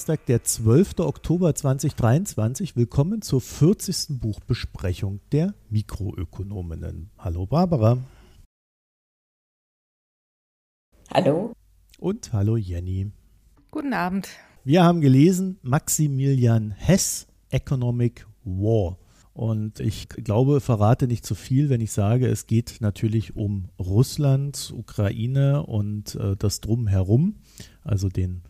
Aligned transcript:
Donnerstag, 0.00 0.24
der 0.24 0.42
12. 0.42 1.00
Oktober 1.00 1.54
2023. 1.54 2.74
Willkommen 2.74 3.20
zur 3.20 3.42
40. 3.42 4.18
Buchbesprechung 4.18 5.20
der 5.30 5.52
Mikroökonominnen. 5.68 7.10
Hallo 7.18 7.44
Barbara. 7.44 7.98
Hallo. 11.12 11.52
Und 11.98 12.32
hallo 12.32 12.56
Jenny. 12.56 13.10
Guten 13.70 13.92
Abend. 13.92 14.30
Wir 14.64 14.84
haben 14.84 15.02
gelesen 15.02 15.58
Maximilian 15.60 16.70
Hess, 16.70 17.26
Economic 17.50 18.26
War. 18.44 18.96
Und 19.34 19.80
ich 19.80 20.08
glaube, 20.08 20.62
verrate 20.62 21.08
nicht 21.08 21.26
zu 21.26 21.34
viel, 21.34 21.68
wenn 21.68 21.82
ich 21.82 21.92
sage, 21.92 22.26
es 22.26 22.46
geht 22.46 22.78
natürlich 22.80 23.36
um 23.36 23.68
Russland, 23.78 24.72
Ukraine 24.74 25.66
und 25.66 26.14
äh, 26.14 26.36
das 26.36 26.62
Drumherum, 26.62 27.34
also 27.84 28.08
den 28.08 28.42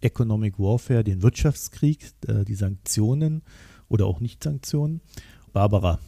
Economic 0.00 0.58
Warfare, 0.58 1.04
den 1.04 1.22
Wirtschaftskrieg, 1.22 2.12
äh, 2.26 2.44
die 2.44 2.54
Sanktionen 2.54 3.42
oder 3.88 4.06
auch 4.06 4.20
Nicht-Sanktionen. 4.20 5.00
Barbara, 5.52 5.98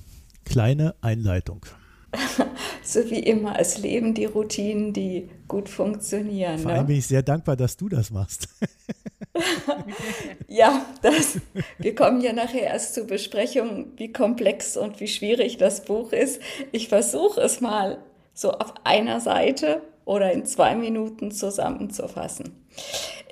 kleine 0.44 0.94
Einleitung. 1.00 1.66
so 2.82 3.00
wie 3.10 3.20
immer, 3.20 3.58
es 3.58 3.78
leben 3.78 4.14
die 4.14 4.27
Routinen, 4.27 4.92
die 4.92 5.30
gut 5.48 5.69
funktionieren. 5.69 6.58
Vor 6.58 6.70
allem 6.70 6.82
ne? 6.82 6.86
bin 6.88 6.96
ich 6.96 7.06
sehr 7.06 7.22
dankbar, 7.22 7.56
dass 7.56 7.77
du 7.77 7.88
das 7.88 8.10
machst. 8.10 8.48
ja, 10.48 10.84
das, 11.00 11.38
wir 11.78 11.94
kommen 11.94 12.20
ja 12.20 12.32
nachher 12.32 12.64
erst 12.64 12.94
zur 12.94 13.06
Besprechung, 13.06 13.86
wie 13.97 14.12
komplex 14.12 14.76
und 14.76 15.00
wie 15.00 15.08
schwierig 15.08 15.56
das 15.56 15.84
Buch 15.84 16.12
ist. 16.12 16.41
Ich 16.70 16.88
versuche 16.88 17.41
es 17.41 17.60
mal 17.60 17.98
so 18.34 18.52
auf 18.52 18.74
einer 18.84 19.20
Seite 19.20 19.82
oder 20.05 20.33
in 20.33 20.47
zwei 20.47 20.75
Minuten 20.75 21.31
zusammenzufassen. 21.31 22.62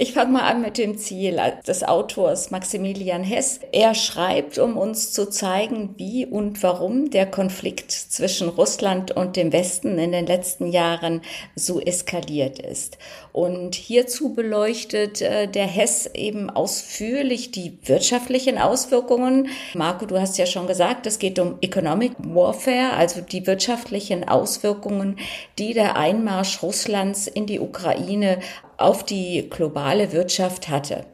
Ich 0.02 0.14
fange 0.14 0.32
mal 0.32 0.50
an 0.50 0.62
mit 0.62 0.78
dem 0.78 0.96
Ziel 0.96 1.38
des 1.66 1.84
Autors 1.84 2.50
Maximilian 2.50 3.22
Hess. 3.22 3.60
Er 3.70 3.94
schreibt, 3.94 4.58
um 4.58 4.78
uns 4.78 5.12
zu 5.12 5.28
zeigen, 5.28 5.94
wie 5.98 6.24
und 6.24 6.62
warum 6.62 7.10
der 7.10 7.26
Konflikt 7.26 7.90
zwischen 7.92 8.48
Russland 8.48 9.14
und 9.14 9.36
dem 9.36 9.52
Westen 9.52 9.98
in 9.98 10.12
den 10.12 10.24
letzten 10.24 10.68
Jahren 10.68 11.20
so 11.54 11.80
eskaliert 11.80 12.58
ist. 12.58 12.96
Und 13.32 13.74
hierzu 13.74 14.32
beleuchtet 14.34 15.20
äh, 15.20 15.46
der 15.46 15.66
Hess 15.66 16.06
eben 16.14 16.48
ausführlich 16.48 17.50
die 17.50 17.78
wirtschaftlichen 17.84 18.56
Auswirkungen. 18.56 19.48
Marco, 19.74 20.06
du 20.06 20.18
hast 20.18 20.38
ja 20.38 20.46
schon 20.46 20.66
gesagt, 20.66 21.06
es 21.06 21.18
geht 21.18 21.38
um 21.38 21.58
Economic 21.60 22.12
Warfare, 22.18 22.94
also 22.94 23.20
die 23.20 23.46
wirtschaftlichen 23.46 24.26
Auswirkungen, 24.26 25.18
die 25.58 25.74
der 25.74 25.96
Einmarsch 25.96 26.59
Russlands 26.62 27.26
in 27.26 27.46
die 27.46 27.60
Ukraine 27.60 28.40
auf 28.76 29.04
die 29.04 29.48
globale 29.50 30.12
Wirtschaft 30.12 30.68
hatte. 30.68 31.04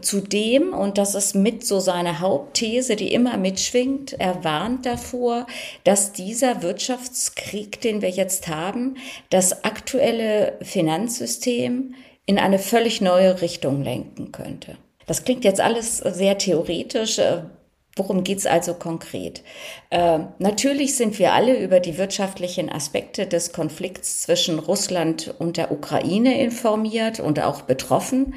Zudem, 0.00 0.74
und 0.74 0.98
das 0.98 1.14
ist 1.14 1.34
mit 1.34 1.66
so 1.66 1.80
seine 1.80 2.20
Hauptthese, 2.20 2.96
die 2.96 3.12
immer 3.12 3.36
mitschwingt, 3.36 4.14
er 4.18 4.44
warnt 4.44 4.84
davor, 4.84 5.46
dass 5.84 6.12
dieser 6.12 6.62
Wirtschaftskrieg, 6.62 7.80
den 7.80 8.02
wir 8.02 8.10
jetzt 8.10 8.48
haben, 8.48 8.96
das 9.30 9.64
aktuelle 9.64 10.58
Finanzsystem 10.60 11.94
in 12.26 12.38
eine 12.38 12.58
völlig 12.58 13.00
neue 13.00 13.40
Richtung 13.40 13.82
lenken 13.82 14.32
könnte. 14.32 14.76
Das 15.06 15.24
klingt 15.24 15.44
jetzt 15.44 15.60
alles 15.60 15.98
sehr 15.98 16.38
theoretisch, 16.38 17.20
Worum 17.96 18.24
geht's 18.24 18.44
also 18.44 18.74
konkret? 18.74 19.42
Äh, 19.94 20.26
natürlich 20.40 20.96
sind 20.96 21.20
wir 21.20 21.34
alle 21.34 21.56
über 21.56 21.78
die 21.78 21.98
wirtschaftlichen 21.98 22.68
Aspekte 22.68 23.28
des 23.28 23.52
Konflikts 23.52 24.22
zwischen 24.22 24.58
Russland 24.58 25.32
und 25.38 25.56
der 25.56 25.70
Ukraine 25.70 26.42
informiert 26.42 27.20
und 27.20 27.38
auch 27.38 27.62
betroffen. 27.62 28.34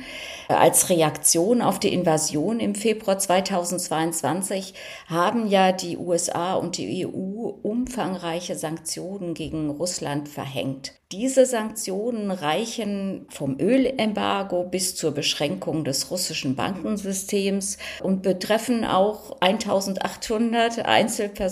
Als 0.49 0.91
Reaktion 0.91 1.63
auf 1.63 1.79
die 1.79 1.91
Invasion 1.91 2.59
im 2.59 2.75
Februar 2.75 3.17
2022 3.17 4.75
haben 5.07 5.47
ja 5.47 5.71
die 5.71 5.97
USA 5.97 6.53
und 6.53 6.77
die 6.77 7.07
EU 7.07 7.49
umfangreiche 7.63 8.55
Sanktionen 8.55 9.33
gegen 9.33 9.71
Russland 9.71 10.29
verhängt. 10.29 10.93
Diese 11.13 11.45
Sanktionen 11.45 12.31
reichen 12.31 13.27
vom 13.29 13.57
Ölembargo 13.59 14.65
bis 14.65 14.93
zur 14.97 15.11
Beschränkung 15.11 15.85
des 15.85 16.11
russischen 16.11 16.57
Bankensystems 16.57 17.77
und 18.03 18.23
betreffen 18.23 18.83
auch 18.83 19.39
1800 19.39 20.79
Einzelpersonen 20.79 21.46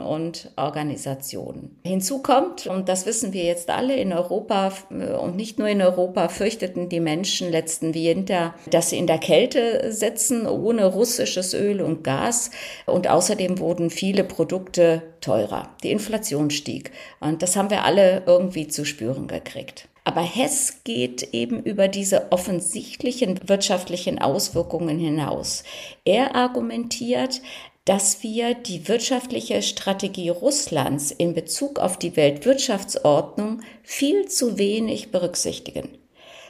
und 0.00 0.50
Organisationen. 0.56 1.78
Hinzu 1.84 2.22
kommt, 2.22 2.66
und 2.66 2.88
das 2.88 3.06
wissen 3.06 3.32
wir 3.32 3.44
jetzt 3.44 3.70
alle 3.70 3.96
in 3.96 4.12
Europa 4.12 4.72
und 4.90 5.36
nicht 5.36 5.58
nur 5.58 5.68
in 5.68 5.82
Europa, 5.82 6.28
fürchteten 6.28 6.88
die 6.88 7.00
Menschen 7.00 7.50
letzten 7.50 7.94
Winter, 7.94 8.54
dass 8.70 8.90
sie 8.90 8.98
in 8.98 9.06
der 9.06 9.18
Kälte 9.18 9.92
sitzen 9.92 10.46
ohne 10.46 10.86
russisches 10.86 11.54
Öl 11.54 11.80
und 11.80 12.04
Gas 12.04 12.50
und 12.86 13.08
außerdem 13.08 13.58
wurden 13.58 13.90
viele 13.90 14.24
Produkte 14.24 15.02
teurer. 15.20 15.70
Die 15.82 15.90
Inflation 15.90 16.50
stieg 16.50 16.90
und 17.20 17.42
das 17.42 17.56
haben 17.56 17.70
wir 17.70 17.84
alle 17.84 18.22
irgendwie 18.26 18.68
zu 18.68 18.84
spüren 18.84 19.28
gekriegt. 19.28 19.88
Aber 20.06 20.22
Hess 20.22 20.82
geht 20.84 21.34
eben 21.34 21.60
über 21.60 21.88
diese 21.88 22.30
offensichtlichen 22.30 23.40
wirtschaftlichen 23.48 24.20
Auswirkungen 24.20 25.00
hinaus. 25.00 25.64
Er 26.04 26.36
argumentiert, 26.36 27.42
dass 27.86 28.22
wir 28.24 28.54
die 28.54 28.88
wirtschaftliche 28.88 29.62
Strategie 29.62 30.28
Russlands 30.28 31.12
in 31.12 31.34
Bezug 31.34 31.78
auf 31.78 31.98
die 31.98 32.16
Weltwirtschaftsordnung 32.16 33.62
viel 33.82 34.26
zu 34.26 34.58
wenig 34.58 35.12
berücksichtigen. 35.12 35.96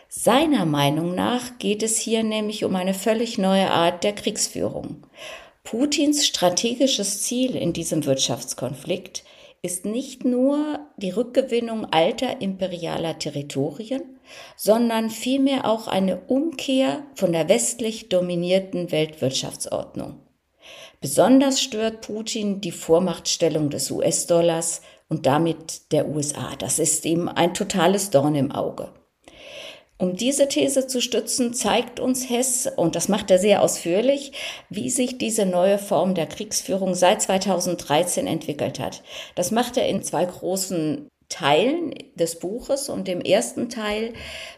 Seiner 0.09 0.65
Meinung 0.65 1.15
nach 1.15 1.59
geht 1.59 1.83
es 1.83 1.99
hier 1.99 2.25
nämlich 2.25 2.65
um 2.65 2.75
eine 2.75 2.95
völlig 2.95 3.37
neue 3.37 3.71
Art 3.71 4.03
der 4.03 4.15
Kriegsführung. 4.15 5.07
Putins 5.63 6.27
strategisches 6.27 7.23
Ziel 7.23 7.55
in 7.55 7.75
diesem 7.75 8.07
Wirtschaftskonflikt 8.07 9.25
ist 9.61 9.85
nicht 9.85 10.25
nur 10.25 10.79
die 10.97 11.11
Rückgewinnung 11.11 11.87
alter 11.93 12.41
imperialer 12.41 13.19
Territorien, 13.19 14.21
sondern 14.57 15.11
vielmehr 15.11 15.69
auch 15.69 15.87
eine 15.87 16.21
Umkehr 16.29 17.03
von 17.15 17.33
der 17.33 17.49
westlich 17.51 18.09
dominierten 18.09 18.91
Weltwirtschaftsordnung. 18.91 20.25
Besonders 21.01 21.61
stört 21.61 22.01
Putin 22.01 22.61
die 22.61 22.73
Vormachtstellung 22.73 23.71
des 23.71 23.91
US-Dollars 23.91 24.81
und 25.09 25.27
damit 25.27 25.93
der 25.93 26.09
USA. 26.09 26.57
Das 26.59 26.79
ist 26.79 27.05
ihm 27.05 27.29
ein 27.29 27.55
totales 27.55 28.11
Dorn 28.11 28.34
im 28.34 28.53
Auge. 28.53 28.93
Um 29.99 30.15
diese 30.15 30.47
These 30.49 30.87
zu 30.87 31.01
stützen, 31.01 31.55
zeigt 31.55 32.01
uns 32.01 32.29
Hess, 32.29 32.69
und 32.77 32.97
das 32.97 33.09
macht 33.09 33.31
er 33.31 33.39
sehr 33.39 33.62
ausführlich, 33.62 34.33
wie 34.69 34.91
sich 34.91 35.17
diese 35.17 35.47
neue 35.47 35.79
Form 35.79 36.15
der 36.15 36.27
Kriegsführung 36.27 36.95
seit 36.95 37.23
2013 37.23 38.27
entwickelt 38.27 38.79
hat. 38.79 39.03
Das 39.37 39.51
macht 39.51 39.79
er 39.79 39.89
in 39.89 40.03
zwei 40.03 40.27
großen 40.27 41.09
Teilen 41.28 41.92
des 42.14 42.38
Buches 42.38 42.88
und 42.88 43.09
im 43.09 43.20
ersten 43.20 43.69
Teil 43.69 44.12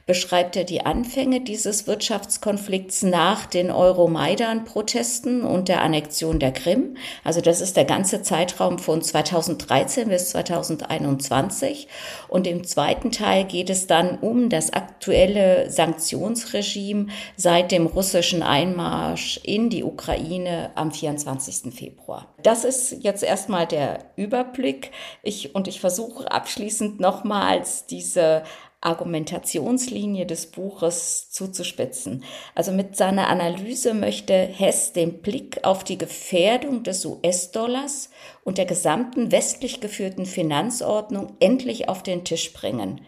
beschreibt 0.07 0.55
er 0.55 0.65
die 0.65 0.85
Anfänge 0.85 1.41
dieses 1.41 1.87
Wirtschaftskonflikts 1.87 3.03
nach 3.03 3.47
den 3.47 3.71
Euromaidan-Protesten 3.71 5.43
und 5.43 5.69
der 5.69 5.83
Annexion 5.83 6.39
der 6.39 6.53
Krim. 6.53 6.97
Also 7.25 7.41
das 7.41 7.63
ist 7.63 7.77
der 7.77 7.87
ganze 7.87 8.23
Zeitraum 8.23 8.79
von 8.79 9.01
2013 9.01 10.09
bis 10.09 10.31
2021. 10.31 11.89
Und 12.29 12.47
im 12.47 12.65
zweiten 12.65 13.13
Teil 13.13 13.45
geht 13.45 13.71
es 13.71 13.87
dann 13.87 14.19
um 14.19 14.51
das 14.51 14.73
aktuelle 14.73 15.71
Sanktionsregime 15.71 17.07
seit 17.37 17.73
dem 17.73 17.87
russischen 17.87 18.43
Einmarsch 18.43 19.41
in 19.43 19.71
die 19.71 19.85
Ukraine 19.85 20.71
am 20.75 20.93
24. 20.93 21.75
Februar. 21.75 22.35
Das 22.43 22.65
ist 22.65 23.03
jetzt 23.03 23.23
erstmal 23.23 23.67
der 23.67 24.05
Überblick. 24.17 24.91
Ich, 25.23 25.55
und 25.55 25.67
ich 25.67 25.81
versuche 25.81 26.31
abschließend 26.31 26.58
nochmals 27.01 27.87
diese 27.87 28.43
Argumentationslinie 28.81 30.25
des 30.25 30.47
Buches 30.47 31.31
zuzuspitzen. 31.31 32.23
Also 32.55 32.71
mit 32.71 32.97
seiner 32.97 33.27
Analyse 33.29 33.93
möchte 33.93 34.33
Hess 34.35 34.93
den 34.93 35.21
Blick 35.21 35.65
auf 35.65 35.83
die 35.83 35.99
Gefährdung 35.99 36.85
des 36.85 37.05
US-Dollars 37.05 38.11
und 38.45 38.57
der 38.57 38.67
gesamten 38.67 39.33
westlich 39.33 39.81
geführten 39.81 40.27
Finanzordnung 40.27 41.37
endlich 41.41 41.89
auf 41.89 42.05
den 42.05 42.25
Tisch 42.25 42.53
bringen. 42.53 43.01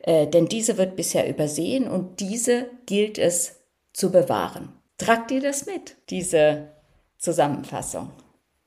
Äh, 0.00 0.28
denn 0.28 0.46
diese 0.46 0.78
wird 0.78 0.94
bisher 0.94 1.28
übersehen 1.28 1.88
und 1.88 2.20
diese 2.20 2.70
gilt 2.86 3.18
es 3.18 3.56
zu 3.92 4.12
bewahren. 4.12 4.72
Tragt 4.96 5.32
ihr 5.32 5.40
das 5.40 5.66
mit, 5.66 5.96
diese 6.08 6.68
Zusammenfassung? 7.18 8.12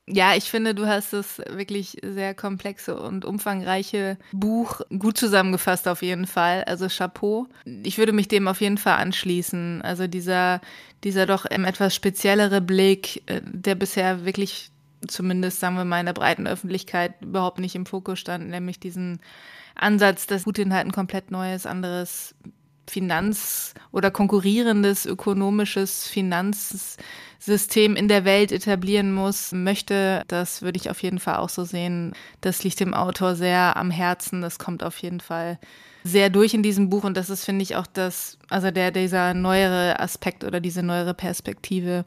Ja, 0.06 0.34
ich 0.34 0.50
finde, 0.50 0.74
du 0.74 0.86
hast 0.86 1.12
das 1.12 1.38
wirklich 1.50 1.98
sehr 2.02 2.34
komplexe 2.34 3.00
und 3.00 3.24
umfangreiche 3.24 4.16
Buch 4.32 4.80
gut 4.98 5.16
zusammengefasst 5.16 5.86
auf 5.86 6.02
jeden 6.02 6.26
Fall. 6.26 6.64
Also 6.64 6.88
Chapeau. 6.88 7.46
Ich 7.84 7.96
würde 7.98 8.12
mich 8.12 8.26
dem 8.26 8.48
auf 8.48 8.60
jeden 8.60 8.78
Fall 8.78 8.96
anschließen. 8.96 9.82
Also 9.82 10.08
dieser, 10.08 10.60
dieser 11.04 11.26
doch 11.26 11.44
etwas 11.46 11.94
speziellere 11.94 12.60
Blick, 12.60 13.22
äh, 13.26 13.40
der 13.44 13.76
bisher 13.76 14.24
wirklich 14.24 14.70
zumindest, 15.06 15.60
sagen 15.60 15.76
wir 15.76 15.84
mal, 15.84 16.00
in 16.00 16.06
der 16.06 16.12
breiten 16.12 16.46
Öffentlichkeit 16.46 17.14
überhaupt 17.22 17.58
nicht 17.58 17.74
im 17.74 17.86
Fokus 17.86 18.18
stand, 18.18 18.48
nämlich 18.48 18.80
diesen 18.80 19.20
Ansatz, 19.74 20.26
dass 20.26 20.42
Putin 20.42 20.74
halt 20.74 20.86
ein 20.86 20.92
komplett 20.92 21.30
neues, 21.30 21.66
anderes 21.66 22.34
Finanz- 22.88 23.74
oder 23.92 24.10
konkurrierendes 24.10 25.06
ökonomisches 25.06 26.08
Finanzsystem 27.40 27.96
in 27.96 28.08
der 28.08 28.24
Welt 28.24 28.52
etablieren 28.52 29.12
muss, 29.12 29.52
möchte. 29.52 30.22
Das 30.28 30.62
würde 30.62 30.78
ich 30.78 30.90
auf 30.90 31.02
jeden 31.02 31.18
Fall 31.18 31.36
auch 31.36 31.48
so 31.48 31.64
sehen. 31.64 32.12
Das 32.40 32.62
liegt 32.62 32.80
dem 32.80 32.94
Autor 32.94 33.34
sehr 33.34 33.76
am 33.76 33.90
Herzen. 33.90 34.42
Das 34.42 34.58
kommt 34.58 34.82
auf 34.82 34.98
jeden 34.98 35.20
Fall 35.20 35.58
sehr 36.04 36.30
durch 36.30 36.54
in 36.54 36.62
diesem 36.62 36.88
Buch 36.88 37.04
und 37.04 37.16
das 37.16 37.28
ist, 37.28 37.44
finde 37.44 37.62
ich, 37.62 37.76
auch 37.76 37.86
das, 37.86 38.38
also 38.48 38.70
der, 38.70 38.90
dieser 38.90 39.34
neuere 39.34 40.00
Aspekt 40.00 40.44
oder 40.44 40.58
diese 40.60 40.82
neuere 40.82 41.12
Perspektive, 41.12 42.04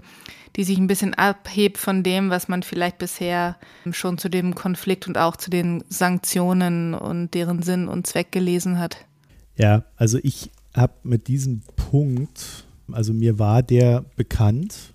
die 0.56 0.64
sich 0.64 0.80
ein 0.80 0.88
bisschen 0.88 1.14
abhebt 1.14 1.78
von 1.78 2.02
dem, 2.02 2.32
was 2.32 2.48
man 2.48 2.64
vielleicht 2.64 2.98
bisher 2.98 3.56
schon 3.92 4.18
zu 4.18 4.30
dem 4.30 4.56
Konflikt 4.56 5.08
und 5.08 5.20
auch 5.20 5.36
zu 5.36 5.52
den 5.52 5.84
Sanktionen 5.90 6.96
und 6.96 7.36
deren 7.36 7.62
Sinn 7.62 7.88
und 7.88 8.08
Zweck 8.08 8.32
gelesen 8.32 8.80
hat. 8.80 8.98
Ja, 9.58 9.84
also 9.96 10.18
ich 10.24 10.50
habe 10.76 10.94
mit 11.04 11.28
diesem 11.28 11.62
Punkt, 11.76 12.66
also 12.92 13.14
mir 13.14 13.38
war 13.38 13.62
der 13.62 14.06
bekannt. 14.16 14.93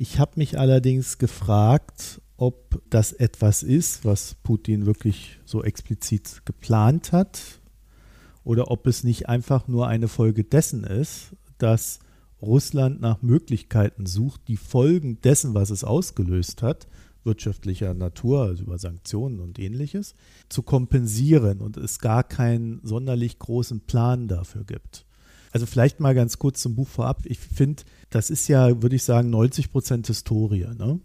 Ich 0.00 0.20
habe 0.20 0.30
mich 0.36 0.56
allerdings 0.56 1.18
gefragt, 1.18 2.22
ob 2.36 2.80
das 2.88 3.10
etwas 3.10 3.64
ist, 3.64 4.04
was 4.04 4.36
Putin 4.44 4.86
wirklich 4.86 5.40
so 5.44 5.64
explizit 5.64 6.42
geplant 6.44 7.10
hat 7.10 7.40
oder 8.44 8.70
ob 8.70 8.86
es 8.86 9.02
nicht 9.02 9.28
einfach 9.28 9.66
nur 9.66 9.88
eine 9.88 10.06
Folge 10.06 10.44
dessen 10.44 10.84
ist, 10.84 11.34
dass 11.58 11.98
Russland 12.40 13.00
nach 13.00 13.22
Möglichkeiten 13.22 14.06
sucht, 14.06 14.42
die 14.46 14.56
Folgen 14.56 15.20
dessen, 15.22 15.54
was 15.54 15.70
es 15.70 15.82
ausgelöst 15.82 16.62
hat, 16.62 16.86
wirtschaftlicher 17.24 17.92
Natur, 17.92 18.42
also 18.42 18.62
über 18.62 18.78
Sanktionen 18.78 19.40
und 19.40 19.58
ähnliches, 19.58 20.14
zu 20.48 20.62
kompensieren 20.62 21.60
und 21.60 21.76
es 21.76 21.98
gar 21.98 22.22
keinen 22.22 22.78
sonderlich 22.84 23.40
großen 23.40 23.80
Plan 23.80 24.28
dafür 24.28 24.62
gibt. 24.62 25.06
Also 25.50 25.66
vielleicht 25.66 25.98
mal 25.98 26.14
ganz 26.14 26.38
kurz 26.38 26.62
zum 26.62 26.76
Buch 26.76 26.86
vorab. 26.86 27.22
Ich 27.24 27.40
finde, 27.40 27.82
das 28.10 28.30
ist 28.30 28.48
ja, 28.48 28.82
würde 28.82 28.96
ich 28.96 29.02
sagen, 29.02 29.30
90 29.30 29.70
Prozent 29.70 30.06
Historie. 30.06 30.66
Ne? 30.78 31.00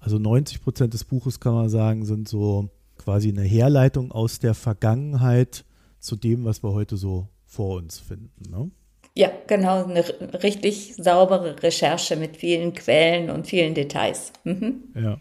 Also 0.00 0.18
90 0.18 0.62
Prozent 0.62 0.94
des 0.94 1.04
Buches 1.04 1.40
kann 1.40 1.54
man 1.54 1.68
sagen, 1.68 2.04
sind 2.04 2.28
so 2.28 2.70
quasi 2.96 3.28
eine 3.28 3.42
Herleitung 3.42 4.12
aus 4.12 4.38
der 4.38 4.54
Vergangenheit 4.54 5.64
zu 6.00 6.16
dem, 6.16 6.44
was 6.44 6.62
wir 6.62 6.72
heute 6.72 6.96
so 6.96 7.28
vor 7.46 7.76
uns 7.76 7.98
finden. 7.98 8.50
Ne? 8.50 8.70
Ja, 9.16 9.30
genau, 9.46 9.84
eine 9.84 10.04
richtig 10.42 10.94
saubere 10.96 11.60
Recherche 11.62 12.16
mit 12.16 12.36
vielen 12.36 12.72
Quellen 12.74 13.30
und 13.30 13.46
vielen 13.46 13.74
Details. 13.74 14.32
Mhm. 14.44 14.84
Ja. 14.94 15.20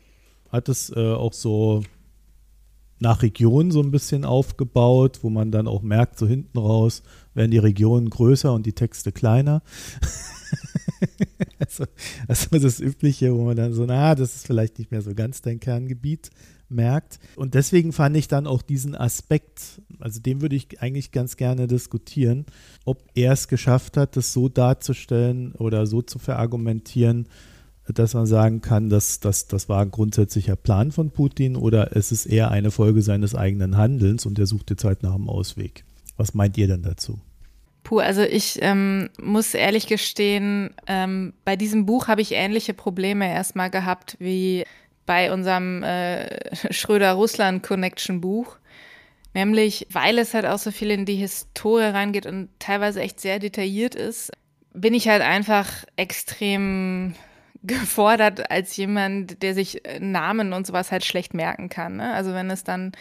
Hat 0.52 0.70
es 0.70 0.92
äh, 0.96 1.14
auch 1.14 1.34
so 1.34 1.82
nach 3.00 3.22
Regionen 3.22 3.72
so 3.72 3.82
ein 3.82 3.92
bisschen 3.92 4.26
aufgebaut, 4.26 5.20
wo 5.22 5.30
man 5.30 5.52
dann 5.52 5.68
auch 5.68 5.82
merkt, 5.82 6.18
so 6.18 6.28
hinten 6.28 6.58
raus 6.58 7.04
werden 7.34 7.52
die 7.52 7.58
Regionen 7.58 8.10
größer 8.10 8.54
und 8.54 8.66
die 8.66 8.74
Texte 8.74 9.12
kleiner. 9.12 9.62
also, 11.60 11.86
also 12.28 12.60
das 12.60 12.80
Übliche, 12.80 13.34
wo 13.36 13.44
man 13.44 13.56
dann 13.56 13.74
so, 13.74 13.86
na, 13.86 14.16
das 14.16 14.36
ist 14.36 14.48
vielleicht 14.48 14.80
nicht 14.80 14.92
mehr 14.92 15.02
so 15.02 15.14
ganz 15.14 15.42
dein 15.42 15.60
Kerngebiet 15.60 16.30
merkt. 16.70 17.20
Und 17.36 17.54
deswegen 17.54 17.94
fand 17.94 18.18
ich 18.18 18.28
dann 18.28 18.48
auch 18.48 18.62
diesen 18.62 18.96
Aspekt, 18.96 19.82
also 20.00 20.20
den 20.20 20.42
würde 20.42 20.56
ich 20.56 20.82
eigentlich 20.82 21.12
ganz 21.12 21.38
gerne 21.38 21.68
diskutieren, 21.68 22.46
ob 22.86 23.04
er 23.16 23.34
es 23.34 23.48
geschafft 23.48 23.98
hat, 23.98 24.18
das 24.18 24.34
so 24.34 24.50
darzustellen 24.50 25.54
oder 25.54 25.86
so 25.88 26.02
zu 26.02 26.20
verargumentieren, 26.20 27.28
dass 27.88 28.14
man 28.14 28.26
sagen 28.26 28.62
kann, 28.62 28.90
dass, 28.90 29.22
dass 29.22 29.48
das 29.48 29.70
war 29.70 29.82
ein 29.82 29.92
grundsätzlicher 29.92 30.58
Plan 30.58 30.92
von 30.92 31.12
Putin 31.12 31.56
oder 31.56 31.96
es 31.96 32.12
ist 32.12 32.26
eher 32.26 32.52
eine 32.52 32.72
Folge 32.72 33.02
seines 33.02 33.34
eigenen 33.34 33.78
Handelns 33.78 34.26
und 34.26 34.38
er 34.40 34.46
sucht 34.46 34.70
jetzt 34.72 34.84
halt 34.84 35.04
nach 35.04 35.16
einem 35.16 35.30
Ausweg. 35.30 35.86
Was 36.18 36.34
meint 36.34 36.58
ihr 36.58 36.68
denn 36.68 36.84
dazu? 36.84 37.20
Puh, 37.88 38.00
also 38.00 38.22
ich 38.22 38.60
ähm, 38.62 39.10
muss 39.18 39.54
ehrlich 39.54 39.88
gestehen, 39.88 40.76
ähm, 40.88 41.32
bei 41.46 41.56
diesem 41.56 41.86
Buch 41.86 42.10
habe 42.10 42.20
ich 42.20 42.34
ähnliche 42.34 42.74
Probleme 42.74 43.32
erstmal 43.32 43.70
gehabt 43.70 44.18
wie 44.20 44.66
bei 45.06 45.32
unserem 45.32 45.84
äh, 45.84 46.54
Schröder-Russland-Connection-Buch. 46.74 48.58
Nämlich, 49.34 49.88
weil 49.90 50.20
es 50.20 50.34
halt 50.34 50.46
auch 50.46 50.58
so 50.58 50.72
viel 50.72 50.92
in 50.92 51.06
die 51.06 51.16
Historie 51.16 51.86
reingeht 51.86 52.26
und 52.26 52.50
teilweise 52.60 53.00
echt 53.00 53.22
sehr 53.22 53.40
detailliert 53.40 53.96
ist, 53.96 54.34
bin 54.74 54.94
ich 54.94 55.08
halt 55.08 55.22
einfach 55.22 55.86
extrem 55.96 57.16
gefordert 57.64 58.52
als 58.52 58.76
jemand, 58.76 59.42
der 59.42 59.54
sich 59.54 59.82
Namen 60.02 60.52
und 60.52 60.68
sowas 60.68 60.92
halt 60.92 61.06
schlecht 61.06 61.34
merken 61.34 61.70
kann. 61.70 61.96
Ne? 61.96 62.14
Also 62.14 62.34
wenn 62.34 62.50
es 62.50 62.66
dann 62.66 62.92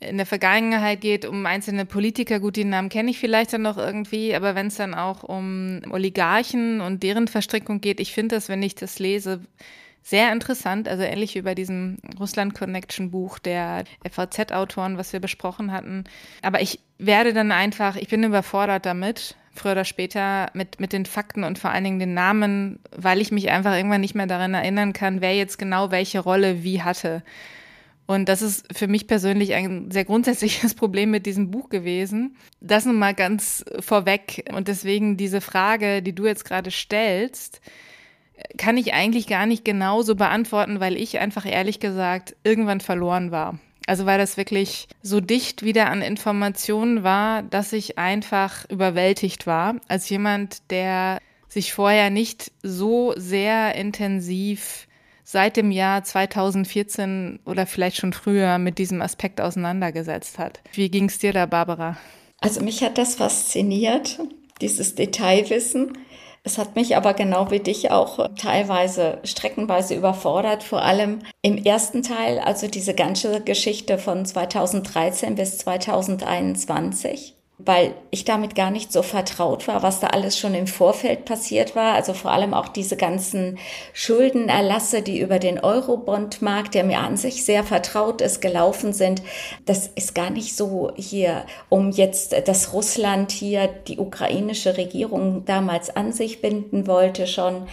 in 0.00 0.16
der 0.16 0.26
Vergangenheit 0.26 1.00
geht, 1.00 1.24
um 1.24 1.44
einzelne 1.46 1.84
Politiker, 1.84 2.38
gut, 2.38 2.56
die 2.56 2.64
Namen 2.64 2.88
kenne 2.88 3.10
ich 3.10 3.18
vielleicht 3.18 3.52
dann 3.52 3.62
noch 3.62 3.76
irgendwie, 3.76 4.34
aber 4.34 4.54
wenn 4.54 4.68
es 4.68 4.76
dann 4.76 4.94
auch 4.94 5.24
um 5.24 5.80
Oligarchen 5.90 6.80
und 6.80 7.02
deren 7.02 7.26
Verstrickung 7.26 7.80
geht, 7.80 7.98
ich 7.98 8.12
finde 8.12 8.36
das, 8.36 8.48
wenn 8.48 8.62
ich 8.62 8.76
das 8.76 8.98
lese, 9.00 9.40
sehr 10.02 10.32
interessant, 10.32 10.88
also 10.88 11.02
ähnlich 11.02 11.34
wie 11.34 11.42
bei 11.42 11.54
diesem 11.54 11.98
Russland 12.18 12.54
Connection 12.54 13.10
Buch 13.10 13.38
der 13.38 13.84
FAZ-Autoren, 14.08 14.96
was 14.96 15.12
wir 15.12 15.20
besprochen 15.20 15.72
hatten. 15.72 16.04
Aber 16.40 16.62
ich 16.62 16.80
werde 16.98 17.34
dann 17.34 17.52
einfach, 17.52 17.96
ich 17.96 18.08
bin 18.08 18.24
überfordert 18.24 18.86
damit, 18.86 19.36
früher 19.52 19.72
oder 19.72 19.84
später, 19.84 20.50
mit, 20.54 20.80
mit 20.80 20.92
den 20.92 21.04
Fakten 21.04 21.44
und 21.44 21.58
vor 21.58 21.70
allen 21.70 21.84
Dingen 21.84 21.98
den 21.98 22.14
Namen, 22.14 22.78
weil 22.96 23.20
ich 23.20 23.32
mich 23.32 23.50
einfach 23.50 23.74
irgendwann 23.74 24.00
nicht 24.00 24.14
mehr 24.14 24.26
daran 24.26 24.54
erinnern 24.54 24.92
kann, 24.92 25.20
wer 25.20 25.34
jetzt 25.34 25.58
genau 25.58 25.90
welche 25.90 26.20
Rolle 26.20 26.62
wie 26.62 26.82
hatte. 26.82 27.22
Und 28.08 28.30
das 28.30 28.40
ist 28.40 28.66
für 28.74 28.88
mich 28.88 29.06
persönlich 29.06 29.52
ein 29.52 29.90
sehr 29.90 30.06
grundsätzliches 30.06 30.72
Problem 30.76 31.10
mit 31.10 31.26
diesem 31.26 31.50
Buch 31.50 31.68
gewesen. 31.68 32.36
Das 32.58 32.86
nun 32.86 32.96
mal 32.96 33.12
ganz 33.12 33.66
vorweg. 33.80 34.50
Und 34.54 34.66
deswegen 34.66 35.18
diese 35.18 35.42
Frage, 35.42 36.02
die 36.02 36.14
du 36.14 36.24
jetzt 36.24 36.46
gerade 36.46 36.70
stellst, 36.70 37.60
kann 38.56 38.78
ich 38.78 38.94
eigentlich 38.94 39.26
gar 39.26 39.44
nicht 39.44 39.62
genauso 39.62 40.14
beantworten, 40.14 40.80
weil 40.80 40.96
ich 40.96 41.18
einfach 41.18 41.44
ehrlich 41.44 41.80
gesagt 41.80 42.34
irgendwann 42.44 42.80
verloren 42.80 43.30
war. 43.30 43.58
Also 43.86 44.06
weil 44.06 44.16
das 44.16 44.38
wirklich 44.38 44.88
so 45.02 45.20
dicht 45.20 45.62
wieder 45.62 45.90
an 45.90 46.00
Informationen 46.00 47.02
war, 47.02 47.42
dass 47.42 47.74
ich 47.74 47.98
einfach 47.98 48.64
überwältigt 48.70 49.46
war 49.46 49.76
als 49.86 50.08
jemand, 50.08 50.70
der 50.70 51.18
sich 51.46 51.74
vorher 51.74 52.08
nicht 52.08 52.52
so 52.62 53.12
sehr 53.16 53.74
intensiv 53.74 54.87
seit 55.30 55.58
dem 55.58 55.70
Jahr 55.70 56.02
2014 56.02 57.40
oder 57.44 57.66
vielleicht 57.66 57.98
schon 57.98 58.14
früher 58.14 58.56
mit 58.56 58.78
diesem 58.78 59.02
Aspekt 59.02 59.42
auseinandergesetzt 59.42 60.38
hat. 60.38 60.60
Wie 60.72 60.90
ging 60.90 61.04
es 61.04 61.18
dir 61.18 61.34
da, 61.34 61.44
Barbara? 61.44 61.98
Also 62.40 62.62
mich 62.62 62.82
hat 62.82 62.96
das 62.96 63.16
fasziniert, 63.16 64.20
dieses 64.62 64.94
Detailwissen. 64.94 65.98
Es 66.44 66.56
hat 66.56 66.76
mich 66.76 66.96
aber 66.96 67.12
genau 67.12 67.50
wie 67.50 67.60
dich 67.60 67.90
auch 67.90 68.26
teilweise 68.36 69.18
streckenweise 69.22 69.94
überfordert, 69.94 70.62
vor 70.62 70.80
allem 70.80 71.18
im 71.42 71.58
ersten 71.58 72.02
Teil, 72.02 72.38
also 72.38 72.66
diese 72.66 72.94
ganze 72.94 73.42
Geschichte 73.42 73.98
von 73.98 74.24
2013 74.24 75.34
bis 75.34 75.58
2021 75.58 77.37
weil 77.58 77.94
ich 78.10 78.24
damit 78.24 78.54
gar 78.54 78.70
nicht 78.70 78.92
so 78.92 79.02
vertraut 79.02 79.66
war, 79.66 79.82
was 79.82 79.98
da 79.98 80.08
alles 80.08 80.38
schon 80.38 80.54
im 80.54 80.68
Vorfeld 80.68 81.24
passiert 81.24 81.74
war. 81.74 81.94
Also 81.94 82.14
vor 82.14 82.30
allem 82.30 82.54
auch 82.54 82.68
diese 82.68 82.96
ganzen 82.96 83.58
Schuldenerlasse, 83.92 85.02
die 85.02 85.18
über 85.18 85.40
den 85.40 85.58
Eurobondmarkt, 85.58 86.74
der 86.74 86.84
mir 86.84 87.00
an 87.00 87.16
sich 87.16 87.44
sehr 87.44 87.64
vertraut 87.64 88.20
ist, 88.20 88.40
gelaufen 88.40 88.92
sind. 88.92 89.22
Das 89.66 89.88
ist 89.88 90.14
gar 90.14 90.30
nicht 90.30 90.56
so 90.56 90.92
hier, 90.94 91.46
um 91.68 91.90
jetzt, 91.90 92.34
dass 92.46 92.72
Russland 92.72 93.32
hier 93.32 93.66
die 93.66 93.98
ukrainische 93.98 94.76
Regierung 94.76 95.44
damals 95.44 95.94
an 95.94 96.12
sich 96.12 96.40
binden 96.40 96.86
wollte 96.86 97.26
schon. 97.26 97.66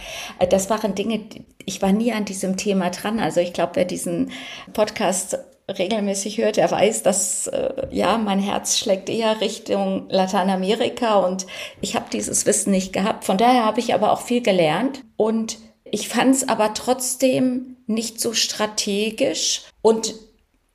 Das 0.50 0.68
waren 0.68 0.96
Dinge, 0.96 1.20
ich 1.64 1.80
war 1.80 1.92
nie 1.92 2.12
an 2.12 2.24
diesem 2.24 2.56
Thema 2.56 2.90
dran. 2.90 3.20
Also 3.20 3.40
ich 3.40 3.52
glaube, 3.52 3.72
wer 3.76 3.84
diesen 3.84 4.32
Podcast 4.72 5.38
regelmäßig 5.68 6.38
hört, 6.38 6.58
er 6.58 6.70
weiß, 6.70 7.02
dass 7.02 7.48
äh, 7.48 7.88
ja 7.90 8.18
mein 8.18 8.38
Herz 8.38 8.78
schlägt 8.78 9.08
eher 9.08 9.40
Richtung 9.40 10.06
Lateinamerika 10.08 11.16
und 11.16 11.46
ich 11.80 11.96
habe 11.96 12.06
dieses 12.12 12.46
Wissen 12.46 12.70
nicht 12.70 12.92
gehabt. 12.92 13.24
Von 13.24 13.38
daher 13.38 13.64
habe 13.64 13.80
ich 13.80 13.94
aber 13.94 14.12
auch 14.12 14.20
viel 14.20 14.42
gelernt 14.42 15.02
und 15.16 15.58
ich 15.84 16.08
fand 16.08 16.34
es 16.34 16.48
aber 16.48 16.74
trotzdem 16.74 17.76
nicht 17.86 18.20
so 18.20 18.32
strategisch 18.32 19.62
und 19.82 20.14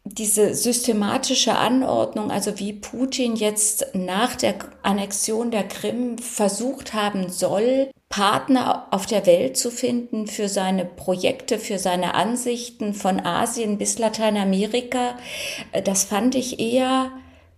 diese 0.04 0.56
systematische 0.56 1.56
Anordnung, 1.56 2.32
also 2.32 2.60
wie 2.60 2.74
Putin 2.74 3.36
jetzt 3.36 3.88
nach 3.94 4.36
der 4.36 4.56
Annexion 4.82 5.52
der 5.52 5.68
Krim 5.68 6.18
versucht 6.18 6.94
haben 6.94 7.30
soll, 7.30 7.92
Partner 8.12 8.88
auf 8.92 9.08
der 9.08 9.26
Welt 9.26 9.58
zu 9.58 9.72
finden 9.72 10.28
für 10.28 10.48
seine 10.48 10.86
Projekte, 10.86 11.58
für 11.58 11.80
seine 11.80 12.14
Ansichten 12.14 12.94
von 12.94 13.20
Asien 13.20 13.80
bis 13.80 13.98
Lateinamerika, 13.98 15.18
äh, 15.72 15.82
das 15.82 16.04
fand 16.04 16.36
ich 16.36 16.60
eher 16.60 17.12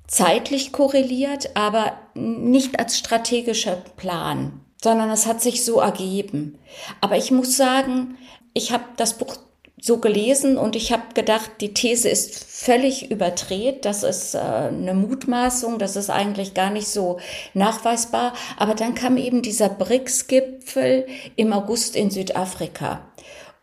zeitlich 0.08 0.72
korreliert, 0.72 1.50
aber 1.56 1.94
nicht 2.14 2.80
als 2.80 2.98
strategischer 2.98 3.78
Plan, 3.98 4.62
sondern 4.82 5.10
es 5.10 5.26
hat 5.26 5.42
sich 5.42 5.66
so 5.66 5.80
ergeben. 5.80 6.60
Aber 7.02 7.18
ich 7.18 7.32
muss 7.32 7.58
sagen, 7.58 8.18
ich 8.54 8.72
habe 8.72 8.84
das 8.96 9.18
Buch 9.18 9.38
so 9.84 9.98
gelesen 9.98 10.58
und 10.58 10.78
ich 10.78 10.94
habe 10.94 11.14
gedacht, 11.14 11.52
die 11.60 11.74
These 11.74 12.08
ist 12.08 12.46
völlig 12.46 13.12
überdreht, 13.12 13.84
das 13.84 14.04
ist 14.04 14.34
äh, 14.34 14.38
eine 14.38 14.94
Mutmaßung, 14.94 15.78
das 15.78 15.98
ist 15.98 16.10
eigentlich 16.10 16.54
gar 16.54 16.70
nicht 16.70 16.88
so 16.88 17.20
nachweisbar. 17.54 18.32
Aber 18.56 18.76
dann 18.76 18.96
kam 18.96 19.18
eben 19.18 19.42
dieser 19.42 19.68
BRICS-Gipfel 19.68 21.06
im 21.36 21.52
August 21.52 21.98
in 21.98 22.12
Südafrika. 22.12 23.12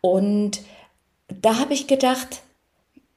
Und 0.01 0.61
da 1.27 1.57
habe 1.57 1.73
ich 1.73 1.87
gedacht, 1.87 2.43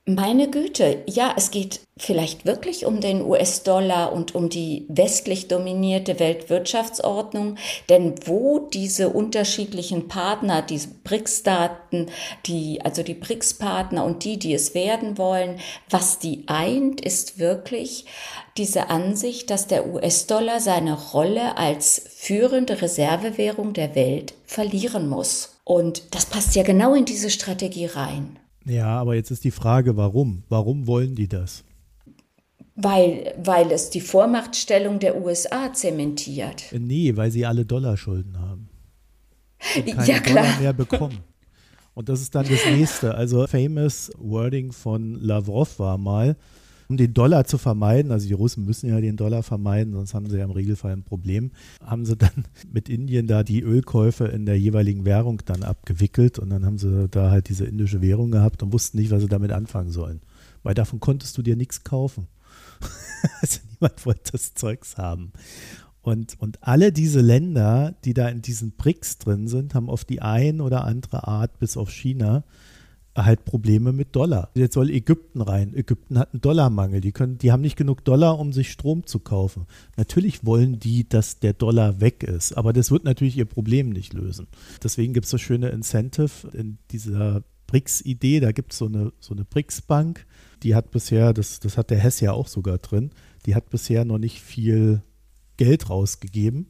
meine 0.07 0.51
Güte, 0.51 1.03
ja, 1.07 1.33
es 1.35 1.51
geht 1.51 1.81
vielleicht 1.97 2.45
wirklich 2.45 2.85
um 2.85 3.01
den 3.01 3.23
US-Dollar 3.23 4.13
und 4.13 4.35
um 4.35 4.51
die 4.51 4.85
westlich 4.89 5.49
dominierte 5.49 6.21
Weltwirtschaftsordnung, 6.21 7.57
denn 7.89 8.15
wo 8.27 8.59
diese 8.59 9.09
unterschiedlichen 9.09 10.07
Partner, 10.09 10.61
diese 10.61 10.89
BRICS-Staaten, 10.89 12.11
die, 12.45 12.83
also 12.83 13.03
die 13.03 13.15
BRICS-Partner 13.15 14.05
und 14.05 14.25
die, 14.25 14.39
die 14.39 14.53
es 14.53 14.75
werden 14.75 15.17
wollen, 15.17 15.59
was 15.89 16.19
die 16.19 16.45
eint, 16.49 17.01
ist 17.01 17.39
wirklich 17.39 18.05
diese 18.59 18.91
Ansicht, 18.91 19.49
dass 19.49 19.69
der 19.69 19.87
US-Dollar 19.87 20.61
seine 20.61 20.95
Rolle 21.13 21.57
als 21.57 22.03
führende 22.15 22.83
Reservewährung 22.83 23.73
der 23.73 23.95
Welt 23.95 24.35
verlieren 24.45 25.09
muss. 25.09 25.57
Und 25.65 26.15
das 26.15 26.27
passt 26.27 26.55
ja 26.57 26.63
genau 26.63 26.93
in 26.93 27.07
diese 27.07 27.31
Strategie 27.31 27.87
rein. 27.87 28.39
Ja, 28.65 28.99
aber 28.99 29.15
jetzt 29.15 29.31
ist 29.31 29.45
die 29.45 29.51
Frage, 29.51 29.97
warum? 29.97 30.43
Warum 30.49 30.87
wollen 30.87 31.15
die 31.15 31.29
das? 31.29 31.65
Weil, 32.77 33.35
weil 33.43 33.71
es 33.71 33.91
die 33.91 34.01
Vormachtstellung 34.01 34.99
der 34.99 35.23
USA 35.23 35.73
zementiert. 35.73 36.65
Nee, 36.73 37.17
weil 37.17 37.31
sie 37.31 37.47
alle 37.47 37.65
Dollarschulden 37.65 38.41
haben. 38.41 38.69
Und 39.77 39.87
keine 39.87 40.09
ja, 40.09 40.19
klar. 40.19 40.45
Dollar 40.45 40.61
mehr 40.61 40.73
bekommen. 40.73 41.19
Und 41.95 42.09
das 42.09 42.21
ist 42.21 42.35
dann 42.35 42.47
das 42.49 42.67
nächste. 42.67 43.15
Also 43.15 43.47
famous 43.47 44.11
wording 44.19 44.73
von 44.73 45.15
Lavrov 45.21 45.79
war 45.79 45.97
mal, 45.97 46.37
um 46.89 46.97
den 46.97 47.15
Dollar 47.15 47.45
zu 47.45 47.59
vermeiden, 47.59 48.13
also 48.13 48.27
die 48.27 48.35
Russen 48.35 48.65
müssen 48.65 48.89
ja 48.89 49.01
den 49.01 49.17
Dollar 49.17 49.43
vermeiden, 49.43 49.93
sonst 49.95 50.15
haben 50.15 50.29
sie 50.29 50.39
ja 50.39 50.45
im 50.45 50.51
Regelfall 50.51 50.93
ein 50.93 51.03
Problem, 51.03 51.51
haben 51.83 52.05
sie 52.05 52.17
dann 52.17 52.45
mit 52.73 52.89
Indien 52.89 53.27
da 53.27 53.43
die 53.43 53.61
Ölkäufe 53.61 54.27
in 54.27 54.47
der 54.47 54.59
jeweiligen 54.59 55.05
Währung 55.05 55.43
dann 55.45 55.63
abgewickelt 55.63 56.39
und 56.39 56.51
dann 56.51 56.65
haben 56.65 56.79
sie 56.79 57.09
da 57.09 57.31
halt 57.31 57.49
diese 57.49 57.65
indische 57.65 58.01
Währung 58.03 58.31
gehabt 58.31 58.63
und 58.63 58.73
wussten 58.73 58.99
nicht, 58.99 59.11
was 59.11 59.23
sie 59.23 59.29
damit 59.29 59.53
anfangen 59.53 59.91
sollen. 59.91 60.21
Weil 60.63 60.75
davon 60.75 61.01
konntest 61.01 61.37
du 61.37 61.43
dir 61.43 61.57
nichts 61.57 61.85
kaufen. 61.85 62.27
also 63.41 63.61
niemand 63.71 64.05
wollte 64.07 64.33
das 64.33 64.55
Zeugs 64.55 64.97
haben. 64.97 65.33
Und, 66.05 66.39
und 66.39 66.63
alle 66.63 66.93
diese 66.93 67.23
Länder, 67.23 67.95
die 68.05 68.13
da 68.13 68.29
in 68.29 68.43
diesen 68.43 68.73
BRICS 68.73 69.19
drin 69.19 69.49
sind, 69.49 69.75
haben 69.75 69.89
auf 69.89 70.05
die 70.05 70.21
ein 70.21 70.61
oder 70.61 70.85
andere 70.85 71.27
Art, 71.27 71.59
bis 71.59 71.79
auf 71.79 71.91
China, 71.91 72.45
halt 73.17 73.45
Probleme 73.45 73.93
mit 73.93 74.17
Dollar. 74.17 74.51
Jetzt 74.55 74.75
soll 74.75 74.91
Ägypten 74.91 75.41
rein. 75.41 75.75
Ägypten 75.75 76.19
hat 76.19 76.33
einen 76.33 76.41
Dollarmangel. 76.41 77.01
Die, 77.01 77.13
können, 77.13 77.39
die 77.39 77.53
haben 77.53 77.61
nicht 77.61 77.77
genug 77.77 78.05
Dollar, 78.05 78.39
um 78.39 78.53
sich 78.53 78.71
Strom 78.71 79.07
zu 79.07 79.21
kaufen. 79.21 79.67
Natürlich 79.97 80.45
wollen 80.45 80.81
die, 80.81 81.09
dass 81.09 81.39
der 81.39 81.53
Dollar 81.53 82.01
weg 82.01 82.23
ist, 82.23 82.55
aber 82.55 82.73
das 82.73 82.91
wird 82.91 83.05
natürlich 83.05 83.37
ihr 83.37 83.45
Problem 83.45 83.91
nicht 83.91 84.13
lösen. 84.13 84.49
Deswegen 84.83 85.13
gibt 85.13 85.25
es 85.25 85.31
so 85.31 85.39
schöne 85.39 85.69
Incentive 85.69 86.49
in 86.53 86.79
dieser 86.91 87.45
BRICS-Idee. 87.67 88.41
Da 88.41 88.53
gibt 88.53 88.73
es 88.73 88.79
so 88.79 88.87
eine, 88.87 89.13
so 89.21 89.35
eine 89.35 89.45
BRICS-Bank, 89.45 90.27
die 90.63 90.75
hat 90.75 90.91
bisher, 90.91 91.33
das, 91.33 91.61
das 91.61 91.77
hat 91.77 91.91
der 91.91 91.99
Hess 91.99 92.21
ja 92.21 92.33
auch 92.33 92.49
sogar 92.49 92.79
drin, 92.79 93.11
die 93.47 93.55
hat 93.55 93.71
bisher 93.71 94.05
noch 94.05 94.19
nicht 94.19 94.41
viel 94.41 95.03
Geld 95.57 95.91
rausgegeben. 95.91 96.67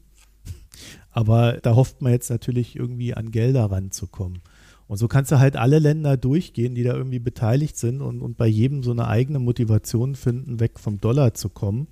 Aber 1.11 1.53
da 1.53 1.75
hofft 1.75 2.01
man 2.01 2.11
jetzt 2.11 2.29
natürlich 2.29 2.75
irgendwie 2.75 3.13
an 3.13 3.31
Gelder 3.31 3.71
ranzukommen. 3.71 4.41
Und 4.87 4.97
so 4.97 5.07
kannst 5.07 5.31
du 5.31 5.39
halt 5.39 5.55
alle 5.55 5.79
Länder 5.79 6.15
durchgehen, 6.15 6.75
die 6.75 6.83
da 6.83 6.93
irgendwie 6.93 7.19
beteiligt 7.19 7.77
sind 7.77 8.01
und, 8.01 8.21
und 8.21 8.37
bei 8.37 8.47
jedem 8.47 8.83
so 8.83 8.91
eine 8.91 9.07
eigene 9.07 9.39
Motivation 9.39 10.15
finden, 10.15 10.59
weg 10.59 10.79
vom 10.79 11.01
Dollar 11.01 11.33
zu 11.33 11.49
kommen, 11.49 11.87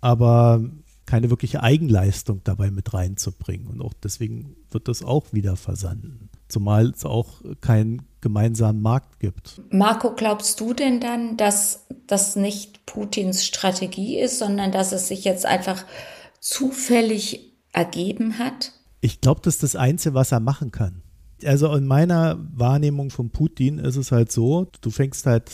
aber 0.00 0.62
keine 1.06 1.30
wirkliche 1.30 1.62
Eigenleistung 1.62 2.40
dabei 2.44 2.70
mit 2.70 2.92
reinzubringen. 2.92 3.68
Und 3.68 3.80
auch 3.80 3.94
deswegen 3.94 4.56
wird 4.70 4.88
das 4.88 5.02
auch 5.02 5.32
wieder 5.32 5.56
versanden. 5.56 6.28
Zumal 6.48 6.90
es 6.90 7.04
auch 7.04 7.40
keinen 7.60 8.02
gemeinsamen 8.20 8.82
Markt 8.82 9.20
gibt. 9.20 9.62
Marco, 9.70 10.12
glaubst 10.14 10.60
du 10.60 10.74
denn 10.74 11.00
dann, 11.00 11.36
dass 11.36 11.86
das 12.06 12.36
nicht 12.36 12.84
Putins 12.86 13.44
Strategie 13.44 14.18
ist, 14.18 14.40
sondern 14.40 14.72
dass 14.72 14.92
es 14.92 15.08
sich 15.08 15.24
jetzt 15.24 15.46
einfach 15.46 15.84
zufällig 16.40 17.52
ergeben 17.72 18.38
hat? 18.38 18.72
Ich 19.00 19.20
glaube, 19.20 19.40
das 19.42 19.54
ist 19.54 19.62
das 19.62 19.76
Einzige, 19.76 20.14
was 20.14 20.32
er 20.32 20.40
machen 20.40 20.72
kann 20.72 21.02
also 21.44 21.74
in 21.74 21.86
meiner 21.86 22.38
Wahrnehmung 22.54 23.10
von 23.10 23.30
Putin 23.30 23.78
ist 23.78 23.96
es 23.96 24.12
halt 24.12 24.32
so, 24.32 24.68
du 24.80 24.90
fängst 24.90 25.26
halt 25.26 25.50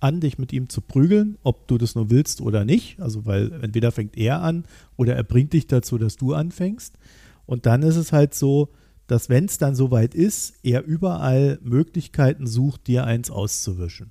an, 0.00 0.20
dich 0.20 0.36
mit 0.36 0.52
ihm 0.52 0.68
zu 0.68 0.80
prügeln, 0.80 1.38
ob 1.42 1.68
du 1.68 1.78
das 1.78 1.94
nur 1.94 2.10
willst 2.10 2.40
oder 2.40 2.64
nicht. 2.64 3.00
Also 3.00 3.24
weil 3.24 3.52
entweder 3.62 3.92
fängt 3.92 4.16
er 4.16 4.42
an 4.42 4.64
oder 4.96 5.14
er 5.14 5.22
bringt 5.22 5.52
dich 5.52 5.66
dazu, 5.66 5.96
dass 5.96 6.16
du 6.16 6.34
anfängst. 6.34 6.98
Und 7.46 7.66
dann 7.66 7.82
ist 7.82 7.96
es 7.96 8.12
halt 8.12 8.34
so, 8.34 8.70
dass 9.06 9.28
wenn 9.28 9.44
es 9.44 9.58
dann 9.58 9.74
soweit 9.74 10.14
ist, 10.14 10.54
er 10.62 10.84
überall 10.84 11.58
Möglichkeiten 11.62 12.46
sucht, 12.46 12.86
dir 12.86 13.04
eins 13.04 13.30
auszuwischen. 13.30 14.10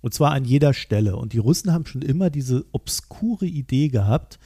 Und 0.00 0.14
zwar 0.14 0.32
an 0.32 0.44
jeder 0.44 0.72
Stelle. 0.72 1.16
Und 1.16 1.32
die 1.32 1.38
Russen 1.38 1.72
haben 1.72 1.86
schon 1.86 2.02
immer 2.02 2.30
diese 2.30 2.64
obskure 2.72 3.46
Idee 3.46 3.88
gehabt, 3.88 4.38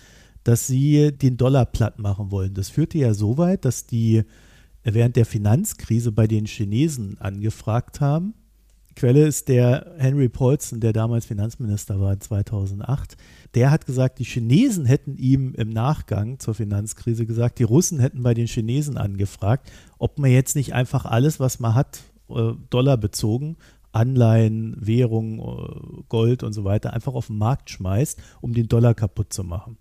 dass 0.45 0.67
sie 0.67 1.13
den 1.13 1.37
Dollar 1.37 1.67
platt 1.67 1.99
machen 1.99 2.31
wollen. 2.31 2.55
Das 2.55 2.71
führte 2.71 2.99
ja 2.99 3.13
so 3.13 3.37
weit, 3.37 3.65
dass 3.65 3.87
die 3.87 4.23
während 4.85 5.17
der 5.17 5.27
Finanzkrise 5.27 6.13
bei 6.13 6.27
den 6.27 6.47
Chinesen 6.47 7.19
angefragt 7.19 8.01
haben. 8.01 8.35
Quelle 8.97 9.27
ist 9.27 9.49
der 9.49 9.95
Henry 9.99 10.29
Paulson, 10.29 10.81
der 10.81 10.93
damals 10.93 11.25
Finanzminister 11.25 12.01
war 12.01 12.19
2008. 12.19 13.17
Der 13.55 13.71
hat 13.71 13.87
gesagt, 13.87 14.19
die 14.19 14.25
Chinesen 14.25 14.85
hätten 14.85 15.17
ihm 15.17 15.55
im 15.55 15.71
Nachgang 15.71 16.39
zur 16.39 16.55
Finanzkrise 16.55 17.25
gesagt, 17.25 17.59
die 17.61 17.65
Russen 17.65 18.01
hätten 18.01 18.23
bei 18.23 18.35
den 18.35 18.47
Chinesen 18.47 18.99
angefragt, 18.99 19.71
ob 19.99 20.19
man 20.19 20.31
jetzt 20.31 20.57
nicht 20.57 20.75
einfach 20.75 21.05
alles, 21.05 21.41
was 21.41 21.61
man 21.61 21.75
hat, 21.75 22.01
äh, 22.29 22.53
Dollar 22.69 22.97
bezogen, 22.97 23.57
Anleihen, 23.93 24.77
Währung, 24.79 25.39
äh, 25.39 26.03
Gold 26.09 26.43
und 26.43 26.53
so 26.53 26.65
weiter, 26.65 26.93
einfach 26.93 27.15
auf 27.15 27.29
den 27.29 27.39
Markt 27.39 27.71
schmeißt, 27.71 28.21
um 28.41 28.53
den 28.53 28.69
Dollar 28.69 28.95
kaputt 28.95 29.33
zu 29.33 29.45
machen. 29.45 29.79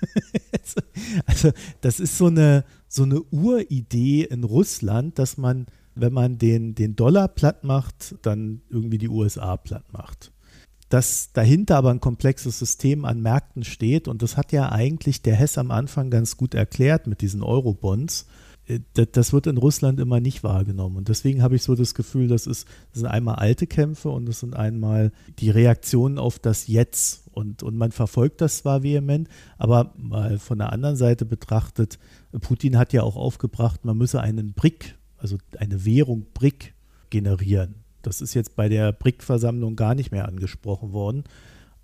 also 1.26 1.50
das 1.80 2.00
ist 2.00 2.16
so 2.18 2.26
eine, 2.26 2.64
so 2.88 3.02
eine 3.04 3.20
Uridee 3.20 4.24
in 4.24 4.44
Russland, 4.44 5.18
dass 5.18 5.36
man, 5.36 5.66
wenn 5.94 6.12
man 6.12 6.38
den, 6.38 6.74
den 6.74 6.96
Dollar 6.96 7.28
platt 7.28 7.64
macht, 7.64 8.16
dann 8.22 8.62
irgendwie 8.68 8.98
die 8.98 9.08
USA 9.08 9.56
platt 9.56 9.92
macht. 9.92 10.32
Dass 10.88 11.32
dahinter 11.32 11.76
aber 11.76 11.90
ein 11.90 12.00
komplexes 12.00 12.58
System 12.58 13.04
an 13.04 13.20
Märkten 13.20 13.64
steht 13.64 14.08
und 14.08 14.22
das 14.22 14.36
hat 14.36 14.52
ja 14.52 14.72
eigentlich 14.72 15.22
der 15.22 15.36
Hess 15.36 15.56
am 15.56 15.70
Anfang 15.70 16.10
ganz 16.10 16.36
gut 16.36 16.54
erklärt 16.54 17.06
mit 17.06 17.20
diesen 17.20 17.42
Eurobonds 17.42 18.26
das 18.94 19.32
wird 19.32 19.46
in 19.46 19.56
Russland 19.56 19.98
immer 20.00 20.20
nicht 20.20 20.44
wahrgenommen. 20.44 20.96
Und 20.96 21.08
deswegen 21.08 21.42
habe 21.42 21.56
ich 21.56 21.62
so 21.62 21.74
das 21.74 21.94
Gefühl, 21.94 22.28
das, 22.28 22.46
ist, 22.46 22.66
das 22.92 23.00
sind 23.00 23.06
einmal 23.08 23.36
alte 23.36 23.66
Kämpfe 23.66 24.10
und 24.10 24.26
das 24.26 24.40
sind 24.40 24.54
einmal 24.54 25.12
die 25.38 25.50
Reaktionen 25.50 26.18
auf 26.18 26.38
das 26.38 26.66
Jetzt. 26.66 27.28
Und, 27.32 27.62
und 27.62 27.76
man 27.76 27.92
verfolgt 27.92 28.40
das 28.40 28.58
zwar 28.58 28.82
vehement, 28.82 29.28
aber 29.56 29.92
mal 29.96 30.38
von 30.38 30.58
der 30.58 30.72
anderen 30.72 30.96
Seite 30.96 31.24
betrachtet, 31.24 31.98
Putin 32.40 32.76
hat 32.76 32.92
ja 32.92 33.02
auch 33.02 33.16
aufgebracht, 33.16 33.84
man 33.84 33.96
müsse 33.96 34.20
einen 34.20 34.52
BRIC, 34.52 34.96
also 35.16 35.38
eine 35.58 35.84
Währung 35.84 36.26
BRIC 36.34 36.74
generieren. 37.08 37.76
Das 38.02 38.20
ist 38.20 38.34
jetzt 38.34 38.56
bei 38.56 38.68
der 38.68 38.92
BRIC-Versammlung 38.92 39.76
gar 39.76 39.94
nicht 39.94 40.10
mehr 40.10 40.26
angesprochen 40.26 40.92
worden. 40.92 41.24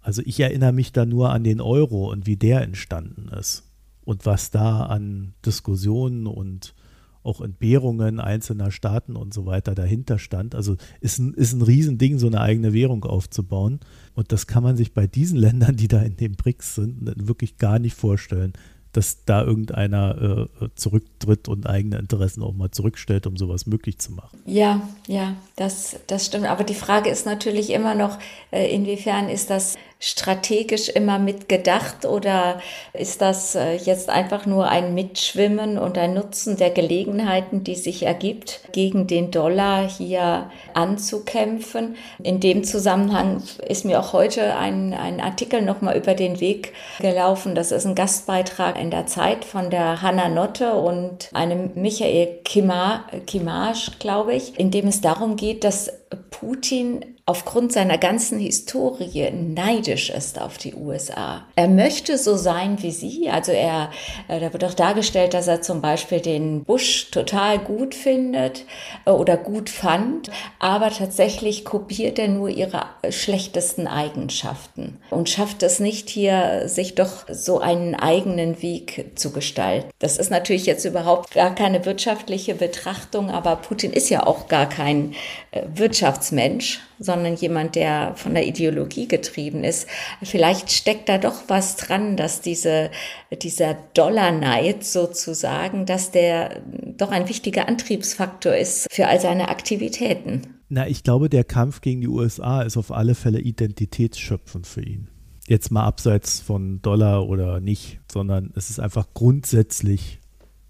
Also 0.01 0.23
ich 0.25 0.39
erinnere 0.41 0.73
mich 0.73 0.93
da 0.93 1.05
nur 1.05 1.31
an 1.31 1.43
den 1.43 1.61
Euro 1.61 2.11
und 2.11 2.27
wie 2.27 2.37
der 2.37 2.63
entstanden 2.63 3.29
ist 3.29 3.65
und 4.07 4.25
was 4.25 4.53
da 4.53 4.87
an 4.87 5.35
Diskussionen 5.45 6.27
und 6.27 6.75
auch 7.27 7.41
Entbehrungen 7.41 8.21
einzelner 8.21 8.71
Staaten 8.71 9.17
und 9.17 9.35
so 9.35 9.47
weiter 9.47 9.75
dahinter 9.75 10.19
stand. 10.19 10.55
Also 10.55 10.77
ist 11.01 11.19
ein, 11.19 11.35
ist 11.35 11.53
ein 11.53 11.63
Riesending, 11.63 12.19
so 12.19 12.27
eine 12.27 12.41
eigene 12.41 12.73
Währung 12.73 13.05
aufzubauen. 13.05 13.81
Und 14.15 14.33
das 14.33 14.47
kann 14.47 14.63
man 14.63 14.77
sich 14.77 14.95
bei 14.95 15.07
diesen 15.07 15.37
Ländern, 15.47 15.77
die 15.77 15.89
da 15.89 16.01
in 16.01 16.17
den 16.17 16.33
BRICS 16.33 16.77
sind, 16.77 17.29
wirklich 17.29 17.59
gar 17.59 17.79
nicht 17.79 17.95
vorstellen, 17.95 18.53
dass 18.97 19.25
da 19.25 19.45
irgendeiner 19.45 20.49
äh, 20.63 20.69
zurücktritt 20.75 21.49
und 21.49 21.67
eigene 21.67 21.99
Interessen 21.99 22.43
auch 22.43 22.55
mal 22.55 22.71
zurückstellt, 22.71 23.27
um 23.27 23.37
sowas 23.37 23.67
möglich 23.67 23.99
zu 23.99 24.13
machen. 24.13 24.39
Ja, 24.47 24.89
ja, 25.07 25.37
das, 25.55 25.97
das 26.07 26.25
stimmt. 26.25 26.47
Aber 26.47 26.65
die 26.65 26.75
Frage 26.75 27.11
ist 27.11 27.27
natürlich 27.27 27.71
immer 27.71 27.95
noch, 27.95 28.19
äh, 28.51 28.75
inwiefern 28.75 29.29
ist 29.29 29.51
das 29.51 29.77
strategisch 29.99 30.91
immer 30.91 31.19
mitgedacht 31.19 32.05
oder 32.05 32.61
ist 32.93 33.23
das 33.23 33.55
äh, 33.55 33.77
jetzt 33.77 34.11
einfach 34.11 34.45
nur 34.45 34.69
ein 34.69 34.95
Mitschwimmen 34.95 35.79
und 35.79 35.97
ein 35.97 36.13
Nutzen 36.13 36.59
der 36.59 36.71
Gelegenheiten, 36.71 37.65
die 37.65 37.77
sich 37.77 38.03
ergibt, 38.03 38.61
gegen 38.73 39.07
den 39.07 39.31
Dollar 39.31 39.89
hier 39.89 40.51
anzukämpfen? 40.75 41.97
In 42.23 42.41
dem 42.41 42.63
Zusammenhang 42.63 43.43
ist 43.67 43.87
mir 43.87 43.99
auch 43.99 44.13
heute 44.13 44.57
ein, 44.57 44.93
ein 44.93 45.21
Artikel 45.21 45.63
nochmal 45.63 45.97
über 45.97 46.13
den 46.13 46.41
Weg 46.41 46.75
gelaufen. 47.01 47.55
Das 47.55 47.73
ist 47.73 47.87
ein 47.87 47.95
Gastbeitrag 47.95 48.79
in 48.79 48.91
der 48.91 49.07
Zeit 49.07 49.47
von 49.47 49.71
der 49.71 50.03
Hanna 50.03 50.29
Notte 50.29 50.75
und 50.75 51.31
einem 51.33 51.71
Michael 51.75 52.41
Kimage, 52.45 53.93
glaube 53.99 54.35
ich, 54.35 54.61
in 54.61 54.71
dem 54.71 54.89
es 54.89 55.01
darum 55.01 55.37
geht, 55.37 55.65
dass 55.65 55.91
Putin 56.31 57.16
aufgrund 57.29 57.73
seiner 57.73 57.99
ganzen 57.99 58.39
Historie 58.39 59.33
neidisch 59.33 60.11
ist 60.11 60.41
auf 60.41 60.59
die 60.59 60.75
USA. 60.77 61.43
Er 61.57 61.67
möchte 61.67 62.19
so 62.19 62.37
sein 62.37 62.81
wie 62.83 62.93
sie. 62.93 63.29
Also 63.29 63.51
er, 63.51 63.91
äh, 64.29 64.39
da 64.39 64.53
wird 64.53 64.63
auch 64.63 64.75
dargestellt, 64.75 65.35
dass 65.35 65.49
er 65.49 65.61
zum 65.61 65.83
Beispiel 65.83 66.21
den 66.21 66.63
Bush 66.63 67.11
total 67.11 67.59
gut 67.59 67.97
findet 67.97 68.65
äh, 69.07 69.11
oder 69.11 69.37
gut 69.37 69.71
fand, 69.71 70.31
aber 70.61 70.91
tatsächlich 70.91 71.65
kopiert 71.65 72.21
er 72.21 72.29
nur 72.29 72.49
ihre 72.49 72.85
schlechtesten 73.11 73.89
Eigenschaften 73.89 74.99
und 75.11 75.29
schafft 75.29 75.65
es 75.65 75.81
nicht 75.81 76.09
hier, 76.09 76.69
sich 76.69 76.95
doch 76.95 77.27
so 77.29 77.59
einen 77.59 77.97
eigenen 77.97 78.63
Weg 78.63 79.11
zu 79.17 79.33
gestalten. 79.33 79.91
Das 79.99 80.17
ist 80.17 80.31
natürlich 80.31 80.67
jetzt 80.67 80.85
überhaupt 80.85 81.35
gar 81.35 81.53
keine 81.57 81.85
wirtschaftliche 81.87 82.55
Betrachtung, 82.55 83.33
aber 83.33 83.57
Putin 83.57 83.93
ist 83.93 84.11
ja 84.11 84.25
auch 84.25 84.47
gar 84.47 84.69
kein 84.69 85.15
äh, 85.51 85.63
Wirtschaftsmensch, 85.75 86.83
sondern 87.01 87.16
jemand, 87.25 87.75
der 87.75 88.15
von 88.17 88.35
der 88.35 88.47
Ideologie 88.47 89.09
getrieben 89.09 89.65
ist. 89.65 89.89
Vielleicht 90.23 90.71
steckt 90.71 91.09
da 91.09 91.19
doch 91.19 91.45
was 91.49 91.77
dran, 91.77 92.17
dass 92.17 92.41
diese, 92.41 92.91
dieser 93.43 93.75
Dollarneid 93.95 94.85
sozusagen, 94.85 95.87
dass 95.87 96.11
der 96.11 96.63
doch 96.97 97.11
ein 97.11 97.29
wichtiger 97.29 97.69
Antriebsfaktor 97.69 98.55
ist 98.55 98.87
für 98.91 99.07
all 99.07 99.21
seine 99.21 99.49
Aktivitäten. 99.49 100.43
Na, 100.69 100.89
ich 100.89 101.05
glaube, 101.05 101.29
der 101.29 101.45
Kampf 101.45 101.81
gegen 101.81 102.01
die 102.01 102.09
USA 102.09 102.63
ist 102.63 102.77
auf 102.77 102.91
alle 102.91 103.15
Fälle 103.15 103.41
identitätsschöpfend 103.41 104.67
für 104.67 104.83
ihn. 104.83 105.09
Jetzt 105.47 105.71
mal 105.71 105.85
abseits 105.85 106.41
von 106.41 106.83
Dollar 106.83 107.29
oder 107.29 107.61
nicht, 107.61 108.01
sondern 108.11 108.53
es 108.57 108.69
ist 108.69 108.81
einfach 108.81 109.07
grundsätzlich 109.15 110.21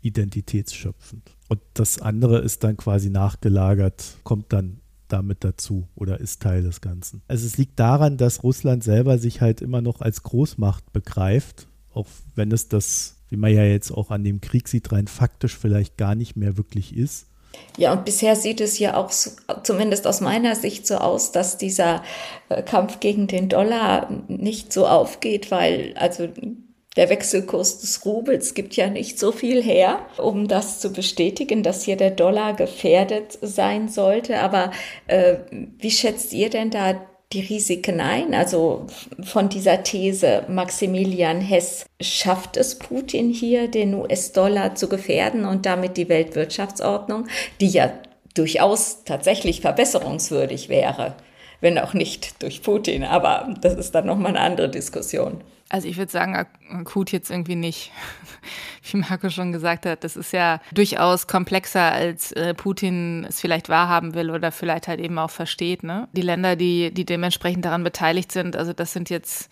identitätsschöpfend. 0.03 1.37
Und 1.49 1.61
das 1.75 2.01
andere 2.01 2.39
ist 2.39 2.63
dann 2.63 2.77
quasi 2.77 3.09
nachgelagert, 3.11 4.19
kommt 4.23 4.53
dann 4.53 4.81
damit 5.09 5.45
dazu 5.45 5.89
oder 5.95 6.21
ist 6.21 6.43
Teil 6.43 6.63
des 6.63 6.81
Ganzen. 6.81 7.23
Also 7.29 7.47
es 7.47 7.59
liegt 7.59 7.79
daran, 7.79 8.17
dass 8.17 8.43
Russland 8.43 8.85
selber 8.85 9.19
sich 9.19 9.41
halt 9.41 9.61
immer 9.61 9.81
noch 9.81 10.01
als 10.01 10.23
Großmacht 10.23 10.93
begreift, 10.93 11.69
auch 11.93 12.07
wenn 12.35 12.53
es 12.53 12.69
das, 12.69 13.17
wie 13.29 13.37
man 13.37 13.53
ja 13.53 13.65
jetzt 13.65 13.91
auch 13.91 14.11
an 14.11 14.25
dem 14.25 14.41
Krieg 14.41 14.69
sieht, 14.69 14.93
rein 14.93 15.07
faktisch 15.07 15.57
vielleicht 15.57 15.97
gar 15.97 16.15
nicht 16.15 16.37
mehr 16.37 16.57
wirklich 16.57 16.97
ist. 16.97 17.27
Ja, 17.79 17.93
und 17.93 18.05
bisher 18.05 18.37
sieht 18.37 18.61
es 18.61 18.79
ja 18.79 18.97
auch 18.97 19.11
so, 19.11 19.31
zumindest 19.63 20.07
aus 20.07 20.21
meiner 20.21 20.55
Sicht 20.55 20.87
so 20.87 20.97
aus, 20.97 21.33
dass 21.33 21.59
dieser 21.59 22.03
äh, 22.49 22.63
Kampf 22.63 23.01
gegen 23.01 23.27
den 23.27 23.49
Dollar 23.49 24.11
nicht 24.29 24.73
so 24.73 24.87
aufgeht, 24.87 25.51
weil 25.51 25.95
also 25.97 26.29
der 26.97 27.11
Wechselkurs 27.11 27.81
des 27.81 28.05
Rubels 28.05 28.55
gibt 28.55 28.75
ja 28.75 28.89
nicht 28.89 29.19
so 29.19 29.31
viel 29.31 29.63
her, 29.63 30.01
um 30.17 30.49
das 30.49 30.81
zu 30.81 30.93
bestätigen, 30.93 31.63
dass 31.63 31.85
hier 31.85 31.97
der 31.97 32.11
Dollar 32.11 32.55
gefährdet 32.55 33.39
sein 33.43 33.89
sollte. 33.89 34.41
Aber 34.41 34.71
äh, 35.07 35.37
wie 35.79 35.91
schätzt 35.91 36.33
ihr 36.33 36.49
denn 36.49 36.71
da 36.71 36.95
die 37.33 37.41
Risiken 37.41 38.01
ein? 38.01 38.33
Also 38.33 38.87
von 39.23 39.49
dieser 39.51 39.83
These 39.83 40.45
Maximilian 40.49 41.41
Hess, 41.41 41.85
schafft 42.01 42.57
es 42.57 42.79
Putin 42.79 43.31
hier, 43.31 43.69
den 43.69 43.95
US-Dollar 43.95 44.75
zu 44.75 44.89
gefährden 44.89 45.45
und 45.45 45.67
damit 45.67 45.97
die 45.97 46.09
Weltwirtschaftsordnung, 46.09 47.27
die 47.61 47.69
ja 47.69 47.93
durchaus 48.35 49.05
tatsächlich 49.05 49.61
verbesserungswürdig 49.61 50.69
wäre, 50.69 51.15
wenn 51.61 51.79
auch 51.79 51.95
nicht 51.95 52.43
durch 52.43 52.63
Putin, 52.63 53.03
aber 53.03 53.55
das 53.61 53.75
ist 53.75 53.95
dann 53.95 54.07
nochmal 54.07 54.37
eine 54.37 54.41
andere 54.41 54.69
Diskussion. 54.69 55.43
Also 55.69 55.89
ich 55.89 55.97
würde 55.97 56.13
sagen, 56.13 56.37
akut 56.71 57.11
jetzt 57.11 57.31
irgendwie 57.31 57.57
nicht. 57.57 57.91
Wie 58.91 58.99
Marco 58.99 59.31
schon 59.31 59.51
gesagt 59.53 59.85
hat, 59.85 60.05
das 60.05 60.17
ist 60.17 60.33
ja 60.33 60.61
durchaus 60.73 61.27
komplexer, 61.27 61.93
als 61.93 62.31
äh, 62.33 62.55
Putin 62.55 63.27
es 63.29 63.41
vielleicht 63.41 63.69
wahrhaben 63.69 64.15
will 64.15 64.31
oder 64.31 64.53
vielleicht 64.53 64.87
halt 64.87 65.01
eben 65.01 65.19
auch 65.19 65.31
versteht. 65.31 65.83
Ne? 65.83 66.09
Die 66.13 66.23
Länder, 66.23 66.55
die, 66.55 66.95
die 66.95 67.05
dementsprechend 67.05 67.65
daran 67.65 67.83
beteiligt 67.83 68.31
sind, 68.31 68.55
also 68.57 68.73
das 68.73 68.93
sind 68.93 69.11
jetzt 69.11 69.51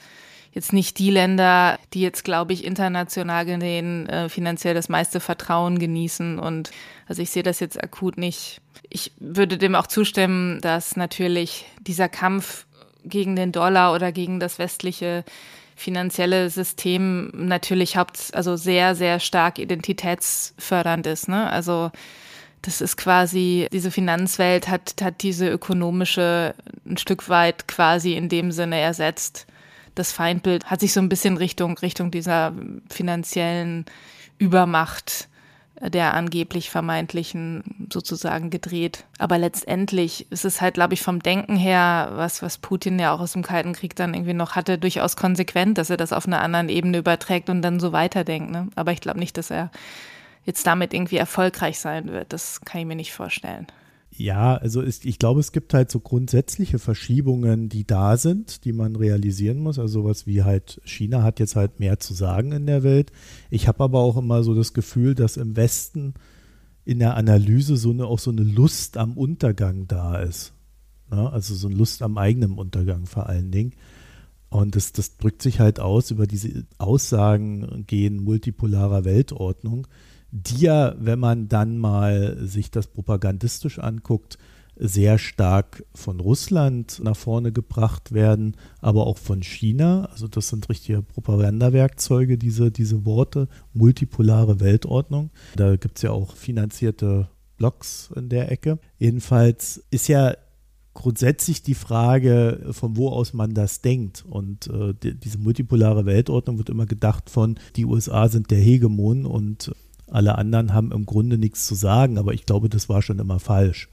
jetzt 0.54 0.72
nicht 0.72 0.98
die 0.98 1.10
Länder, 1.10 1.78
die 1.92 2.00
jetzt, 2.00 2.24
glaube 2.24 2.52
ich, 2.52 2.64
international 2.64 3.44
gesehen 3.44 4.08
äh, 4.08 4.28
finanziell 4.28 4.72
das 4.72 4.88
meiste 4.88 5.18
Vertrauen 5.18 5.78
genießen. 5.78 6.38
Und 6.38 6.70
also 7.08 7.22
ich 7.22 7.30
sehe 7.30 7.42
das 7.42 7.60
jetzt 7.60 7.82
akut 7.82 8.16
nicht. 8.16 8.60
Ich 8.88 9.12
würde 9.18 9.58
dem 9.58 9.74
auch 9.74 9.88
zustimmen, 9.88 10.60
dass 10.60 10.96
natürlich 10.96 11.66
dieser 11.80 12.08
Kampf 12.08 12.66
gegen 13.04 13.34
den 13.36 13.50
Dollar 13.50 13.92
oder 13.94 14.12
gegen 14.12 14.38
das 14.38 14.58
westliche 14.58 15.24
finanzielle 15.76 16.50
System 16.50 17.30
natürlich 17.34 17.96
haupt, 17.96 18.34
also 18.34 18.56
sehr, 18.56 18.94
sehr 18.94 19.20
stark 19.20 19.58
identitätsfördernd 19.58 21.06
ist. 21.06 21.28
Ne? 21.28 21.50
Also 21.50 21.90
das 22.62 22.80
ist 22.80 22.96
quasi, 22.96 23.68
diese 23.72 23.90
Finanzwelt 23.90 24.68
hat, 24.68 24.94
hat 25.02 25.22
diese 25.22 25.48
ökonomische 25.48 26.54
ein 26.86 26.96
Stück 26.96 27.28
weit 27.28 27.68
quasi 27.68 28.14
in 28.14 28.28
dem 28.28 28.52
Sinne 28.52 28.78
ersetzt. 28.78 29.46
Das 29.94 30.12
Feindbild 30.12 30.70
hat 30.70 30.80
sich 30.80 30.92
so 30.92 31.00
ein 31.00 31.08
bisschen 31.08 31.36
Richtung, 31.36 31.76
Richtung 31.78 32.10
dieser 32.10 32.52
finanziellen 32.90 33.84
Übermacht 34.38 35.28
der 35.80 36.14
angeblich 36.14 36.70
vermeintlichen 36.70 37.88
sozusagen 37.92 38.50
gedreht. 38.50 39.04
Aber 39.18 39.38
letztendlich 39.38 40.30
ist 40.30 40.44
es 40.44 40.60
halt, 40.60 40.74
glaube 40.74 40.94
ich, 40.94 41.02
vom 41.02 41.20
Denken 41.20 41.56
her, 41.56 42.12
was, 42.14 42.42
was 42.42 42.58
Putin 42.58 42.98
ja 42.98 43.12
auch 43.12 43.20
aus 43.20 43.32
dem 43.32 43.42
Kalten 43.42 43.72
Krieg 43.72 43.96
dann 43.96 44.14
irgendwie 44.14 44.34
noch 44.34 44.54
hatte, 44.54 44.78
durchaus 44.78 45.16
konsequent, 45.16 45.76
dass 45.78 45.90
er 45.90 45.96
das 45.96 46.12
auf 46.12 46.26
einer 46.26 46.40
anderen 46.40 46.68
Ebene 46.68 46.98
überträgt 46.98 47.50
und 47.50 47.62
dann 47.62 47.80
so 47.80 47.92
weiterdenkt. 47.92 48.50
Ne? 48.50 48.68
Aber 48.76 48.92
ich 48.92 49.00
glaube 49.00 49.18
nicht, 49.18 49.36
dass 49.36 49.50
er 49.50 49.70
jetzt 50.44 50.66
damit 50.66 50.94
irgendwie 50.94 51.16
erfolgreich 51.16 51.78
sein 51.78 52.08
wird. 52.08 52.32
Das 52.32 52.60
kann 52.64 52.80
ich 52.80 52.86
mir 52.86 52.96
nicht 52.96 53.12
vorstellen. 53.12 53.66
Ja, 54.16 54.56
also 54.56 54.80
ist, 54.80 55.04
ich 55.04 55.18
glaube, 55.18 55.40
es 55.40 55.50
gibt 55.50 55.74
halt 55.74 55.90
so 55.90 55.98
grundsätzliche 55.98 56.78
Verschiebungen, 56.78 57.68
die 57.68 57.84
da 57.84 58.16
sind, 58.16 58.64
die 58.64 58.72
man 58.72 58.94
realisieren 58.94 59.58
muss. 59.58 59.78
Also 59.78 60.02
sowas 60.02 60.26
wie 60.26 60.44
halt 60.44 60.80
China 60.84 61.24
hat 61.24 61.40
jetzt 61.40 61.56
halt 61.56 61.80
mehr 61.80 61.98
zu 61.98 62.14
sagen 62.14 62.52
in 62.52 62.66
der 62.66 62.84
Welt. 62.84 63.10
Ich 63.50 63.66
habe 63.66 63.82
aber 63.82 63.98
auch 63.98 64.16
immer 64.16 64.44
so 64.44 64.54
das 64.54 64.72
Gefühl, 64.72 65.16
dass 65.16 65.36
im 65.36 65.56
Westen 65.56 66.14
in 66.84 67.00
der 67.00 67.16
Analyse 67.16 67.76
so 67.76 67.90
eine 67.90 68.06
auch 68.06 68.20
so 68.20 68.30
eine 68.30 68.44
Lust 68.44 68.98
am 68.98 69.16
Untergang 69.16 69.88
da 69.88 70.20
ist. 70.20 70.52
Ne? 71.10 71.32
Also 71.32 71.56
so 71.56 71.66
eine 71.66 71.76
Lust 71.76 72.00
am 72.02 72.16
eigenen 72.16 72.52
Untergang 72.52 73.06
vor 73.06 73.28
allen 73.28 73.50
Dingen. 73.50 73.72
Und 74.48 74.76
das, 74.76 74.92
das 74.92 75.16
drückt 75.16 75.42
sich 75.42 75.58
halt 75.58 75.80
aus 75.80 76.12
über 76.12 76.28
diese 76.28 76.66
Aussagen 76.78 77.84
gehen 77.88 78.22
multipolarer 78.22 79.04
Weltordnung 79.04 79.88
die 80.36 80.64
ja, 80.64 80.96
wenn 80.98 81.20
man 81.20 81.48
dann 81.48 81.78
mal 81.78 82.36
sich 82.40 82.72
das 82.72 82.88
propagandistisch 82.88 83.78
anguckt, 83.78 84.36
sehr 84.76 85.18
stark 85.18 85.84
von 85.94 86.18
Russland 86.18 87.00
nach 87.00 87.16
vorne 87.16 87.52
gebracht 87.52 88.10
werden, 88.10 88.56
aber 88.80 89.06
auch 89.06 89.18
von 89.18 89.44
China. 89.44 90.06
Also 90.06 90.26
das 90.26 90.48
sind 90.48 90.68
richtige 90.68 91.02
Propagandawerkzeuge, 91.02 92.36
diese, 92.36 92.72
diese 92.72 93.06
Worte, 93.06 93.46
multipolare 93.74 94.58
Weltordnung. 94.58 95.30
Da 95.54 95.76
gibt 95.76 95.98
es 95.98 96.02
ja 96.02 96.10
auch 96.10 96.34
finanzierte 96.34 97.28
Blogs 97.56 98.10
in 98.16 98.28
der 98.28 98.50
Ecke. 98.50 98.80
Jedenfalls 98.98 99.84
ist 99.92 100.08
ja 100.08 100.34
grundsätzlich 100.94 101.62
die 101.62 101.74
Frage, 101.74 102.66
von 102.72 102.96
wo 102.96 103.10
aus 103.10 103.34
man 103.34 103.54
das 103.54 103.82
denkt. 103.82 104.24
Und 104.28 104.66
äh, 104.66 104.94
die, 105.00 105.14
diese 105.14 105.38
multipolare 105.38 106.06
Weltordnung 106.06 106.58
wird 106.58 106.70
immer 106.70 106.86
gedacht 106.86 107.30
von, 107.30 107.60
die 107.76 107.84
USA 107.84 108.28
sind 108.28 108.50
der 108.50 108.58
Hegemon 108.58 109.26
und 109.26 109.72
alle 110.10 110.36
anderen 110.36 110.72
haben 110.72 110.92
im 110.92 111.06
Grunde 111.06 111.38
nichts 111.38 111.66
zu 111.66 111.74
sagen, 111.74 112.18
aber 112.18 112.34
ich 112.34 112.46
glaube, 112.46 112.68
das 112.68 112.88
war 112.88 113.02
schon 113.02 113.18
immer 113.18 113.40
falsch. 113.40 113.88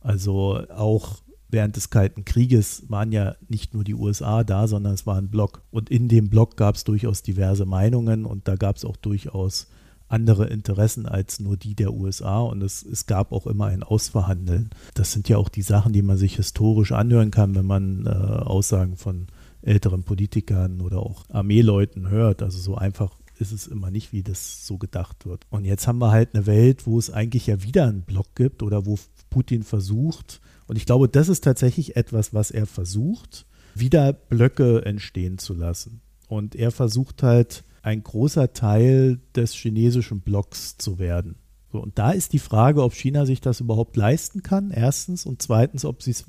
Also 0.00 0.62
auch 0.74 1.18
während 1.48 1.76
des 1.76 1.90
Kalten 1.90 2.24
Krieges 2.24 2.84
waren 2.88 3.12
ja 3.12 3.36
nicht 3.48 3.74
nur 3.74 3.84
die 3.84 3.94
USA 3.94 4.44
da, 4.44 4.66
sondern 4.66 4.94
es 4.94 5.06
war 5.06 5.16
ein 5.16 5.30
Block. 5.30 5.62
Und 5.70 5.90
in 5.90 6.08
dem 6.08 6.28
Block 6.28 6.56
gab 6.56 6.74
es 6.74 6.84
durchaus 6.84 7.22
diverse 7.22 7.66
Meinungen 7.66 8.24
und 8.24 8.48
da 8.48 8.56
gab 8.56 8.76
es 8.76 8.84
auch 8.84 8.96
durchaus 8.96 9.68
andere 10.08 10.46
Interessen 10.46 11.06
als 11.06 11.40
nur 11.40 11.56
die 11.56 11.74
der 11.74 11.92
USA 11.92 12.38
und 12.40 12.62
es, 12.62 12.84
es 12.84 13.06
gab 13.06 13.32
auch 13.32 13.46
immer 13.46 13.66
ein 13.66 13.82
Ausverhandeln. 13.82 14.70
Das 14.94 15.12
sind 15.12 15.28
ja 15.28 15.36
auch 15.36 15.48
die 15.48 15.62
Sachen, 15.62 15.92
die 15.92 16.02
man 16.02 16.16
sich 16.16 16.36
historisch 16.36 16.92
anhören 16.92 17.32
kann, 17.32 17.54
wenn 17.56 17.66
man 17.66 18.06
äh, 18.06 18.10
Aussagen 18.10 18.96
von 18.96 19.26
älteren 19.62 20.04
Politikern 20.04 20.80
oder 20.80 21.00
auch 21.00 21.24
Armeeleuten 21.28 22.08
hört. 22.08 22.42
Also 22.42 22.58
so 22.58 22.76
einfach 22.76 23.16
ist 23.38 23.52
es 23.52 23.66
immer 23.66 23.90
nicht, 23.90 24.12
wie 24.12 24.22
das 24.22 24.66
so 24.66 24.78
gedacht 24.78 25.26
wird. 25.26 25.46
Und 25.50 25.64
jetzt 25.64 25.86
haben 25.86 25.98
wir 25.98 26.10
halt 26.10 26.34
eine 26.34 26.46
Welt, 26.46 26.86
wo 26.86 26.98
es 26.98 27.10
eigentlich 27.10 27.46
ja 27.46 27.62
wieder 27.62 27.86
einen 27.86 28.02
Block 28.02 28.34
gibt 28.34 28.62
oder 28.62 28.86
wo 28.86 28.98
Putin 29.30 29.62
versucht, 29.62 30.40
und 30.68 30.76
ich 30.76 30.86
glaube, 30.86 31.08
das 31.08 31.28
ist 31.28 31.44
tatsächlich 31.44 31.96
etwas, 31.96 32.34
was 32.34 32.50
er 32.50 32.66
versucht, 32.66 33.46
wieder 33.74 34.12
Blöcke 34.12 34.84
entstehen 34.84 35.38
zu 35.38 35.54
lassen. 35.54 36.00
Und 36.28 36.56
er 36.56 36.72
versucht 36.72 37.22
halt, 37.22 37.62
ein 37.82 38.02
großer 38.02 38.52
Teil 38.52 39.20
des 39.36 39.52
chinesischen 39.52 40.20
Blocks 40.20 40.76
zu 40.76 40.98
werden. 40.98 41.36
So, 41.70 41.80
und 41.80 41.98
da 42.00 42.10
ist 42.10 42.32
die 42.32 42.40
Frage, 42.40 42.82
ob 42.82 42.94
China 42.94 43.26
sich 43.26 43.40
das 43.40 43.60
überhaupt 43.60 43.96
leisten 43.96 44.42
kann, 44.42 44.72
erstens, 44.72 45.24
und 45.24 45.40
zweitens, 45.40 45.84
ob 45.84 46.02
sie 46.02 46.10
es 46.10 46.24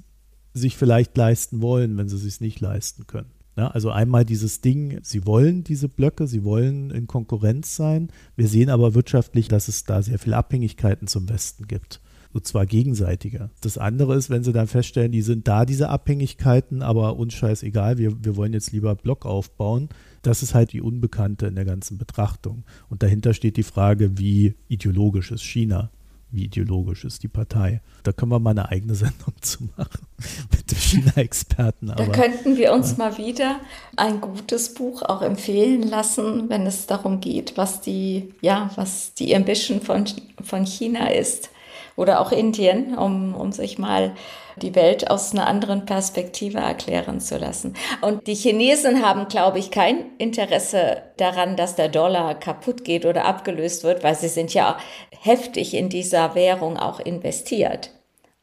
sich 0.54 0.78
vielleicht 0.78 1.17
leisten 1.17 1.63
wollen, 1.63 1.98
wenn 1.98 2.10
sie 2.10 2.15
es 2.15 2.22
sich 2.22 2.41
nicht 2.41 2.60
leisten 2.60 3.08
können. 3.08 3.32
Ja, 3.58 3.70
also 3.70 3.89
einmal 3.89 4.24
dieses 4.24 4.62
Ding, 4.62 5.00
sie 5.02 5.26
wollen 5.26 5.63
diese 5.63 5.89
Blöcke, 5.89 6.28
sie 6.28 6.43
wollen 6.43 6.91
in 6.91 7.08
Konkurrenz 7.08 7.76
sein. 7.76 8.10
Wir 8.36 8.48
sehen 8.48 8.70
aber 8.70 8.93
wirtschaftlich, 8.93 9.48
dass 9.48 9.67
es 9.67 9.84
da 9.84 10.04
sehr 10.04 10.20
viele 10.20 10.38
Abhängigkeiten 10.38 11.08
zum 11.08 11.28
Westen 11.28 11.67
gibt. 11.67 12.00
Und 12.34 12.46
zwar 12.46 12.67
gegenseitiger. 12.67 13.50
Das 13.62 13.80
andere 13.80 14.15
ist, 14.15 14.30
wenn 14.30 14.43
sie 14.43 14.54
dann 14.54 14.67
feststellen, 14.67 15.12
die 15.12 15.24
sind 15.24 15.48
da, 15.48 15.65
diese 15.65 15.89
Abhängigkeiten, 15.89 16.84
aber 16.84 17.15
uns 17.15 17.34
scheißegal, 17.34 17.98
wir, 17.98 18.24
wir 18.24 18.36
wollen 18.36 18.54
jetzt 18.54 18.74
lieber 18.74 18.93
Block 18.93 19.26
aufbauen. 19.26 19.89
Das 20.22 20.43
ist 20.43 20.54
halt 20.54 20.72
die 20.72 20.82
Unbekannte 20.82 21.48
in 21.48 21.56
der 21.56 21.65
ganzen 21.65 21.98
Betrachtung. 21.98 22.63
Und 22.89 23.02
dahinter 23.02 23.34
steht 23.34 23.58
die 23.58 23.63
Frage, 23.63 24.20
wie 24.20 24.54
ideologisch 24.67 25.32
ist 25.32 25.43
China? 25.43 25.89
Wie 26.31 26.45
ideologisch 26.45 27.05
ist 27.05 27.23
die 27.23 27.27
Partei. 27.27 27.81
Da 28.03 28.11
können 28.11 28.31
wir 28.31 28.39
mal 28.39 28.51
eine 28.51 28.69
eigene 28.69 28.95
Sendung 28.95 29.33
zu 29.41 29.69
machen 29.77 30.05
mit 30.51 30.71
dem 30.71 30.77
China-Experten. 30.77 31.93
Da 31.95 32.05
könnten 32.07 32.57
wir 32.57 32.73
uns 32.73 32.91
ja. 32.91 32.97
mal 32.97 33.17
wieder 33.17 33.59
ein 33.95 34.21
gutes 34.21 34.73
Buch 34.73 35.01
auch 35.01 35.21
empfehlen 35.21 35.83
lassen, 35.83 36.49
wenn 36.49 36.65
es 36.65 36.87
darum 36.87 37.19
geht, 37.19 37.57
was 37.57 37.81
die, 37.81 38.33
ja, 38.41 38.69
was 38.75 39.13
die 39.13 39.35
Ambition 39.35 39.81
von, 39.81 40.05
von 40.43 40.65
China 40.65 41.07
ist 41.07 41.49
oder 41.97 42.21
auch 42.21 42.31
Indien, 42.31 42.97
um, 42.97 43.36
um 43.36 43.51
sich 43.51 43.77
mal 43.77 44.13
die 44.55 44.75
Welt 44.75 45.12
aus 45.12 45.33
einer 45.33 45.47
anderen 45.47 45.86
Perspektive 45.86 46.60
erklären 46.60 47.19
zu 47.19 47.38
lassen. 47.38 47.73
Und 48.01 48.27
die 48.27 48.36
Chinesen 48.36 49.05
haben, 49.05 49.27
glaube 49.27 49.60
ich, 49.60 49.71
kein 49.71 50.05
Interesse 50.17 51.01
daran, 51.17 51.57
dass 51.57 51.75
der 51.75 51.89
Dollar 51.89 52.36
kaputt 52.36 52.83
geht 52.86 53.05
oder 53.05 53.25
abgelöst 53.25 53.83
wird, 53.83 54.03
weil 54.03 54.15
sie 54.15 54.29
sind 54.29 54.53
ja 54.53 54.77
heftig 55.19 55.73
in 55.73 55.89
dieser 55.89 56.33
Währung 56.36 56.77
auch 56.77 56.99
investiert 56.99 57.91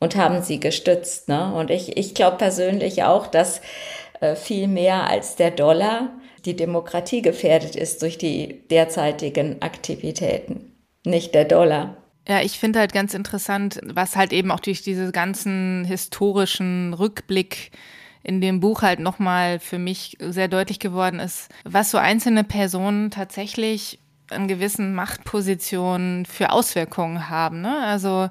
und 0.01 0.17
haben 0.17 0.43
sie 0.43 0.61
gestützt. 0.61 1.29
Ne? 1.29 1.55
Und 1.55 1.71
ich, 1.71 1.97
ich 1.97 2.15
glaube 2.15 2.37
persönlich 2.37 3.05
auch, 3.05 3.27
dass 3.27 3.61
äh, 4.21 4.37
viel 4.37 4.69
mehr 4.69 5.09
als 5.09 5.37
der 5.37 5.51
Dollar 5.51 6.11
die 6.45 6.57
Demokratie 6.57 7.23
gefährdet 7.23 7.75
ist 7.75 8.03
durch 8.03 8.19
die 8.19 8.69
derzeitigen 8.69 9.63
Aktivitäten, 9.63 10.75
nicht 11.05 11.35
der 11.35 11.47
Dollar. 11.47 12.04
Ja, 12.27 12.41
ich 12.41 12.59
finde 12.59 12.79
halt 12.79 12.93
ganz 12.93 13.13
interessant, 13.13 13.81
was 13.85 14.17
halt 14.17 14.33
eben 14.33 14.51
auch 14.51 14.61
durch 14.61 14.81
diese 14.83 15.13
ganzen 15.13 15.85
historischen 15.85 16.95
Rückblick 16.95 17.71
in 18.23 18.41
dem 18.41 18.61
Buch 18.61 18.81
halt 18.81 19.01
nochmal 19.01 19.61
für 19.61 19.79
mich 19.79 20.17
sehr 20.19 20.49
deutlich 20.49 20.79
geworden 20.79 21.21
ist, 21.21 21.51
was 21.65 21.91
so 21.91 21.99
einzelne 21.99 22.43
Personen 22.43 23.11
tatsächlich 23.11 23.99
in 24.31 24.49
gewissen 24.49 24.95
Machtpositionen 24.95 26.25
für 26.25 26.51
Auswirkungen 26.51 27.29
haben. 27.29 27.61
Ne? 27.61 27.79
Also 27.85 28.31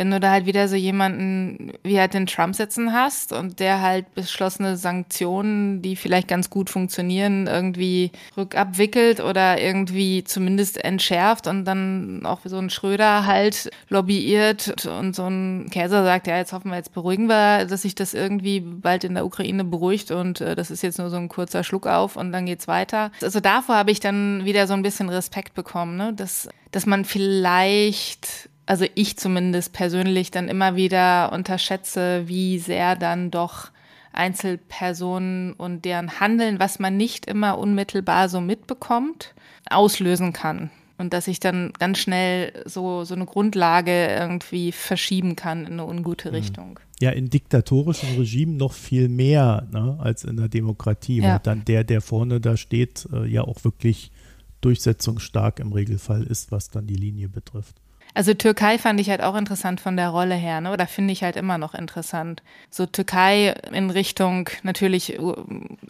wenn 0.00 0.10
du 0.10 0.18
da 0.18 0.30
halt 0.30 0.46
wieder 0.46 0.66
so 0.66 0.76
jemanden 0.76 1.74
wie 1.82 2.00
halt 2.00 2.14
den 2.14 2.24
Trump 2.24 2.56
sitzen 2.56 2.94
hast 2.94 3.34
und 3.34 3.60
der 3.60 3.82
halt 3.82 4.14
beschlossene 4.14 4.78
Sanktionen, 4.78 5.82
die 5.82 5.94
vielleicht 5.94 6.26
ganz 6.26 6.48
gut 6.48 6.70
funktionieren, 6.70 7.46
irgendwie 7.46 8.10
rückabwickelt 8.34 9.20
oder 9.20 9.60
irgendwie 9.60 10.24
zumindest 10.24 10.82
entschärft 10.82 11.46
und 11.46 11.66
dann 11.66 12.24
auch 12.24 12.38
so 12.44 12.56
ein 12.56 12.70
Schröder 12.70 13.26
halt 13.26 13.68
lobbyiert 13.90 14.86
und 14.86 15.14
so 15.14 15.26
ein 15.26 15.68
Käser 15.70 16.02
sagt, 16.02 16.28
ja, 16.28 16.38
jetzt 16.38 16.54
hoffen 16.54 16.70
wir, 16.70 16.78
jetzt 16.78 16.94
beruhigen 16.94 17.26
wir, 17.26 17.66
dass 17.66 17.82
sich 17.82 17.94
das 17.94 18.14
irgendwie 18.14 18.60
bald 18.60 19.04
in 19.04 19.12
der 19.12 19.26
Ukraine 19.26 19.64
beruhigt 19.64 20.12
und 20.12 20.40
äh, 20.40 20.54
das 20.54 20.70
ist 20.70 20.80
jetzt 20.80 20.98
nur 20.98 21.10
so 21.10 21.18
ein 21.18 21.28
kurzer 21.28 21.62
Schluck 21.62 21.86
auf 21.86 22.16
und 22.16 22.32
dann 22.32 22.46
geht's 22.46 22.66
weiter. 22.68 23.12
Also 23.20 23.40
davor 23.40 23.74
habe 23.74 23.90
ich 23.90 24.00
dann 24.00 24.46
wieder 24.46 24.66
so 24.66 24.72
ein 24.72 24.82
bisschen 24.82 25.10
Respekt 25.10 25.52
bekommen, 25.52 25.98
ne? 25.98 26.14
dass, 26.14 26.48
dass 26.70 26.86
man 26.86 27.04
vielleicht 27.04 28.48
also 28.70 28.86
ich 28.94 29.16
zumindest 29.16 29.72
persönlich 29.72 30.30
dann 30.30 30.46
immer 30.46 30.76
wieder 30.76 31.32
unterschätze, 31.32 32.28
wie 32.28 32.60
sehr 32.60 32.94
dann 32.94 33.32
doch 33.32 33.72
Einzelpersonen 34.12 35.54
und 35.54 35.84
deren 35.84 36.20
Handeln, 36.20 36.60
was 36.60 36.78
man 36.78 36.96
nicht 36.96 37.26
immer 37.26 37.58
unmittelbar 37.58 38.28
so 38.28 38.40
mitbekommt, 38.40 39.34
auslösen 39.68 40.32
kann. 40.32 40.70
Und 40.98 41.12
dass 41.12 41.26
ich 41.26 41.40
dann 41.40 41.72
ganz 41.80 41.98
schnell 41.98 42.62
so, 42.64 43.02
so 43.02 43.16
eine 43.16 43.26
Grundlage 43.26 44.06
irgendwie 44.06 44.70
verschieben 44.70 45.34
kann 45.34 45.66
in 45.66 45.72
eine 45.72 45.86
ungute 45.86 46.28
mhm. 46.28 46.34
Richtung. 46.36 46.80
Ja, 47.00 47.10
in 47.10 47.28
diktatorischen 47.28 48.18
Regimen 48.18 48.56
noch 48.56 48.74
viel 48.74 49.08
mehr 49.08 49.66
ne, 49.72 49.98
als 49.98 50.22
in 50.22 50.36
der 50.36 50.46
Demokratie, 50.48 51.22
ja. 51.22 51.34
wo 51.34 51.38
dann 51.42 51.64
der, 51.64 51.82
der 51.82 52.00
vorne 52.02 52.40
da 52.40 52.56
steht, 52.56 53.08
äh, 53.12 53.26
ja 53.26 53.42
auch 53.42 53.64
wirklich 53.64 54.12
durchsetzungsstark 54.60 55.58
im 55.58 55.72
Regelfall 55.72 56.22
ist, 56.22 56.52
was 56.52 56.70
dann 56.70 56.86
die 56.86 56.94
Linie 56.94 57.28
betrifft. 57.28 57.74
Also 58.14 58.34
Türkei 58.34 58.78
fand 58.78 59.00
ich 59.00 59.08
halt 59.08 59.22
auch 59.22 59.36
interessant 59.36 59.80
von 59.80 59.96
der 59.96 60.08
Rolle 60.08 60.34
her, 60.34 60.60
ne? 60.60 60.72
oder 60.72 60.86
finde 60.86 61.12
ich 61.12 61.22
halt 61.22 61.36
immer 61.36 61.58
noch 61.58 61.74
interessant. 61.74 62.42
So 62.68 62.86
Türkei 62.86 63.54
in 63.72 63.90
Richtung 63.90 64.50
natürlich 64.62 65.18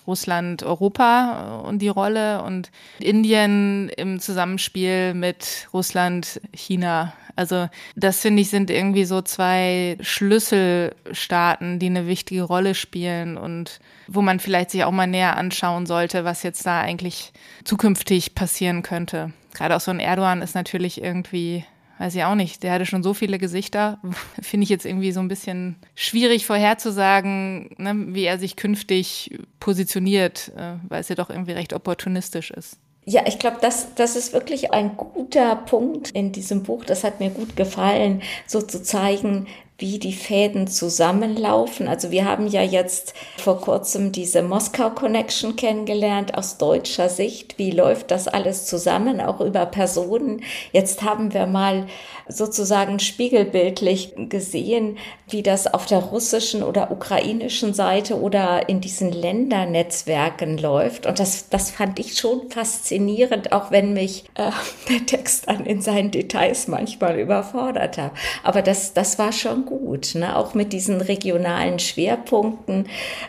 Russland, 0.07 0.63
Europa 0.63 1.63
und 1.65 1.81
die 1.81 1.89
Rolle 1.89 2.43
und 2.43 2.71
Indien 2.99 3.89
im 3.97 4.21
Zusammenspiel 4.21 5.15
mit 5.15 5.69
Russland, 5.73 6.41
China. 6.53 7.15
Also 7.37 7.69
das 7.97 8.21
finde 8.21 8.43
ich 8.43 8.51
sind 8.51 8.71
irgendwie 8.71 9.05
so 9.05 9.23
zwei 9.23 9.97
Schlüsselstaaten, 10.01 11.79
die 11.79 11.87
eine 11.87 12.07
wichtige 12.07 12.43
Rolle 12.43 12.75
spielen 12.75 13.39
und 13.39 13.81
wo 14.09 14.21
man 14.21 14.41
vielleicht 14.41 14.73
sich 14.73 14.85
auch 14.85 14.91
mal 14.91 15.07
näher 15.07 15.37
anschauen 15.39 15.87
sollte, 15.87 16.25
was 16.25 16.43
jetzt 16.43 16.67
da 16.67 16.81
eigentlich 16.81 17.33
zukünftig 17.65 18.35
passieren 18.35 18.83
könnte. 18.83 19.33
Gerade 19.55 19.77
auch 19.77 19.81
so 19.81 19.91
ein 19.91 20.01
Erdogan 20.01 20.43
ist 20.43 20.55
natürlich 20.55 21.03
irgendwie 21.03 21.65
weiß 22.01 22.15
ich 22.15 22.25
auch 22.25 22.35
nicht, 22.35 22.63
der 22.63 22.73
hatte 22.73 22.87
schon 22.87 23.03
so 23.03 23.13
viele 23.13 23.39
Gesichter, 23.39 23.99
finde 24.41 24.65
ich 24.65 24.71
jetzt 24.71 24.87
irgendwie 24.87 25.13
so 25.13 25.21
ein 25.21 25.29
bisschen 25.29 25.77
schwierig 25.95 26.47
vorherzusagen, 26.47 27.75
ne, 27.77 27.95
wie 28.15 28.25
er 28.25 28.39
sich 28.39 28.57
künftig 28.57 29.39
positioniert, 29.61 30.51
äh, 30.57 30.77
weil 30.89 31.03
es 31.03 31.11
ja 31.11 31.15
doch 31.15 31.29
irgendwie 31.29 31.53
recht 31.53 31.75
opportunistisch 31.75 32.51
ist. 32.51 32.79
Ja, 33.05 33.23
ich 33.27 33.39
glaube, 33.39 33.59
das, 33.61 33.95
das 33.95 34.17
ist 34.17 34.33
wirklich 34.33 34.73
ein 34.73 34.97
guter 34.97 35.57
Punkt 35.57 36.11
in 36.11 36.33
diesem 36.33 36.63
Buch. 36.63 36.85
Das 36.85 37.03
hat 37.05 37.21
mir 37.21 37.31
gut 37.31 37.57
gefallen, 37.57 38.23
so 38.47 38.63
zu 38.63 38.83
zeigen, 38.83 39.47
wie 39.81 39.99
die 39.99 40.13
Fäden 40.13 40.67
zusammenlaufen. 40.67 41.89
Also 41.89 42.11
wir 42.11 42.27
haben 42.27 42.47
ja 42.47 42.63
jetzt 42.63 43.15
vor 43.39 43.61
kurzem 43.61 44.13
diese 44.13 44.43
Moskau 44.43 44.91
Connection 44.91 45.57
kennengelernt 45.57 46.37
aus 46.37 46.59
deutscher 46.59 47.09
Sicht. 47.09 47.59
Wie 47.59 47.71
läuft 47.71 48.11
das 48.11 48.29
alles 48.29 48.67
zusammen, 48.67 49.21
auch 49.21 49.41
über 49.41 49.67
Personen? 49.67 50.43
Jetzt 50.73 51.03
haben 51.03 51.33
wir 51.33 51.47
mal 51.47 51.87
sozusagen 52.29 52.99
spiegelbildlich 52.99 54.15
gesehen, 54.29 54.99
wie 55.29 55.43
das 55.43 55.67
auf 55.67 55.87
der 55.87 55.99
russischen 55.99 56.63
oder 56.63 56.91
ukrainischen 56.91 57.75
Seite 57.75 58.21
oder 58.21 58.69
in 58.69 58.81
diesen 58.81 59.13
Ländernetzwerken 59.13 60.59
läuft. 60.59 61.07
Und 61.07 61.19
das, 61.19 61.49
das 61.49 61.71
fand 61.71 61.99
ich 61.99 62.17
schon 62.17 62.51
faszinierend, 62.51 63.53
auch 63.53 63.71
wenn 63.71 63.93
mich 63.93 64.25
äh, 64.35 64.51
der 64.89 65.07
Text 65.07 65.49
dann 65.49 65.65
in 65.67 65.81
seinen 65.81 66.11
Details 66.11 66.69
manchmal 66.69 67.19
überfordert 67.19 67.99
hat. 67.99 68.13
Aber 68.43 68.63
das, 68.63 68.93
das 68.93 69.19
war 69.19 69.33
schon 69.33 69.65
gut, 69.71 70.15
ne? 70.15 70.37
auch 70.37 70.53
mit 70.55 70.75
diesen 70.75 71.01
regionalen 71.01 71.79
Schwerpunkten. 71.79 72.87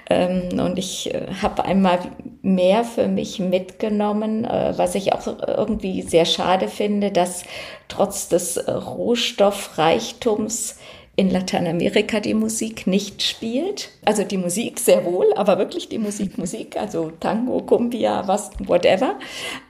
Ähm, 0.10 0.60
und 0.60 0.77
ich 0.77 1.13
äh, 1.13 1.27
habe 1.41 1.63
einmal 1.63 1.99
mehr 2.41 2.84
für 2.84 3.08
mich 3.08 3.39
mitgenommen, 3.39 4.43
äh, 4.43 4.73
was 4.75 4.95
ich 4.95 5.13
auch 5.13 5.25
irgendwie 5.47 6.01
sehr 6.01 6.25
schade 6.25 6.67
finde, 6.67 7.12
dass 7.12 7.43
trotz 7.88 8.27
des 8.27 8.58
äh, 8.58 8.71
Rohstoffreichtums 8.71 10.75
in 11.15 11.30
Lateinamerika 11.30 12.19
die 12.19 12.34
Musik 12.34 12.88
nicht 12.88 13.21
spielt. 13.21 13.89
Also 14.06 14.23
die 14.23 14.38
Musik 14.38 14.80
sehr 14.80 15.06
wohl, 15.06 15.34
aber 15.36 15.58
wirklich 15.58 15.89
die 15.89 15.99
Musik, 15.99 16.38
Musik, 16.38 16.77
also 16.77 17.12
Tango, 17.19 17.62
Cumbia, 17.62 18.27
was, 18.27 18.51
whatever, 18.60 19.19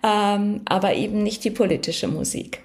ähm, 0.03 0.61
aber 0.65 0.93
eben 0.93 1.23
nicht 1.23 1.43
die 1.43 1.51
politische 1.51 2.07
Musik, 2.07 2.61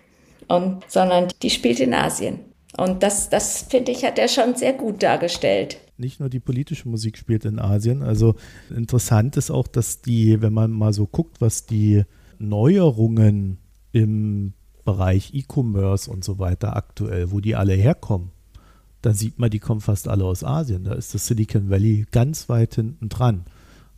und, 0.48 0.84
sondern 0.88 1.28
die 1.42 1.50
spielt 1.50 1.80
in 1.80 1.94
Asien. 1.94 2.40
Und 2.76 3.02
das, 3.02 3.30
das 3.30 3.62
finde 3.62 3.92
ich, 3.92 4.04
hat 4.04 4.18
er 4.18 4.28
schon 4.28 4.54
sehr 4.54 4.72
gut 4.72 5.02
dargestellt. 5.02 5.78
Nicht 5.96 6.20
nur 6.20 6.28
die 6.28 6.40
politische 6.40 6.88
Musik 6.88 7.16
spielt 7.16 7.44
in 7.46 7.58
Asien. 7.58 8.02
Also 8.02 8.34
interessant 8.74 9.36
ist 9.36 9.50
auch, 9.50 9.66
dass 9.66 10.02
die, 10.02 10.42
wenn 10.42 10.52
man 10.52 10.70
mal 10.72 10.92
so 10.92 11.06
guckt, 11.06 11.40
was 11.40 11.64
die 11.64 12.04
Neuerungen 12.38 13.58
im 13.92 14.52
Bereich 14.84 15.32
E-Commerce 15.32 16.10
und 16.10 16.22
so 16.22 16.38
weiter 16.38 16.76
aktuell, 16.76 17.30
wo 17.32 17.40
die 17.40 17.56
alle 17.56 17.72
herkommen, 17.72 18.30
dann 19.00 19.14
sieht 19.14 19.38
man, 19.38 19.50
die 19.50 19.58
kommen 19.58 19.80
fast 19.80 20.08
alle 20.08 20.24
aus 20.24 20.44
Asien. 20.44 20.84
Da 20.84 20.92
ist 20.92 21.14
das 21.14 21.26
Silicon 21.26 21.70
Valley 21.70 22.06
ganz 22.10 22.48
weit 22.48 22.74
hinten 22.74 23.08
dran. 23.08 23.44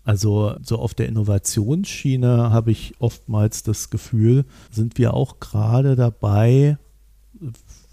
Also 0.05 0.55
so 0.63 0.79
auf 0.79 0.95
der 0.95 1.09
Innovationsschiene 1.09 2.51
habe 2.51 2.71
ich 2.71 2.95
oftmals 2.99 3.63
das 3.63 3.91
Gefühl, 3.91 4.45
sind 4.71 4.99
wir 4.99 5.15
auch 5.15 5.41
gerade 5.41 5.97
dabei, 5.97 6.79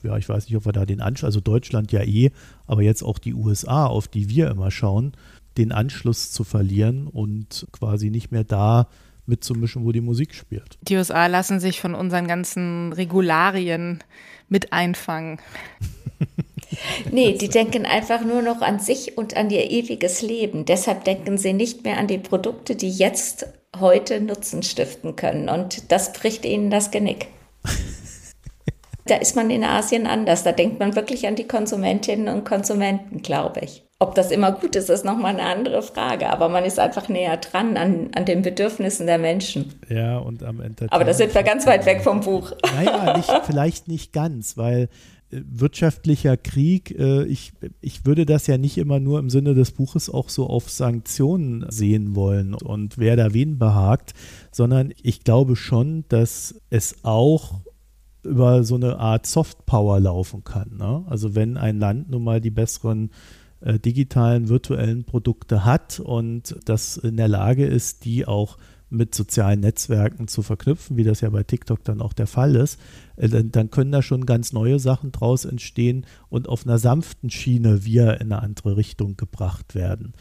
ja, 0.06 0.18
ich 0.18 0.30
weiß 0.30 0.48
nicht, 0.48 0.56
ob 0.56 0.66
wir 0.66 0.72
da 0.72 0.86
den 0.86 1.02
Anschluss, 1.02 1.26
also 1.28 1.42
Deutschland 1.42 1.92
ja 1.92 2.02
eh, 2.02 2.32
aber 2.66 2.82
jetzt 2.82 3.04
auch 3.04 3.20
die 3.20 3.34
USA, 3.34 3.86
auf 3.86 4.08
die 4.08 4.30
wir 4.30 4.50
immer 4.50 4.72
schauen, 4.72 5.14
den 5.58 5.72
Anschluss 5.72 6.32
zu 6.32 6.44
verlieren 6.44 7.08
und 7.08 7.68
quasi 7.72 8.10
nicht 8.10 8.32
mehr 8.32 8.44
da 8.44 8.88
mitzumischen, 9.26 9.86
wo 9.86 9.92
die 9.92 10.02
Musik 10.02 10.36
spielt. 10.36 10.78
Die 10.82 10.96
USA 10.96 11.28
lassen 11.28 11.60
sich 11.60 11.80
von 11.80 11.96
unseren 11.96 12.28
ganzen 12.28 12.94
Regularien 12.94 14.04
mit 14.48 14.74
einfangen. 14.74 15.40
Nee, 17.10 17.38
die 17.38 17.48
denken 17.48 17.86
einfach 17.86 18.26
nur 18.26 18.42
noch 18.42 18.62
an 18.62 18.80
sich 18.80 19.18
und 19.18 19.38
an 19.38 19.50
ihr 19.50 19.72
ewiges 19.72 20.22
Leben. 20.22 20.66
Deshalb 20.66 21.06
denken 21.06 21.38
sie 21.38 21.54
nicht 21.54 21.84
mehr 21.86 21.98
an 21.98 22.08
die 22.08 22.18
Produkte, 22.18 22.76
die 22.76 22.90
jetzt 22.90 23.48
heute 23.80 24.20
Nutzen 24.20 24.64
stiften 24.64 25.16
können. 25.16 25.48
Und 25.48 25.92
das 25.92 26.12
bricht 26.12 26.44
ihnen 26.44 26.70
das 26.70 26.92
Genick. 26.92 27.28
Da 29.08 29.16
ist 29.18 29.36
man 29.36 29.50
in 29.52 29.64
Asien 29.64 30.08
anders. 30.08 30.44
Da 30.44 30.52
denkt 30.52 30.80
man 30.80 30.96
wirklich 30.96 31.28
an 31.28 31.36
die 31.36 31.48
Konsumentinnen 31.48 32.28
und 32.28 32.44
Konsumenten, 32.44 33.22
glaube 33.22 33.62
ich. 33.62 33.84
Ob 34.00 34.14
das 34.14 34.30
immer 34.30 34.52
gut 34.52 34.76
ist, 34.76 34.90
ist 34.90 35.06
nochmal 35.06 35.34
eine 35.36 35.44
andere 35.44 35.82
Frage. 35.82 36.30
Aber 36.30 36.50
man 36.50 36.66
ist 36.66 36.80
einfach 36.80 37.08
näher 37.08 37.38
dran 37.38 37.78
an, 37.78 38.10
an 38.14 38.26
den 38.26 38.42
Bedürfnissen 38.42 39.06
der 39.06 39.20
Menschen. 39.20 39.74
Ja, 39.90 40.18
und 40.18 40.44
am 40.44 40.60
Ende. 40.60 40.88
Aber 40.90 41.06
da 41.06 41.14
sind 41.14 41.34
wir 41.34 41.44
ganz 41.44 41.66
weit 41.66 41.86
weg 41.86 42.02
vom 42.02 42.20
Buch. 42.20 42.52
Naja, 42.76 43.16
nicht, 43.16 43.32
vielleicht 43.46 43.88
nicht 43.88 44.12
ganz, 44.12 44.58
weil 44.58 44.90
äh, 45.32 45.42
wirtschaftlicher 45.48 46.36
Krieg, 46.36 46.92
äh, 47.00 47.24
ich, 47.26 47.54
ich 47.80 48.06
würde 48.06 48.26
das 48.26 48.48
ja 48.48 48.58
nicht 48.58 48.78
immer 48.78 49.00
nur 49.00 49.20
im 49.20 49.30
Sinne 49.30 49.54
des 49.54 49.72
Buches 49.72 50.10
auch 50.10 50.30
so 50.30 50.48
auf 50.48 50.70
Sanktionen 50.70 51.66
sehen 51.70 52.16
wollen 52.16 52.54
und 52.54 52.98
wer 52.98 53.16
da 53.16 53.34
wen 53.34 53.60
behagt, 53.60 54.14
sondern 54.52 54.94
ich 55.04 55.24
glaube 55.24 55.56
schon, 55.56 56.04
dass 56.10 56.60
es 56.70 56.96
auch 57.04 57.62
über 58.26 58.64
so 58.64 58.76
eine 58.76 59.00
Art 59.00 59.26
Softpower 59.26 60.00
laufen 60.00 60.44
kann. 60.44 60.78
Ne? 60.78 61.04
Also 61.08 61.36
wenn 61.36 61.58
ein 61.58 61.80
Land 61.80 62.10
nun 62.10 62.24
mal 62.24 62.42
die 62.42 62.52
besseren 62.52 63.12
äh, 63.62 63.80
digitalen, 63.80 64.50
virtuellen 64.50 65.06
Produkte 65.06 65.66
hat 65.66 66.00
und 66.00 66.56
das 66.66 66.98
in 66.98 67.18
der 67.18 67.28
Lage 67.28 67.66
ist, 67.66 68.06
die 68.06 68.26
auch 68.26 68.58
mit 68.90 69.16
sozialen 69.16 69.62
Netzwerken 69.62 70.28
zu 70.28 70.42
verknüpfen, 70.42 70.98
wie 70.98 71.04
das 71.04 71.22
ja 71.22 71.30
bei 71.30 71.44
TikTok 71.44 71.84
dann 71.84 72.02
auch 72.02 72.14
der 72.14 72.28
Fall 72.28 72.56
ist, 72.56 72.80
äh, 73.16 73.28
dann, 73.28 73.52
dann, 73.52 73.72
können 73.72 73.92
da 73.92 74.02
schon 74.02 74.26
ganz 74.26 74.54
neue 74.54 74.80
Sachen 74.80 75.12
draus 75.12 75.46
entstehen 75.46 76.06
und 76.30 76.48
auf 76.48 76.66
einer 76.66 76.78
sanften 76.78 77.30
Schiene 77.30 77.86
wir 77.86 78.22
in 78.22 78.32
eine 78.32 78.42
andere 78.42 78.78
Richtung 78.78 79.18
gebracht 79.18 79.76
werden. 79.76 80.14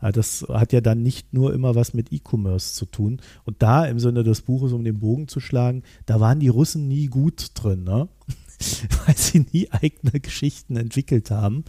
Das 0.00 0.46
hat 0.48 0.72
ja 0.72 0.80
dann 0.80 1.02
nicht 1.02 1.34
nur 1.34 1.52
immer 1.52 1.74
was 1.74 1.92
mit 1.92 2.12
E-Commerce 2.12 2.74
zu 2.74 2.86
tun. 2.86 3.20
Und 3.44 3.62
da 3.62 3.84
im 3.84 3.98
Sinne 3.98 4.24
des 4.24 4.42
Buches, 4.42 4.72
um 4.72 4.84
den 4.84 4.98
Bogen 4.98 5.28
zu 5.28 5.40
schlagen, 5.40 5.82
da 6.06 6.20
waren 6.20 6.40
die 6.40 6.48
Russen 6.48 6.88
nie 6.88 7.06
gut 7.06 7.50
drin, 7.54 7.84
ne? 7.84 8.08
weil 9.06 9.16
sie 9.16 9.46
nie 9.52 9.68
eigene 9.70 10.20
Geschichten 10.20 10.76
entwickelt 10.76 11.30
haben, 11.30 11.64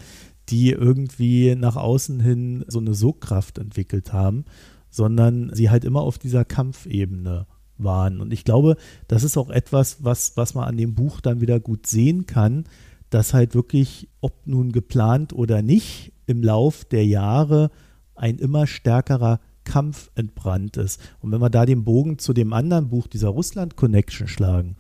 die 0.49 0.71
irgendwie 0.71 1.55
nach 1.55 1.75
außen 1.75 2.19
hin 2.19 2.65
so 2.67 2.79
eine 2.79 2.93
Sogkraft 2.93 3.57
entwickelt 3.57 4.13
haben, 4.13 4.45
sondern 4.89 5.51
sie 5.53 5.69
halt 5.69 5.85
immer 5.85 6.01
auf 6.01 6.17
dieser 6.17 6.45
Kampfebene 6.45 7.47
waren. 7.77 8.19
Und 8.19 8.33
ich 8.33 8.43
glaube, 8.43 8.75
das 9.07 9.23
ist 9.23 9.37
auch 9.37 9.49
etwas, 9.49 10.03
was, 10.03 10.37
was 10.37 10.53
man 10.53 10.65
an 10.65 10.77
dem 10.77 10.93
Buch 10.93 11.21
dann 11.21 11.41
wieder 11.41 11.59
gut 11.59 11.87
sehen 11.87 12.25
kann, 12.25 12.65
dass 13.09 13.33
halt 13.33 13.55
wirklich, 13.55 14.09
ob 14.21 14.47
nun 14.47 14.71
geplant 14.71 15.33
oder 15.33 15.61
nicht, 15.61 16.13
im 16.27 16.43
Lauf 16.43 16.85
der 16.85 17.05
Jahre 17.05 17.71
ein 18.21 18.37
immer 18.37 18.67
stärkerer 18.67 19.39
Kampf 19.63 20.11
entbrannt 20.15 20.77
ist. 20.77 21.01
Und 21.19 21.31
wenn 21.31 21.41
wir 21.41 21.49
da 21.49 21.65
den 21.65 21.83
Bogen 21.83 22.19
zu 22.19 22.33
dem 22.33 22.53
anderen 22.53 22.89
Buch, 22.89 23.07
dieser 23.07 23.29
Russland-Connection 23.29 24.27
schlagen, 24.27 24.75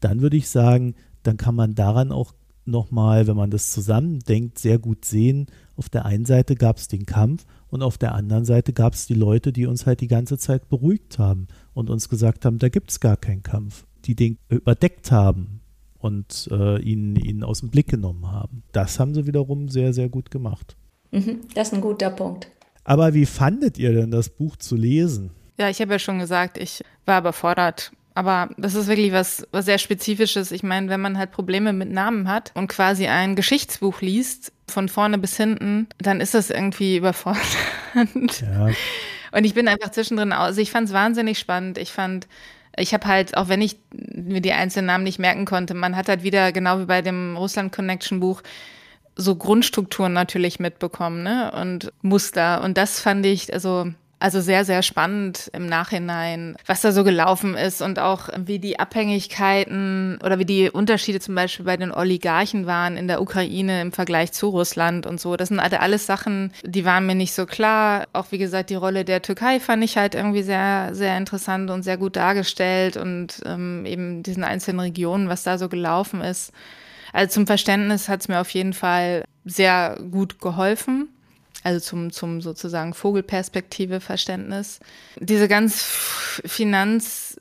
dann 0.00 0.20
würde 0.20 0.36
ich 0.36 0.48
sagen, 0.48 0.94
dann 1.22 1.36
kann 1.36 1.54
man 1.54 1.74
daran 1.74 2.12
auch 2.12 2.34
nochmal, 2.64 3.26
wenn 3.26 3.36
man 3.36 3.50
das 3.50 3.72
zusammendenkt, 3.72 4.58
sehr 4.58 4.78
gut 4.78 5.04
sehen. 5.04 5.46
Auf 5.76 5.88
der 5.88 6.04
einen 6.04 6.26
Seite 6.26 6.54
gab 6.54 6.76
es 6.76 6.86
den 6.86 7.06
Kampf 7.06 7.44
und 7.68 7.82
auf 7.82 7.98
der 7.98 8.14
anderen 8.14 8.44
Seite 8.44 8.72
gab 8.72 8.92
es 8.94 9.06
die 9.06 9.14
Leute, 9.14 9.52
die 9.52 9.66
uns 9.66 9.86
halt 9.86 10.00
die 10.00 10.08
ganze 10.08 10.38
Zeit 10.38 10.68
beruhigt 10.68 11.18
haben 11.18 11.48
und 11.74 11.90
uns 11.90 12.08
gesagt 12.08 12.44
haben, 12.44 12.58
da 12.58 12.68
gibt 12.68 12.90
es 12.90 13.00
gar 13.00 13.16
keinen 13.16 13.42
Kampf, 13.42 13.86
die 14.04 14.14
den 14.14 14.38
überdeckt 14.48 15.10
haben 15.10 15.60
und 15.98 16.48
äh, 16.52 16.80
ihn, 16.80 17.16
ihn 17.16 17.42
aus 17.42 17.60
dem 17.60 17.70
Blick 17.70 17.88
genommen 17.88 18.30
haben. 18.30 18.62
Das 18.72 19.00
haben 19.00 19.14
sie 19.14 19.26
wiederum 19.26 19.68
sehr, 19.68 19.92
sehr 19.92 20.08
gut 20.08 20.30
gemacht. 20.30 20.76
Mhm, 21.10 21.40
das 21.54 21.68
ist 21.68 21.74
ein 21.74 21.80
guter 21.80 22.10
Punkt. 22.10 22.48
Aber 22.84 23.14
wie 23.14 23.26
fandet 23.26 23.78
ihr 23.78 23.92
denn 23.92 24.10
das 24.10 24.28
Buch 24.28 24.56
zu 24.56 24.76
lesen? 24.76 25.30
Ja, 25.58 25.68
ich 25.68 25.80
habe 25.80 25.92
ja 25.92 25.98
schon 25.98 26.18
gesagt, 26.18 26.58
ich 26.58 26.82
war 27.06 27.20
überfordert. 27.20 27.92
Aber 28.14 28.50
das 28.58 28.74
ist 28.74 28.88
wirklich 28.88 29.12
was, 29.12 29.46
was 29.52 29.64
sehr 29.64 29.78
Spezifisches. 29.78 30.52
Ich 30.52 30.62
meine, 30.62 30.88
wenn 30.90 31.00
man 31.00 31.16
halt 31.16 31.30
Probleme 31.30 31.72
mit 31.72 31.90
Namen 31.90 32.28
hat 32.28 32.52
und 32.54 32.68
quasi 32.68 33.06
ein 33.06 33.36
Geschichtsbuch 33.36 34.00
liest, 34.02 34.52
von 34.68 34.88
vorne 34.88 35.18
bis 35.18 35.36
hinten, 35.36 35.86
dann 35.98 36.20
ist 36.20 36.34
das 36.34 36.50
irgendwie 36.50 36.96
überfordernd. 36.98 38.42
Ja. 38.42 38.68
Und 39.32 39.44
ich 39.44 39.54
bin 39.54 39.68
einfach 39.68 39.90
zwischendrin 39.90 40.32
aus. 40.32 40.48
Also 40.48 40.60
ich 40.60 40.70
fand 40.70 40.88
es 40.88 40.94
wahnsinnig 40.94 41.38
spannend. 41.38 41.78
Ich 41.78 41.92
fand, 41.92 42.26
ich 42.76 42.92
habe 42.92 43.06
halt, 43.06 43.36
auch 43.36 43.48
wenn 43.48 43.62
ich 43.62 43.76
mir 43.92 44.40
die 44.40 44.52
einzelnen 44.52 44.86
Namen 44.86 45.04
nicht 45.04 45.18
merken 45.18 45.46
konnte, 45.46 45.74
man 45.74 45.96
hat 45.96 46.08
halt 46.08 46.22
wieder, 46.22 46.52
genau 46.52 46.80
wie 46.80 46.86
bei 46.86 47.00
dem 47.00 47.36
Russland 47.36 47.72
Connection 47.72 48.20
Buch, 48.20 48.42
so 49.16 49.36
Grundstrukturen 49.36 50.12
natürlich 50.12 50.60
mitbekommen, 50.60 51.22
ne? 51.22 51.52
Und 51.52 51.92
Muster. 52.02 52.62
Und 52.62 52.76
das 52.78 53.00
fand 53.00 53.26
ich, 53.26 53.52
also 53.52 53.92
also 54.22 54.40
sehr, 54.40 54.64
sehr 54.64 54.82
spannend 54.82 55.50
im 55.52 55.66
Nachhinein, 55.66 56.56
was 56.66 56.80
da 56.80 56.92
so 56.92 57.02
gelaufen 57.02 57.56
ist 57.56 57.82
und 57.82 57.98
auch 57.98 58.28
wie 58.36 58.60
die 58.60 58.78
Abhängigkeiten 58.78 60.18
oder 60.24 60.38
wie 60.38 60.44
die 60.44 60.70
Unterschiede 60.70 61.18
zum 61.18 61.34
Beispiel 61.34 61.66
bei 61.66 61.76
den 61.76 61.92
Oligarchen 61.92 62.66
waren 62.66 62.96
in 62.96 63.08
der 63.08 63.20
Ukraine 63.20 63.82
im 63.82 63.90
Vergleich 63.90 64.30
zu 64.30 64.48
Russland 64.48 65.06
und 65.06 65.20
so. 65.20 65.36
Das 65.36 65.48
sind 65.48 65.60
halt 65.60 65.78
alles 65.78 66.06
Sachen, 66.06 66.52
die 66.62 66.84
waren 66.84 67.04
mir 67.04 67.16
nicht 67.16 67.32
so 67.32 67.46
klar. 67.46 68.06
Auch 68.12 68.26
wie 68.30 68.38
gesagt, 68.38 68.70
die 68.70 68.76
Rolle 68.76 69.04
der 69.04 69.22
Türkei 69.22 69.58
fand 69.58 69.82
ich 69.82 69.96
halt 69.96 70.14
irgendwie 70.14 70.44
sehr, 70.44 70.90
sehr 70.92 71.18
interessant 71.18 71.70
und 71.70 71.82
sehr 71.82 71.96
gut 71.96 72.14
dargestellt 72.14 72.96
und 72.96 73.42
ähm, 73.44 73.84
eben 73.86 74.22
diesen 74.22 74.44
einzelnen 74.44 74.80
Regionen, 74.80 75.28
was 75.28 75.42
da 75.42 75.58
so 75.58 75.68
gelaufen 75.68 76.20
ist. 76.20 76.52
Also 77.12 77.32
zum 77.32 77.46
Verständnis 77.46 78.08
hat 78.08 78.22
es 78.22 78.28
mir 78.28 78.40
auf 78.40 78.50
jeden 78.50 78.72
Fall 78.72 79.24
sehr 79.44 79.98
gut 80.10 80.40
geholfen. 80.40 81.08
Also 81.64 81.78
zum, 81.80 82.10
zum 82.10 82.40
sozusagen 82.40 82.92
Vogelperspektive 82.92 84.00
Verständnis. 84.00 84.80
Diese 85.20 85.46
ganz 85.46 85.84
Finanzthese, 86.44 87.36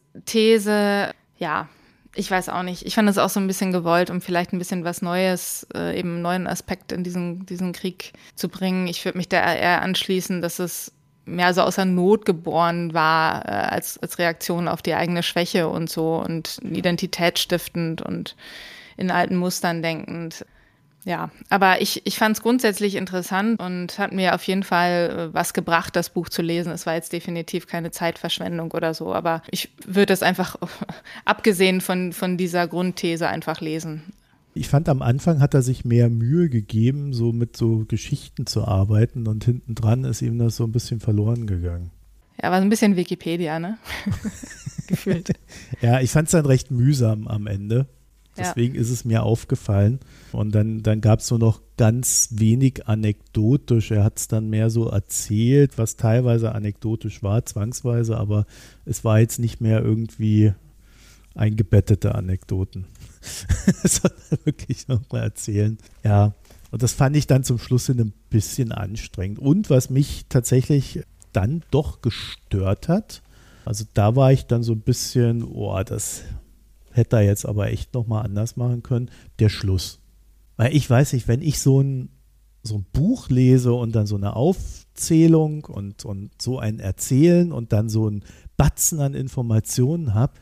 ja, 1.37 1.69
ich 2.13 2.29
weiß 2.29 2.49
auch 2.49 2.63
nicht. 2.63 2.85
Ich 2.85 2.93
fand 2.95 3.09
es 3.09 3.17
auch 3.17 3.29
so 3.29 3.39
ein 3.39 3.47
bisschen 3.47 3.71
gewollt, 3.71 4.09
um 4.09 4.21
vielleicht 4.21 4.53
ein 4.53 4.59
bisschen 4.59 4.83
was 4.83 5.01
Neues, 5.01 5.65
äh, 5.73 5.97
eben 5.97 6.15
einen 6.15 6.21
neuen 6.21 6.45
Aspekt 6.45 6.91
in 6.91 7.03
diesen, 7.03 7.45
diesen 7.45 7.71
Krieg 7.71 8.11
zu 8.35 8.49
bringen. 8.49 8.87
Ich 8.87 9.05
würde 9.05 9.17
mich 9.17 9.29
da 9.29 9.37
eher 9.53 9.81
anschließen, 9.81 10.41
dass 10.41 10.59
es 10.59 10.91
mehr 11.25 11.53
so 11.53 11.61
außer 11.61 11.85
Not 11.85 12.25
geboren 12.25 12.93
war, 12.93 13.45
äh, 13.45 13.51
als, 13.51 13.97
als 13.99 14.19
Reaktion 14.19 14.67
auf 14.67 14.81
die 14.81 14.93
eigene 14.93 15.23
Schwäche 15.23 15.69
und 15.69 15.89
so 15.89 16.17
und 16.17 16.59
identitätsstiftend 16.63 18.01
und 18.01 18.35
in 19.01 19.11
alten 19.11 19.35
Mustern 19.35 19.81
denkend. 19.81 20.45
Ja, 21.03 21.31
aber 21.49 21.81
ich, 21.81 22.05
ich 22.05 22.17
fand 22.17 22.37
es 22.37 22.43
grundsätzlich 22.43 22.95
interessant 22.95 23.59
und 23.59 23.97
hat 23.97 24.11
mir 24.11 24.35
auf 24.35 24.43
jeden 24.43 24.61
Fall 24.61 25.29
äh, 25.31 25.33
was 25.33 25.53
gebracht, 25.53 25.95
das 25.95 26.11
Buch 26.11 26.29
zu 26.29 26.43
lesen. 26.43 26.71
Es 26.71 26.85
war 26.85 26.93
jetzt 26.93 27.11
definitiv 27.11 27.65
keine 27.65 27.89
Zeitverschwendung 27.89 28.71
oder 28.71 28.93
so, 28.93 29.11
aber 29.11 29.41
ich 29.49 29.69
würde 29.85 30.13
es 30.13 30.21
einfach, 30.21 30.57
abgesehen 31.25 31.81
von, 31.81 32.13
von 32.13 32.37
dieser 32.37 32.67
Grundthese, 32.67 33.27
einfach 33.27 33.61
lesen. 33.61 34.03
Ich 34.53 34.67
fand 34.67 34.89
am 34.89 35.01
Anfang 35.01 35.39
hat 35.39 35.55
er 35.55 35.63
sich 35.63 35.85
mehr 35.85 36.09
Mühe 36.09 36.49
gegeben, 36.49 37.13
so 37.13 37.31
mit 37.31 37.57
so 37.57 37.85
Geschichten 37.87 38.45
zu 38.45 38.65
arbeiten 38.67 39.27
und 39.27 39.43
hinten 39.43 39.73
dran 39.73 40.03
ist 40.03 40.21
ihm 40.21 40.37
das 40.37 40.57
so 40.57 40.65
ein 40.65 40.71
bisschen 40.71 40.99
verloren 40.99 41.47
gegangen. 41.47 41.89
Ja, 42.41 42.51
war 42.51 42.59
so 42.59 42.63
ein 42.63 42.69
bisschen 42.69 42.95
Wikipedia, 42.95 43.59
ne? 43.59 43.77
Gefühlt. 44.87 45.31
ja, 45.81 45.99
ich 45.99 46.11
fand 46.11 46.27
es 46.27 46.33
dann 46.33 46.45
recht 46.45 46.69
mühsam 46.69 47.27
am 47.27 47.47
Ende. 47.47 47.87
Deswegen 48.37 48.75
ja. 48.75 48.81
ist 48.81 48.89
es 48.89 49.03
mir 49.03 49.23
aufgefallen. 49.23 49.99
Und 50.31 50.55
dann, 50.55 50.83
dann 50.83 51.01
gab 51.01 51.19
es 51.19 51.27
so 51.27 51.37
noch 51.37 51.61
ganz 51.77 52.29
wenig 52.31 52.87
anekdotisch. 52.87 53.91
Er 53.91 54.03
hat 54.03 54.19
es 54.19 54.27
dann 54.27 54.49
mehr 54.49 54.69
so 54.69 54.87
erzählt, 54.87 55.77
was 55.77 55.97
teilweise 55.97 56.53
anekdotisch 56.53 57.23
war, 57.23 57.45
zwangsweise, 57.45 58.17
aber 58.17 58.45
es 58.85 59.03
war 59.03 59.19
jetzt 59.19 59.39
nicht 59.39 59.59
mehr 59.59 59.83
irgendwie 59.83 60.53
eingebettete 61.35 62.15
Anekdoten, 62.15 62.85
sondern 63.83 64.45
wirklich 64.45 64.87
nochmal 64.87 65.23
erzählen. 65.23 65.77
Ja, 66.03 66.33
und 66.71 66.83
das 66.83 66.93
fand 66.93 67.15
ich 67.15 67.27
dann 67.27 67.43
zum 67.43 67.59
Schluss 67.59 67.89
ein 67.89 68.13
bisschen 68.29 68.71
anstrengend. 68.71 69.39
Und 69.39 69.69
was 69.69 69.89
mich 69.89 70.25
tatsächlich 70.29 71.03
dann 71.33 71.63
doch 71.71 72.01
gestört 72.01 72.87
hat, 72.87 73.21
also 73.65 73.85
da 73.93 74.15
war 74.15 74.31
ich 74.31 74.47
dann 74.47 74.63
so 74.63 74.73
ein 74.73 74.81
bisschen, 74.81 75.43
oh, 75.43 75.81
das 75.83 76.23
hätte 76.91 77.17
er 77.17 77.23
jetzt 77.23 77.45
aber 77.45 77.71
echt 77.71 77.93
nochmal 77.93 78.25
anders 78.25 78.55
machen 78.55 78.83
können, 78.83 79.09
der 79.39 79.49
Schluss. 79.49 79.99
Weil 80.57 80.75
ich 80.75 80.89
weiß 80.89 81.13
nicht, 81.13 81.27
wenn 81.27 81.41
ich 81.41 81.59
so 81.59 81.81
ein, 81.81 82.09
so 82.63 82.75
ein 82.75 82.85
Buch 82.93 83.29
lese 83.29 83.73
und 83.73 83.95
dann 83.95 84.05
so 84.05 84.15
eine 84.15 84.35
Aufzählung 84.35 85.65
und, 85.65 86.05
und 86.05 86.41
so 86.41 86.59
ein 86.59 86.79
Erzählen 86.79 87.51
und 87.51 87.73
dann 87.73 87.89
so 87.89 88.07
ein 88.07 88.23
Batzen 88.57 88.99
an 88.99 89.13
Informationen 89.13 90.13
habe, 90.13 90.33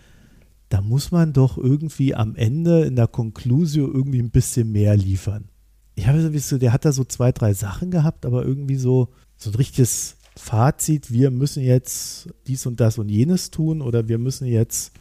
da 0.70 0.82
muss 0.82 1.12
man 1.12 1.34
doch 1.34 1.58
irgendwie 1.58 2.14
am 2.16 2.36
Ende 2.36 2.84
in 2.84 2.96
der 2.96 3.08
Conclusio 3.08 3.88
irgendwie 3.88 4.20
ein 4.20 4.32
bisschen 4.32 4.72
mehr 4.72 4.96
liefern. 4.96 5.50
Ich 5.96 6.08
habe 6.08 6.22
sowieso, 6.22 6.58
der 6.58 6.72
hat 6.72 6.86
da 6.86 6.92
so 6.92 7.04
zwei, 7.04 7.32
drei 7.32 7.54
Sachen 7.54 7.92
gehabt, 7.92 8.26
aber 8.26 8.46
irgendwie 8.46 8.76
so, 8.76 9.10
so 9.36 9.50
ein 9.50 9.56
richtiges 9.56 10.16
Fazit, 10.36 11.12
wir 11.12 11.32
müssen 11.32 11.64
jetzt 11.64 12.30
dies 12.48 12.66
und 12.66 12.80
das 12.80 12.98
und 12.98 13.10
jenes 13.10 13.52
tun 13.52 13.82
oder 13.82 14.08
wir 14.08 14.18
müssen 14.18 14.48
jetzt 14.48 14.94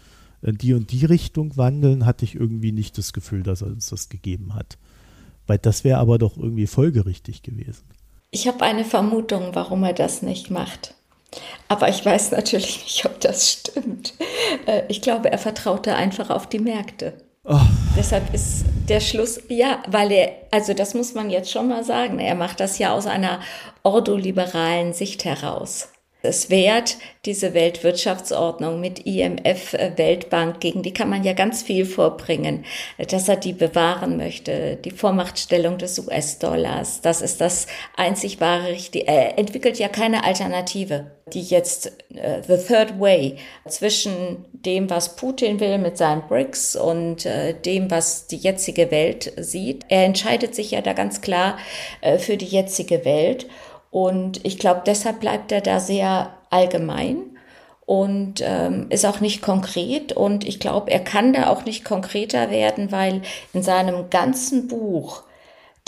in 0.42 0.57
die 0.57 0.74
und 0.74 0.92
die 0.92 1.05
Richtung 1.05 1.57
wandeln, 1.57 2.07
hatte 2.07 2.24
ich 2.24 2.35
irgendwie 2.35 2.72
nicht 2.72 2.98
das 2.98 3.12
Gefühl, 3.12 3.42
dass 3.42 3.62
er 3.62 3.68
uns 3.68 3.88
das 3.88 4.09
gegeben 4.09 4.55
hat. 4.55 4.79
Weil 5.46 5.59
das 5.59 5.85
wäre 5.85 5.98
aber 5.98 6.18
doch 6.18 6.37
irgendwie 6.37 6.66
folgerichtig 6.66 7.42
gewesen. 7.42 7.85
Ich 8.31 8.46
habe 8.46 8.62
eine 8.62 8.85
Vermutung, 8.85 9.55
warum 9.55 9.83
er 9.85 9.94
das 9.94 10.22
nicht 10.22 10.51
macht. 10.51 10.94
Aber 11.68 11.88
ich 11.88 12.05
weiß 12.05 12.31
natürlich 12.33 12.83
nicht, 12.85 13.05
ob 13.07 13.20
das 13.20 13.51
stimmt. 13.51 14.14
Äh, 14.66 14.83
ich 14.88 15.01
glaube, 15.01 15.31
er 15.31 15.38
vertraute 15.38 15.94
einfach 15.94 16.31
auf 16.31 16.48
die 16.48 16.59
Märkte. 16.59 17.14
Oh. 17.44 17.59
Deshalb 17.96 18.33
ist 18.35 18.66
der 18.88 19.01
Schluss, 19.01 19.40
ja, 19.48 19.83
weil 19.88 20.12
er, 20.12 20.33
also 20.51 20.74
das 20.74 20.92
muss 20.92 21.14
man 21.14 21.31
jetzt 21.31 21.51
schon 21.51 21.68
mal 21.68 21.83
sagen, 21.83 22.18
er 22.18 22.35
macht 22.35 22.61
das 22.61 22.79
ja 22.79 22.92
aus 22.92 23.07
einer 23.07 23.40
ordoliberalen 23.83 24.92
Sicht 24.92 25.24
heraus 25.24 25.88
es 26.22 26.50
wert, 26.50 26.96
diese 27.24 27.54
Weltwirtschaftsordnung 27.54 28.81
mit 28.81 29.07
IMF, 29.07 29.74
äh, 29.74 29.92
Weltbank, 29.96 30.61
gegen 30.61 30.83
die 30.83 30.92
kann 30.92 31.09
man 31.09 31.22
ja 31.22 31.33
ganz 31.33 31.62
viel 31.62 31.85
vorbringen, 31.85 32.64
dass 33.11 33.28
er 33.28 33.37
die 33.37 33.52
bewahren 33.52 34.16
möchte, 34.16 34.76
die 34.76 34.90
Vormachtstellung 34.90 35.78
des 35.78 35.98
US-Dollars, 35.98 37.02
das 37.02 37.22
ist 37.22 37.40
das 37.40 37.66
einzig 37.96 38.40
wahre 38.40 38.68
Richtige. 38.68 39.07
Er 39.07 39.38
entwickelt 39.38 39.78
ja 39.78 39.88
keine 39.88 40.24
Alternative, 40.24 41.07
die 41.33 41.42
jetzt 41.42 41.92
uh, 42.14 42.42
the 42.46 42.57
third 42.57 42.98
way 42.98 43.37
zwischen 43.68 44.44
dem, 44.52 44.90
was 44.90 45.16
Putin 45.16 45.61
will 45.61 45.78
mit 45.78 45.96
seinen 45.98 46.26
BRICS 46.26 46.76
und 46.76 47.26
uh, 47.26 47.52
dem, 47.64 47.90
was 47.90 48.26
die 48.26 48.37
jetzige 48.37 48.90
Welt 48.90 49.33
sieht. 49.37 49.85
Er 49.88 50.04
entscheidet 50.04 50.54
sich 50.54 50.72
ja 50.72 50.81
da 50.81 50.92
ganz 50.92 51.20
klar 51.20 51.59
uh, 52.04 52.18
für 52.18 52.37
die 52.37 52.46
jetzige 52.46 53.04
Welt. 53.04 53.46
Und 53.90 54.44
ich 54.44 54.59
glaube, 54.59 54.83
deshalb 54.87 55.20
bleibt 55.20 55.53
er 55.53 55.61
da 55.61 55.81
sehr 55.81 56.35
allgemein 56.51 57.38
und 57.87 58.42
ähm, 58.42 58.87
ist 58.90 59.07
auch 59.07 59.20
nicht 59.20 59.40
konkret. 59.40 60.12
Und 60.12 60.46
ich 60.46 60.61
glaube, 60.61 60.90
er 60.90 61.01
kann 61.01 61.33
da 61.33 61.48
auch 61.48 61.64
nicht 61.64 61.85
konkreter 61.85 62.51
werden, 62.51 62.92
weil 62.92 63.22
in 63.53 63.62
seinem 63.62 64.11
ganzen 64.11 64.68
Buch 64.68 65.22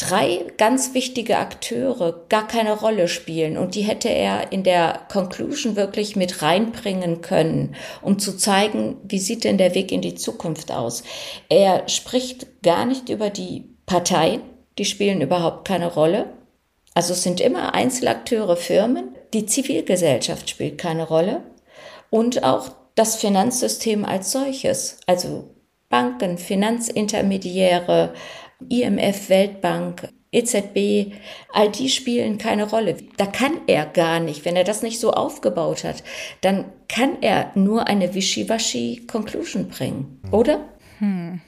drei 0.01 0.47
ganz 0.57 0.95
wichtige 0.95 1.37
Akteure 1.37 2.25
gar 2.29 2.47
keine 2.47 2.73
Rolle 2.73 3.07
spielen 3.07 3.59
und 3.59 3.75
die 3.75 3.83
hätte 3.83 4.09
er 4.09 4.51
in 4.51 4.63
der 4.63 5.01
Conclusion 5.13 5.77
wirklich 5.77 6.17
mit 6.17 6.43
reinbringen 6.43 7.21
können, 7.21 7.75
um 8.01 8.19
zu 8.19 8.37
zeigen, 8.37 8.97
wie 9.03 9.19
sieht 9.19 9.45
denn 9.45 9.59
der 9.59 9.75
Weg 9.75 9.93
in 9.93 10.01
die 10.01 10.15
Zukunft 10.15 10.73
aus. 10.73 11.03
Er 11.49 11.89
spricht 11.89 12.63
gar 12.63 12.87
nicht 12.87 13.11
über 13.11 13.29
die 13.31 13.65
Parteien, 13.85 14.41
die 14.79 14.85
spielen 14.85 15.21
überhaupt 15.21 15.69
keine 15.69 15.93
Rolle. 15.93 16.27
Also 16.95 17.13
es 17.13 17.23
sind 17.23 17.41
immer 17.41 17.75
Einzelakteure, 17.75 18.57
Firmen. 18.57 19.15
Die 19.33 19.47
Zivilgesellschaft 19.47 20.51
spielt 20.51 20.79
keine 20.79 21.07
Rolle. 21.07 21.43
Und 22.11 22.43
auch 22.43 22.71
das 22.95 23.17
Finanzsystem 23.17 24.05
als 24.05 24.33
solches. 24.33 24.99
Also 25.07 25.55
Banken, 25.89 26.39
Finanzintermediäre, 26.39 28.13
IMF, 28.69 29.29
Weltbank, 29.29 30.09
EZB, 30.33 31.13
all 31.53 31.71
die 31.71 31.89
spielen 31.89 32.39
keine 32.39 32.69
Rolle. 32.69 32.97
Da 33.17 33.27
kann 33.27 33.53
er 33.67 33.87
gar 33.87 34.21
nicht, 34.21 34.45
wenn 34.45 34.57
er 34.57 34.65
das 34.65 34.83
nicht 34.83 35.01
so 35.01 35.13
aufgebaut 35.13 35.83
hat, 35.83 36.05
dann 36.41 36.67
kann 36.89 37.21
er 37.21 37.51
nur 37.55 37.89
eine 37.89 38.15
Wischiwaschi-Conclusion 38.15 39.69
bringen, 39.69 40.21
oder? 40.31 40.69
Hm. 40.99 41.41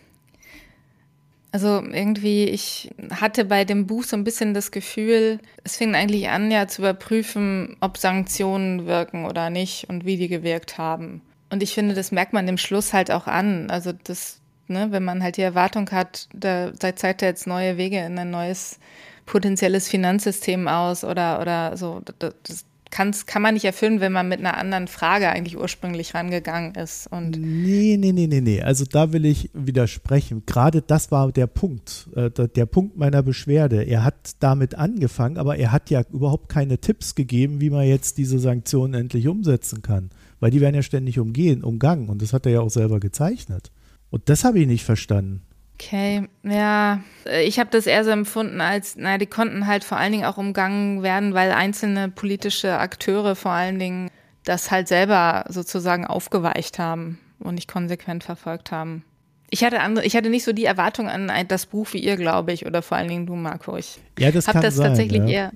Also 1.53 1.83
irgendwie, 1.83 2.45
ich 2.45 2.91
hatte 3.11 3.45
bei 3.45 3.65
dem 3.67 3.87
Buch 3.87 4.05
so 4.05 4.17
ein 4.17 4.25
bisschen 4.25 4.55
das 4.55 4.71
Gefühl, 4.71 5.39
es 5.65 5.77
fing 5.77 5.95
eigentlich 5.95 6.31
an, 6.31 6.51
ja 6.51 6.67
zu 6.67 6.81
überprüfen, 6.81 7.77
ob 7.81 7.99
Sanktionen 7.99 8.87
wirken 8.87 9.27
oder 9.27 9.51
nicht 9.51 9.89
und 9.91 10.07
wie 10.07 10.17
die 10.17 10.29
gewirkt 10.29 10.79
haben. 10.79 11.21
Und 11.51 11.63
ich 11.63 11.75
finde, 11.75 11.95
das 11.95 12.11
merkt 12.11 12.33
man 12.33 12.47
dem 12.47 12.57
Schluss 12.57 12.95
halt 12.95 13.11
auch 13.11 13.27
an. 13.27 13.69
Also 13.71 13.93
das, 14.05 14.41
ne, 14.67 14.89
wenn 14.93 15.05
man 15.05 15.23
halt 15.23 15.37
die 15.37 15.43
Erwartung 15.43 15.91
hat, 15.91 16.27
da 16.33 16.73
zeigt 16.75 17.21
er 17.21 17.29
jetzt 17.29 17.47
neue 17.47 17.77
Wege 17.77 17.99
in 17.99 18.19
ein 18.19 18.31
neues 18.31 18.79
potenzielles 19.27 19.89
Finanzsystem 19.89 20.67
aus 20.69 21.05
oder, 21.05 21.41
oder 21.43 21.77
so, 21.77 22.01
das, 22.19 22.65
kann's, 22.93 23.27
kann 23.27 23.43
man 23.43 23.55
nicht 23.55 23.65
erfüllen, 23.65 24.01
wenn 24.01 24.13
man 24.13 24.29
mit 24.29 24.39
einer 24.39 24.57
anderen 24.57 24.87
Frage 24.87 25.29
eigentlich 25.29 25.59
ursprünglich 25.59 26.15
rangegangen 26.15 26.77
ist. 26.77 27.09
Und 27.09 27.37
nee, 27.41 27.97
nee, 27.99 28.13
nee, 28.13 28.29
nee, 28.29 28.41
nee. 28.41 28.63
Also 28.63 28.85
da 28.85 29.13
will 29.13 29.25
ich 29.25 29.51
widersprechen. 29.55 30.45
Gerade 30.47 30.83
das 30.83 31.11
war 31.11 31.33
der 31.33 31.49
Punkt, 31.49 32.09
äh, 32.15 32.31
der 32.31 32.67
Punkt 32.67 32.97
meiner 32.97 33.23
Beschwerde. 33.25 33.83
Er 33.83 34.05
hat 34.05 34.37
damit 34.39 34.77
angefangen, 34.77 35.39
aber 35.39 35.57
er 35.57 35.73
hat 35.73 35.91
ja 35.91 36.03
überhaupt 36.13 36.49
keine 36.49 36.79
Tipps 36.79 37.17
gegeben, 37.17 37.61
wie 37.61 37.71
man 37.71 37.87
jetzt 37.87 38.19
diese 38.19 38.39
Sanktionen 38.39 38.95
endlich 38.95 39.27
umsetzen 39.27 39.83
kann. 39.83 40.11
Weil 40.39 40.51
die 40.51 40.61
werden 40.61 40.75
ja 40.77 40.83
ständig 40.83 41.19
umgehen, 41.19 41.65
umgangen. 41.65 42.09
Und 42.09 42.23
das 42.23 42.33
hat 42.33 42.47
er 42.47 42.53
ja 42.53 42.61
auch 42.61 42.71
selber 42.71 43.01
gezeichnet. 43.01 43.73
Und 44.11 44.29
das 44.29 44.45
habe 44.45 44.61
ich 44.61 44.67
nicht 44.67 44.85
verstanden. 44.85 45.43
Okay, 45.75 46.29
ja, 46.45 47.01
ich 47.45 47.59
habe 47.59 47.71
das 47.71 47.87
eher 47.87 48.05
so 48.05 48.11
empfunden 48.11 48.61
als, 48.61 48.97
naja, 48.97 49.19
die 49.19 49.27
konnten 49.27 49.67
halt 49.67 49.85
vor 49.85 49.99
allen 49.99 50.13
Dingen 50.13 50.25
auch 50.25 50.37
umgangen 50.37 51.03
werden, 51.03 51.35
weil 51.35 51.51
einzelne 51.51 52.09
politische 52.09 52.79
Akteure 52.79 53.35
vor 53.35 53.53
allen 53.53 53.79
Dingen 53.79 54.11
das 54.45 54.71
halt 54.71 54.89
selber 54.89 55.45
sozusagen 55.49 56.07
aufgeweicht 56.07 56.79
haben 56.79 57.19
und 57.41 57.55
nicht 57.55 57.69
konsequent 57.69 58.23
verfolgt 58.23 58.71
haben. 58.71 59.05
Ich 59.51 59.65
hatte 59.65 59.81
andere, 59.81 60.05
ich 60.05 60.17
hatte 60.17 60.31
nicht 60.31 60.45
so 60.45 60.53
die 60.53 60.65
Erwartung 60.65 61.09
an 61.09 61.31
das 61.49 61.67
Buch 61.67 61.89
wie 61.93 61.99
ihr, 61.99 62.17
glaube 62.17 62.53
ich, 62.53 62.65
oder 62.65 62.81
vor 62.81 62.97
allen 62.97 63.09
Dingen 63.09 63.27
du, 63.27 63.35
Marco. 63.35 63.77
Ich 63.77 63.99
ja, 64.19 64.31
das 64.31 64.49
habe 64.49 64.61
das 64.61 64.77
sein, 64.77 64.89
tatsächlich 64.89 65.23
ja. 65.23 65.29
eher 65.29 65.53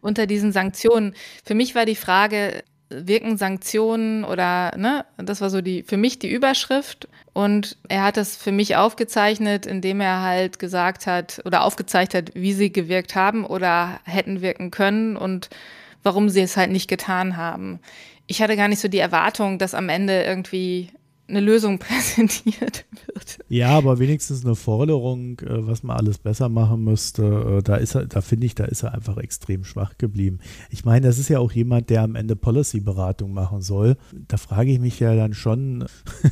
unter 0.00 0.26
diesen 0.26 0.52
Sanktionen. 0.52 1.14
Für 1.44 1.54
mich 1.54 1.74
war 1.74 1.86
die 1.86 1.96
Frage, 1.96 2.62
wirken 3.06 3.36
Sanktionen 3.36 4.24
oder, 4.24 4.76
ne, 4.76 5.04
das 5.16 5.40
war 5.40 5.50
so 5.50 5.60
die, 5.60 5.82
für 5.82 5.96
mich 5.96 6.18
die 6.18 6.30
Überschrift. 6.30 7.08
Und 7.32 7.76
er 7.88 8.04
hat 8.04 8.16
das 8.16 8.36
für 8.36 8.52
mich 8.52 8.76
aufgezeichnet, 8.76 9.66
indem 9.66 10.00
er 10.00 10.22
halt 10.22 10.58
gesagt 10.58 11.06
hat 11.06 11.40
oder 11.44 11.64
aufgezeigt 11.64 12.14
hat, 12.14 12.30
wie 12.34 12.52
sie 12.52 12.72
gewirkt 12.72 13.14
haben 13.14 13.46
oder 13.46 14.00
hätten 14.04 14.42
wirken 14.42 14.70
können 14.70 15.16
und 15.16 15.48
warum 16.02 16.28
sie 16.28 16.40
es 16.42 16.56
halt 16.56 16.70
nicht 16.70 16.88
getan 16.88 17.36
haben. 17.36 17.80
Ich 18.26 18.42
hatte 18.42 18.56
gar 18.56 18.68
nicht 18.68 18.80
so 18.80 18.88
die 18.88 18.98
Erwartung, 18.98 19.58
dass 19.58 19.74
am 19.74 19.88
Ende 19.88 20.22
irgendwie 20.22 20.90
eine 21.28 21.40
Lösung 21.40 21.78
präsentiert 21.78 22.84
wird. 23.06 23.38
Ja, 23.48 23.70
aber 23.70 23.98
wenigstens 23.98 24.44
eine 24.44 24.54
Forderung, 24.54 25.38
äh, 25.40 25.66
was 25.66 25.82
man 25.82 25.96
alles 25.96 26.18
besser 26.18 26.48
machen 26.48 26.84
müsste. 26.84 27.58
Äh, 27.58 27.62
da 27.62 27.76
ist 27.76 27.94
er, 27.94 28.06
da 28.06 28.20
finde 28.20 28.46
ich, 28.46 28.54
da 28.54 28.64
ist 28.64 28.82
er 28.82 28.94
einfach 28.94 29.18
extrem 29.18 29.64
schwach 29.64 29.98
geblieben. 29.98 30.38
Ich 30.70 30.84
meine, 30.84 31.06
das 31.06 31.18
ist 31.18 31.28
ja 31.28 31.38
auch 31.38 31.52
jemand, 31.52 31.90
der 31.90 32.02
am 32.02 32.16
Ende 32.16 32.36
Policy-Beratung 32.36 33.32
machen 33.32 33.62
soll. 33.62 33.96
Da 34.28 34.36
frage 34.36 34.72
ich 34.72 34.80
mich 34.80 35.00
ja 35.00 35.14
dann 35.14 35.34
schon, 35.34 35.84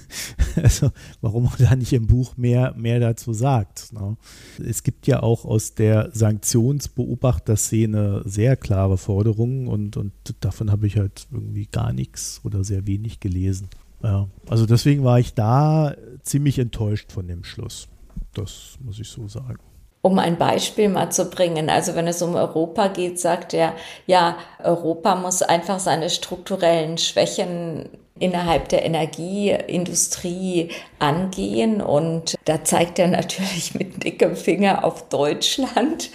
also, 0.57 0.91
warum 1.21 1.45
er 1.45 1.67
da 1.67 1.77
nicht 1.77 1.93
im 1.93 2.07
Buch 2.07 2.37
mehr, 2.37 2.75
mehr 2.77 3.01
dazu 3.01 3.33
sagt. 3.33 3.93
Ne? 3.93 4.17
Es 4.65 4.83
gibt 4.83 5.07
ja 5.07 5.23
auch 5.23 5.45
aus 5.45 5.75
der 5.75 6.11
Sanktionsbeobachterszene 6.13 8.23
sehr 8.25 8.57
klare 8.57 8.99
Forderungen 8.99 9.69
und, 9.69 9.97
und 9.97 10.13
davon 10.41 10.71
habe 10.71 10.87
ich 10.87 10.97
halt 10.97 11.27
irgendwie 11.31 11.67
gar 11.67 11.93
nichts 11.93 12.41
oder 12.45 12.65
sehr 12.65 12.87
wenig 12.87 13.21
gelesen. 13.21 13.69
Ja, 14.03 14.29
also 14.49 14.67
deswegen 14.67 15.05
war 15.05 15.19
ich 15.19 15.35
da 15.35 15.95
ziemlich 16.23 16.59
enttäuscht 16.59 17.13
von 17.13 17.29
dem 17.29 17.45
Schluss. 17.45 17.89
Das 18.35 18.79
muss 18.81 18.99
ich 18.99 19.09
so 19.09 19.29
sagen. 19.29 19.59
Um 20.03 20.19
ein 20.19 20.39
Beispiel 20.39 20.89
mal 20.89 21.11
zu 21.11 21.27
bringen, 21.27 21.69
also 21.69 21.95
wenn 21.95 22.07
es 22.07 22.23
um 22.23 22.35
Europa 22.35 22.89
geht, 22.89 23.21
sagt 23.21 23.53
er, 23.53 23.75
ja, 24.07 24.39
Europa 24.63 25.15
muss 25.15 25.43
einfach 25.43 25.79
seine 25.79 26.09
strukturellen 26.09 26.97
Schwächen 26.97 27.91
innerhalb 28.19 28.71
der 28.71 28.85
Energieindustrie 28.85 30.71
angehen. 30.99 31.83
Und 31.83 32.37
da 32.47 32.65
zeigt 32.65 32.99
er 32.99 33.09
natürlich 33.09 33.75
mit 33.79 34.03
dickem 34.05 34.37
Finger 34.37 34.85
auf 34.85 35.09
Deutschland. 35.09 36.11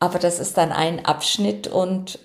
Aber 0.00 0.18
das 0.18 0.40
ist 0.40 0.56
dann 0.56 0.72
ein 0.72 1.04
Abschnitt 1.04 1.68
und 1.68 2.18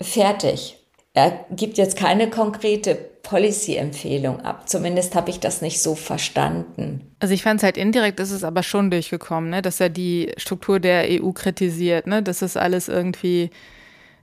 fertig. 0.00 0.76
Er 1.14 1.46
gibt 1.50 1.78
jetzt 1.78 1.96
keine 1.96 2.30
konkrete 2.30 2.94
Policy-Empfehlung 3.28 4.40
ab. 4.40 4.70
Zumindest 4.70 5.14
habe 5.14 5.28
ich 5.28 5.38
das 5.38 5.60
nicht 5.60 5.82
so 5.82 5.94
verstanden. 5.94 7.12
Also 7.20 7.34
ich 7.34 7.42
fand 7.42 7.60
es 7.60 7.64
halt 7.64 7.76
indirekt, 7.76 8.20
ist 8.20 8.30
es 8.30 8.42
aber 8.42 8.62
schon 8.62 8.90
durchgekommen, 8.90 9.50
ne? 9.50 9.60
dass 9.60 9.80
er 9.80 9.90
die 9.90 10.32
Struktur 10.38 10.80
der 10.80 11.04
EU 11.10 11.32
kritisiert, 11.32 12.06
ne? 12.06 12.22
dass 12.22 12.40
es 12.40 12.56
alles 12.56 12.88
irgendwie 12.88 13.50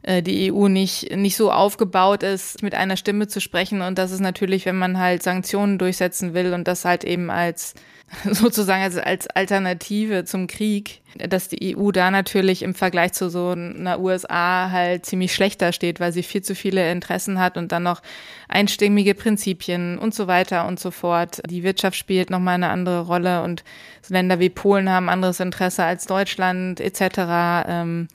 äh, 0.01 0.23
die 0.23 0.51
EU 0.51 0.69
nicht, 0.69 1.15
nicht 1.15 1.35
so 1.35 1.51
aufgebaut 1.51 2.23
ist, 2.23 2.63
mit 2.63 2.73
einer 2.73 2.97
Stimme 2.97 3.27
zu 3.27 3.41
sprechen 3.41 3.83
und 3.83 3.99
dass 3.99 4.09
es 4.09 4.19
natürlich, 4.19 4.65
wenn 4.65 4.77
man 4.77 4.97
halt 4.97 5.21
Sanktionen 5.21 5.77
durchsetzen 5.77 6.33
will 6.33 6.51
und 6.55 6.67
das 6.67 6.83
halt 6.83 7.03
eben 7.03 7.29
als 7.29 7.75
sozusagen 8.31 8.83
als, 8.83 8.97
als 8.97 9.27
Alternative 9.27 10.25
zum 10.25 10.47
Krieg, 10.47 11.01
dass 11.17 11.47
die 11.47 11.75
EU 11.75 11.91
da 11.91 12.11
natürlich 12.11 12.61
im 12.61 12.75
Vergleich 12.75 13.13
zu 13.13 13.29
so 13.29 13.49
einer 13.49 13.99
USA 13.99 14.69
halt 14.71 15.05
ziemlich 15.05 15.33
schlechter 15.33 15.71
steht, 15.71 15.99
weil 15.99 16.11
sie 16.11 16.23
viel 16.23 16.41
zu 16.41 16.55
viele 16.55 16.91
Interessen 16.91 17.39
hat 17.39 17.57
und 17.57 17.71
dann 17.71 17.83
noch 17.83 18.01
einstimmige 18.47 19.15
Prinzipien 19.15 19.97
und 19.97 20.13
so 20.13 20.27
weiter 20.27 20.67
und 20.67 20.79
so 20.79 20.91
fort. 20.91 21.41
Die 21.49 21.63
Wirtschaft 21.63 21.97
spielt 21.97 22.29
nochmal 22.29 22.55
eine 22.55 22.69
andere 22.69 23.01
Rolle 23.01 23.43
und 23.43 23.63
Länder 24.07 24.39
wie 24.39 24.49
Polen 24.49 24.89
haben 24.89 25.09
anderes 25.09 25.39
Interesse 25.39 25.83
als 25.83 26.05
Deutschland 26.05 26.79
etc. 26.79 27.65
Ähm, 27.67 28.07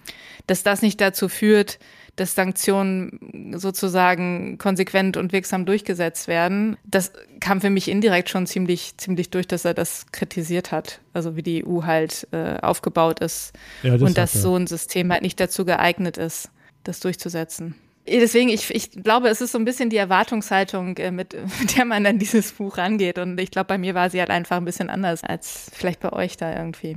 dass 0.47 0.63
das 0.63 0.83
nicht 0.83 1.01
dazu 1.01 1.29
führt, 1.29 1.79
dass 2.17 2.35
Sanktionen 2.35 3.55
sozusagen 3.57 4.59
konsequent 4.59 5.17
und 5.17 5.33
wirksam 5.33 5.67
durchgesetzt 5.67 6.29
werden. 6.29 6.77
Das 6.85 7.13
kam 7.41 7.61
für 7.61 7.71
mich 7.71 7.89
indirekt 7.89 8.29
schon 8.29 8.47
ziemlich, 8.47 8.97
ziemlich 8.99 9.31
durch, 9.31 9.49
dass 9.49 9.65
er 9.65 9.75
das 9.75 10.07
kritisiert 10.13 10.73
hat. 10.73 11.01
Also 11.13 11.37
wie 11.37 11.43
die 11.43 11.65
EU 11.67 11.85
halt 11.85 12.29
äh, 12.33 12.59
aufgebaut 12.61 13.21
ist 13.21 13.53
ja, 13.83 13.93
das 13.93 14.03
und 14.03 14.19
dass 14.19 14.33
so 14.33 14.57
ein 14.57 14.67
System 14.67 15.13
halt 15.13 15.23
nicht 15.23 15.41
dazu 15.41 15.65
geeignet 15.65 16.19
ist, 16.19 16.51
das 16.85 17.01
durchzusetzen. 17.01 17.75
Deswegen, 18.07 18.49
ich, 18.49 18.75
ich 18.75 18.91
glaube, 18.91 19.29
es 19.29 19.41
ist 19.41 19.53
so 19.53 19.59
ein 19.59 19.65
bisschen 19.65 19.91
die 19.91 19.97
Erwartungshaltung, 19.97 20.97
äh, 20.97 21.11
mit, 21.11 21.35
mit 21.61 21.77
der 21.77 21.85
man 21.85 22.05
dann 22.05 22.19
dieses 22.19 22.53
Buch 22.53 22.79
rangeht. 22.79 23.19
Und 23.19 23.39
ich 23.41 23.51
glaube, 23.51 23.69
bei 23.69 23.79
mir 23.79 23.95
war 23.95 24.11
sie 24.11 24.21
halt 24.21 24.31
einfach 24.31 24.57
ein 24.57 24.65
bisschen 24.65 24.91
anders 24.91 25.23
als 25.23 25.71
vielleicht 25.73 26.01
bei 26.01 26.13
euch 26.13 26.37
da 26.37 26.55
irgendwie. 26.57 26.97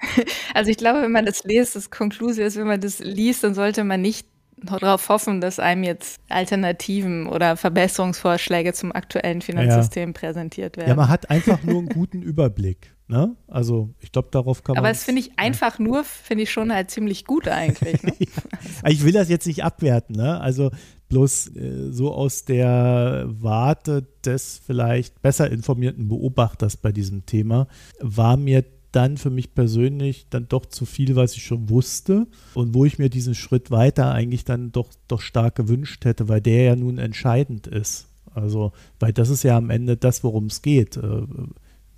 Also 0.54 0.70
ich 0.70 0.76
glaube, 0.76 1.02
wenn 1.02 1.12
man 1.12 1.26
das 1.26 1.44
liest, 1.44 1.76
das 1.76 1.90
Konklusion 1.90 2.46
ist, 2.46 2.56
wenn 2.56 2.66
man 2.66 2.80
das 2.80 3.00
liest, 3.00 3.44
dann 3.44 3.54
sollte 3.54 3.84
man 3.84 4.00
nicht 4.00 4.26
darauf 4.62 5.08
hoffen, 5.08 5.40
dass 5.40 5.58
einem 5.58 5.84
jetzt 5.84 6.20
Alternativen 6.28 7.26
oder 7.26 7.56
Verbesserungsvorschläge 7.56 8.72
zum 8.72 8.92
aktuellen 8.92 9.40
Finanzsystem 9.40 10.10
ja. 10.10 10.12
präsentiert 10.12 10.76
werden. 10.76 10.88
Ja, 10.88 10.94
man 10.94 11.08
hat 11.08 11.30
einfach 11.30 11.62
nur 11.62 11.78
einen 11.78 11.88
guten 11.88 12.22
Überblick. 12.22 12.94
Ne? 13.10 13.34
Also 13.46 13.94
ich 14.00 14.12
glaube, 14.12 14.28
darauf 14.30 14.62
kann 14.62 14.74
man. 14.74 14.84
Aber 14.84 14.92
das 14.92 15.04
finde 15.04 15.22
ich 15.22 15.38
einfach 15.38 15.78
ja. 15.78 15.84
nur, 15.84 16.04
finde 16.04 16.42
ich 16.44 16.50
schon 16.50 16.72
halt 16.72 16.90
ziemlich 16.90 17.24
gut 17.24 17.48
eigentlich. 17.48 18.02
Ne? 18.02 18.12
Ich 18.86 19.02
will 19.02 19.12
das 19.12 19.28
jetzt 19.28 19.46
nicht 19.46 19.64
abwerten, 19.64 20.14
ne? 20.14 20.40
Also 20.40 20.70
bloß 21.08 21.56
äh, 21.56 21.90
so 21.90 22.12
aus 22.12 22.44
der 22.44 23.24
Warte 23.28 24.06
des 24.24 24.60
vielleicht 24.64 25.20
besser 25.22 25.50
informierten 25.50 26.08
Beobachters 26.08 26.76
bei 26.76 26.92
diesem 26.92 27.24
Thema 27.24 27.66
war 28.00 28.36
mir 28.36 28.64
dann 28.92 29.16
für 29.16 29.30
mich 29.30 29.54
persönlich 29.54 30.26
dann 30.30 30.48
doch 30.48 30.66
zu 30.66 30.86
viel, 30.86 31.16
was 31.16 31.34
ich 31.34 31.44
schon 31.44 31.68
wusste 31.68 32.26
und 32.54 32.74
wo 32.74 32.84
ich 32.84 32.98
mir 32.98 33.10
diesen 33.10 33.34
Schritt 33.34 33.70
weiter 33.70 34.12
eigentlich 34.12 34.44
dann 34.44 34.72
doch, 34.72 34.90
doch 35.08 35.20
stark 35.20 35.56
gewünscht 35.56 36.04
hätte, 36.04 36.28
weil 36.28 36.40
der 36.40 36.62
ja 36.62 36.76
nun 36.76 36.98
entscheidend 36.98 37.66
ist. 37.66 38.06
Also, 38.34 38.72
weil 38.98 39.12
das 39.12 39.30
ist 39.30 39.42
ja 39.42 39.56
am 39.56 39.70
Ende 39.70 39.96
das, 39.96 40.22
worum 40.24 40.46
es 40.46 40.62
geht. 40.62 40.96
Äh, 40.96 41.22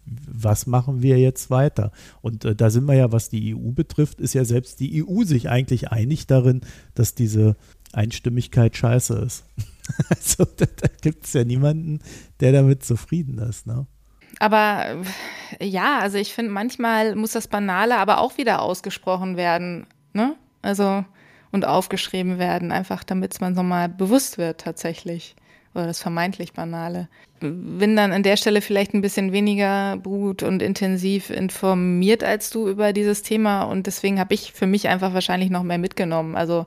was 0.05 0.67
machen 0.67 1.03
wir 1.03 1.19
jetzt 1.19 1.51
weiter? 1.51 1.93
Und 2.23 2.45
äh, 2.45 2.57
da 2.57 2.71
sind 2.71 2.87
wir 2.87 2.95
ja, 2.95 3.13
was 3.13 3.29
die 3.29 3.55
EU 3.55 3.71
betrifft, 3.73 4.21
ist 4.21 4.35
ja 4.35 4.45
selbst 4.45 4.81
die 4.81 5.05
EU 5.05 5.23
sich 5.25 5.49
eigentlich 5.49 5.91
einig 5.91 6.27
darin, 6.27 6.63
dass 6.95 7.15
diese 7.15 7.57
Einstimmigkeit 7.93 8.77
scheiße 8.77 9.15
ist. 9.15 9.45
also 10.09 10.45
da, 10.57 10.67
da 10.67 10.89
gibt 11.01 11.27
es 11.27 11.33
ja 11.33 11.45
niemanden, 11.45 12.01
der 12.41 12.53
damit 12.53 12.85
zufrieden 12.85 13.39
ist. 13.39 13.67
Ne? 13.67 13.87
Aber 14.41 14.97
ja, 15.61 15.99
also 15.99 16.19
ich 16.19 16.35
finde, 16.35 16.51
manchmal 16.51 17.15
muss 17.15 17.33
das 17.33 17.47
Banale 17.47 17.99
aber 17.99 18.19
auch 18.19 18.39
wieder 18.39 18.63
ausgesprochen 18.63 19.37
werden. 19.37 19.87
Ne? 20.13 20.35
Also 20.63 21.05
und 21.53 21.65
aufgeschrieben 21.67 22.39
werden, 22.39 22.73
einfach 22.73 23.05
damit 23.05 23.35
es 23.35 23.41
man 23.41 23.55
nochmal 23.55 23.89
bewusst 23.89 24.39
wird 24.39 24.61
tatsächlich. 24.61 25.37
Oder 25.75 25.87
das 25.87 26.01
vermeintlich 26.01 26.53
Banale. 26.53 27.09
Bin 27.41 27.95
dann 27.97 28.13
an 28.13 28.23
der 28.23 28.37
Stelle 28.37 28.61
vielleicht 28.61 28.93
ein 28.93 29.03
bisschen 29.03 29.33
weniger 29.33 29.99
gut 29.99 30.43
und 30.43 30.63
intensiv 30.63 31.31
informiert 31.31 32.25
als 32.25 32.51
du 32.51 32.69
über 32.69 32.93
dieses 32.93 33.23
Thema 33.23 33.63
und 33.63 33.87
deswegen 33.87 34.19
habe 34.19 34.35
ich 34.35 34.53
für 34.53 34.67
mich 34.67 34.89
einfach 34.89 35.15
wahrscheinlich 35.15 35.51
noch 35.51 35.63
mehr 35.63 35.79
mitgenommen. 35.79 36.35
Also 36.35 36.67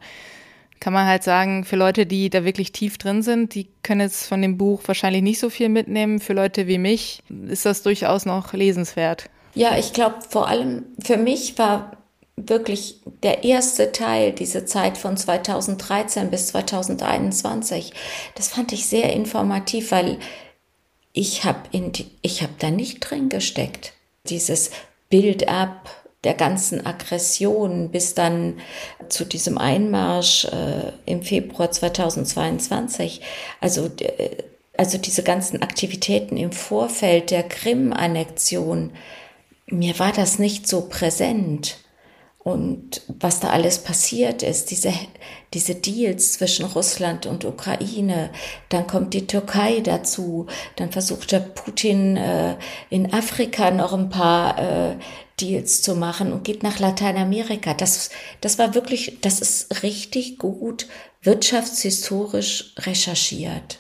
kann 0.84 0.92
man 0.92 1.08
halt 1.08 1.24
sagen, 1.24 1.64
für 1.64 1.78
Leute, 1.78 2.06
die 2.06 2.30
da 2.30 2.44
wirklich 2.44 2.74
tief 2.74 2.98
drin 2.98 3.22
sind, 3.22 3.56
die 3.56 3.70
können 3.84 4.02
jetzt 4.02 4.28
von 4.28 4.42
dem 4.42 4.58
Buch 4.58 4.82
wahrscheinlich 4.86 5.22
nicht 5.22 5.40
so 5.40 5.50
viel 5.50 5.70
mitnehmen. 5.70 6.20
Für 6.20 6.34
Leute 6.34 6.68
wie 6.68 6.78
mich 6.78 7.24
ist 7.48 7.66
das 7.66 7.84
durchaus 7.84 8.26
noch 8.26 8.52
lesenswert. 8.52 9.30
Ja, 9.56 9.78
ich 9.78 9.94
glaube, 9.94 10.18
vor 10.28 10.50
allem 10.50 10.84
für 11.02 11.16
mich 11.16 11.58
war 11.58 11.96
wirklich 12.36 13.00
der 13.22 13.46
erste 13.46 13.94
Teil, 13.94 14.34
diese 14.34 14.66
Zeit 14.66 14.98
von 14.98 15.16
2013 15.16 16.30
bis 16.30 16.48
2021, 16.48 17.94
das 18.36 18.50
fand 18.50 18.74
ich 18.74 18.86
sehr 18.86 19.14
informativ, 19.14 19.92
weil 19.92 20.18
ich 21.14 21.46
habe 21.46 21.62
habe 22.42 22.54
da 22.60 22.72
nicht 22.72 23.00
drin 23.00 23.30
gesteckt. 23.30 23.94
Dieses 24.28 24.72
Build-up, 25.10 25.90
der 26.24 26.34
ganzen 26.34 26.86
Aggression 26.86 27.90
bis 27.90 28.14
dann 28.14 28.60
zu 29.10 29.26
diesem 29.26 29.58
Einmarsch 29.58 30.46
äh, 30.46 30.92
im 31.06 31.22
Februar 31.24 31.72
2022. 31.72 33.22
Also, 33.60 33.90
äh, 34.00 34.38
also 34.78 34.98
diese 34.98 35.24
ganzen 35.24 35.62
Aktivitäten 35.62 36.38
im 36.38 36.52
Vorfeld 36.52 37.32
der 37.32 37.44
Krim-Annexion, 37.44 38.92
mir 39.68 40.00
war 40.00 40.12
das 40.12 40.40
nicht 40.40 40.68
so 40.68 40.88
präsent 40.90 41.78
und 42.44 43.02
was 43.08 43.40
da 43.40 43.50
alles 43.52 43.80
passiert 43.80 44.44
ist, 44.44 44.70
diese, 44.70 44.92
diese 45.54 45.76
Deals 45.76 46.34
zwischen 46.34 46.66
Russland 46.66 47.26
und 47.26 47.46
Ukraine, 47.46 48.32
dann 48.68 48.86
kommt 48.86 49.14
die 49.14 49.28
Türkei 49.28 49.80
dazu, 49.80 50.48
dann 50.76 50.92
versucht 50.92 51.32
der 51.32 51.40
Putin 51.40 52.18
äh, 52.18 52.58
in 52.90 53.14
Afrika 53.14 53.72
noch 53.72 53.94
ein 53.94 54.10
paar 54.10 54.60
äh, 54.60 54.96
Deals 55.40 55.82
zu 55.82 55.96
machen 55.96 56.32
und 56.32 56.44
geht 56.44 56.64
nach 56.64 56.80
Lateinamerika. 56.80 57.74
Das, 57.74 58.10
das 58.42 58.60
war 58.60 58.76
wirklich, 58.76 59.18
das 59.22 59.40
ist 59.40 59.84
richtig 59.84 60.38
gut 60.38 60.88
wirtschaftshistorisch 61.22 62.74
recherchiert 62.80 63.80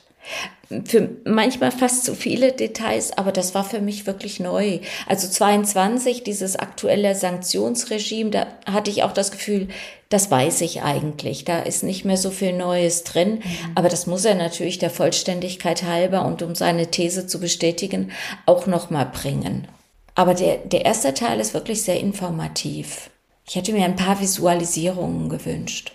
für 0.85 1.09
manchmal 1.25 1.71
fast 1.71 2.05
zu 2.05 2.15
viele 2.15 2.51
Details, 2.51 3.15
aber 3.17 3.31
das 3.31 3.53
war 3.53 3.63
für 3.63 3.81
mich 3.81 4.07
wirklich 4.07 4.39
neu. 4.39 4.79
Also 5.07 5.27
22, 5.27 6.23
dieses 6.23 6.55
aktuelle 6.55 7.15
Sanktionsregime, 7.15 8.31
da 8.31 8.47
hatte 8.65 8.89
ich 8.89 9.03
auch 9.03 9.11
das 9.11 9.31
Gefühl, 9.31 9.67
das 10.09 10.31
weiß 10.31 10.61
ich 10.61 10.81
eigentlich. 10.81 11.45
Da 11.45 11.59
ist 11.59 11.83
nicht 11.83 12.05
mehr 12.05 12.17
so 12.17 12.31
viel 12.31 12.53
Neues 12.53 13.03
drin. 13.03 13.35
Mhm. 13.35 13.41
Aber 13.75 13.89
das 13.89 14.07
muss 14.07 14.25
er 14.25 14.35
natürlich 14.35 14.79
der 14.79 14.89
Vollständigkeit 14.89 15.83
halber 15.83 16.25
und 16.25 16.41
um 16.41 16.55
seine 16.55 16.87
These 16.87 17.27
zu 17.27 17.39
bestätigen, 17.39 18.11
auch 18.45 18.67
nochmal 18.67 19.09
bringen. 19.11 19.67
Aber 20.15 20.33
der, 20.33 20.57
der 20.57 20.85
erste 20.85 21.13
Teil 21.13 21.39
ist 21.39 21.53
wirklich 21.53 21.81
sehr 21.81 21.99
informativ. 21.99 23.09
Ich 23.47 23.55
hätte 23.55 23.73
mir 23.73 23.85
ein 23.85 23.95
paar 23.95 24.19
Visualisierungen 24.19 25.29
gewünscht. 25.29 25.91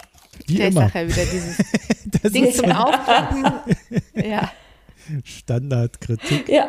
Wie 0.47 0.57
der 0.57 0.69
immer. 0.69 0.91
Ja 0.95 1.07
wieder 1.07 1.25
dieses 1.25 1.59
Ding 2.33 2.53
zum 2.53 2.73
Aufklappen. 2.73 3.53
ja. 4.15 4.51
Standardkritik. 5.25 6.49
Ja, 6.49 6.69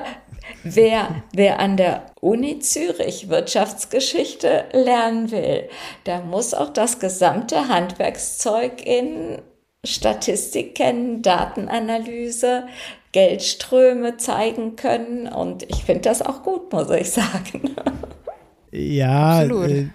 wer, 0.63 1.23
wer 1.33 1.59
an 1.59 1.75
der 1.75 2.05
Uni 2.21 2.59
Zürich 2.59 3.29
Wirtschaftsgeschichte 3.29 4.65
lernen 4.71 5.31
will, 5.31 5.69
der 6.05 6.21
muss 6.21 6.53
auch 6.53 6.69
das 6.69 6.99
gesamte 6.99 7.67
Handwerkszeug 7.67 8.85
in 8.85 9.41
Statistik 9.85 10.75
kennen, 10.75 11.21
Datenanalyse, 11.21 12.67
Geldströme 13.11 14.17
zeigen 14.17 14.75
können. 14.75 15.27
Und 15.27 15.63
ich 15.63 15.83
finde 15.83 16.01
das 16.01 16.21
auch 16.21 16.43
gut, 16.43 16.71
muss 16.71 16.89
ich 16.91 17.11
sagen. 17.11 17.75
Ja, 18.71 19.43
äh, 19.43 19.87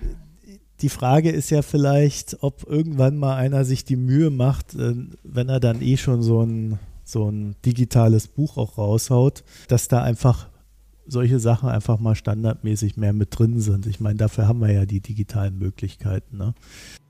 die 0.80 0.88
Frage 0.88 1.30
ist 1.30 1.50
ja 1.50 1.62
vielleicht, 1.62 2.42
ob 2.42 2.68
irgendwann 2.68 3.16
mal 3.16 3.36
einer 3.36 3.64
sich 3.64 3.84
die 3.84 3.96
Mühe 3.96 4.30
macht, 4.30 4.74
äh, 4.74 4.94
wenn 5.22 5.48
er 5.48 5.60
dann 5.60 5.80
eh 5.80 5.96
schon 5.96 6.22
so 6.22 6.42
ein 6.42 6.78
so 7.04 7.30
ein 7.30 7.54
digitales 7.64 8.28
Buch 8.28 8.56
auch 8.56 8.78
raushaut, 8.78 9.44
dass 9.68 9.88
da 9.88 10.02
einfach 10.02 10.48
solche 11.06 11.38
Sachen 11.38 11.68
einfach 11.68 11.98
mal 11.98 12.14
standardmäßig 12.14 12.96
mehr 12.96 13.12
mit 13.12 13.38
drin 13.38 13.60
sind. 13.60 13.86
Ich 13.86 14.00
meine, 14.00 14.16
dafür 14.16 14.48
haben 14.48 14.60
wir 14.60 14.72
ja 14.72 14.86
die 14.86 15.00
digitalen 15.00 15.58
Möglichkeiten. 15.58 16.38
Ne? 16.38 16.54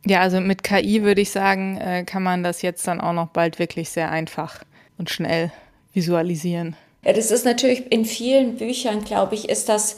Ja, 0.05 0.20
also 0.20 0.40
mit 0.40 0.64
KI 0.64 1.05
würde 1.05 1.20
ich 1.20 1.30
sagen, 1.30 1.76
äh, 1.76 2.05
kann 2.05 2.24
man 2.24 2.42
das 2.42 2.62
jetzt 2.62 2.86
dann 2.88 3.00
auch 3.00 3.12
noch 3.12 3.28
bald 3.28 3.61
wirklich 3.61 3.90
sehr 3.90 4.11
einfach 4.11 4.64
und 4.98 5.11
schnell 5.11 5.52
visualisieren. 5.95 6.76
Ja, 7.05 7.12
das 7.12 7.30
ist 7.30 7.45
natürlich 7.45 7.90
in 7.92 8.05
vielen 8.05 8.57
Büchern, 8.57 9.05
glaube 9.05 9.34
ich, 9.34 9.49
ist 9.49 9.68
das 9.68 9.97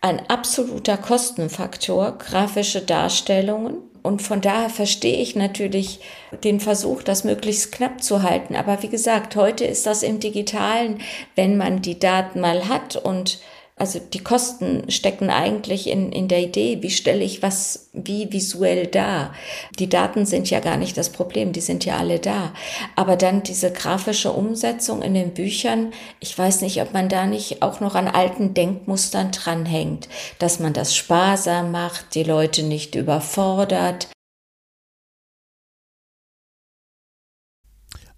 ein 0.00 0.20
absoluter 0.28 0.96
Kostenfaktor, 0.96 2.18
grafische 2.18 2.82
Darstellungen. 2.82 3.76
Und 4.02 4.20
von 4.20 4.40
daher 4.40 4.68
verstehe 4.68 5.18
ich 5.18 5.36
natürlich 5.36 6.00
den 6.42 6.58
Versuch, 6.58 7.04
das 7.04 7.22
möglichst 7.22 7.70
knapp 7.70 8.02
zu 8.02 8.24
halten. 8.24 8.56
Aber 8.56 8.82
wie 8.82 8.88
gesagt, 8.88 9.36
heute 9.36 9.64
ist 9.64 9.86
das 9.86 10.02
im 10.02 10.18
digitalen, 10.18 10.98
wenn 11.36 11.56
man 11.56 11.82
die 11.82 12.00
Daten 12.00 12.40
mal 12.40 12.68
hat 12.68 12.96
und 12.96 13.38
also 13.82 13.98
die 13.98 14.22
Kosten 14.22 14.88
stecken 14.88 15.28
eigentlich 15.28 15.88
in, 15.88 16.12
in 16.12 16.28
der 16.28 16.38
Idee, 16.38 16.78
wie 16.82 16.90
stelle 16.90 17.24
ich 17.24 17.42
was 17.42 17.90
wie 17.92 18.32
visuell 18.32 18.86
dar. 18.86 19.34
Die 19.80 19.88
Daten 19.88 20.24
sind 20.24 20.48
ja 20.50 20.60
gar 20.60 20.76
nicht 20.76 20.96
das 20.96 21.10
Problem, 21.10 21.50
die 21.50 21.60
sind 21.60 21.84
ja 21.84 21.96
alle 21.96 22.20
da. 22.20 22.52
Aber 22.94 23.16
dann 23.16 23.42
diese 23.42 23.72
grafische 23.72 24.30
Umsetzung 24.30 25.02
in 25.02 25.14
den 25.14 25.34
Büchern, 25.34 25.92
ich 26.20 26.38
weiß 26.38 26.60
nicht, 26.60 26.80
ob 26.80 26.92
man 26.92 27.08
da 27.08 27.26
nicht 27.26 27.60
auch 27.62 27.80
noch 27.80 27.96
an 27.96 28.06
alten 28.06 28.54
Denkmustern 28.54 29.32
dranhängt, 29.32 30.08
dass 30.38 30.60
man 30.60 30.74
das 30.74 30.94
sparsam 30.94 31.72
macht, 31.72 32.14
die 32.14 32.22
Leute 32.22 32.62
nicht 32.62 32.94
überfordert. 32.94 34.06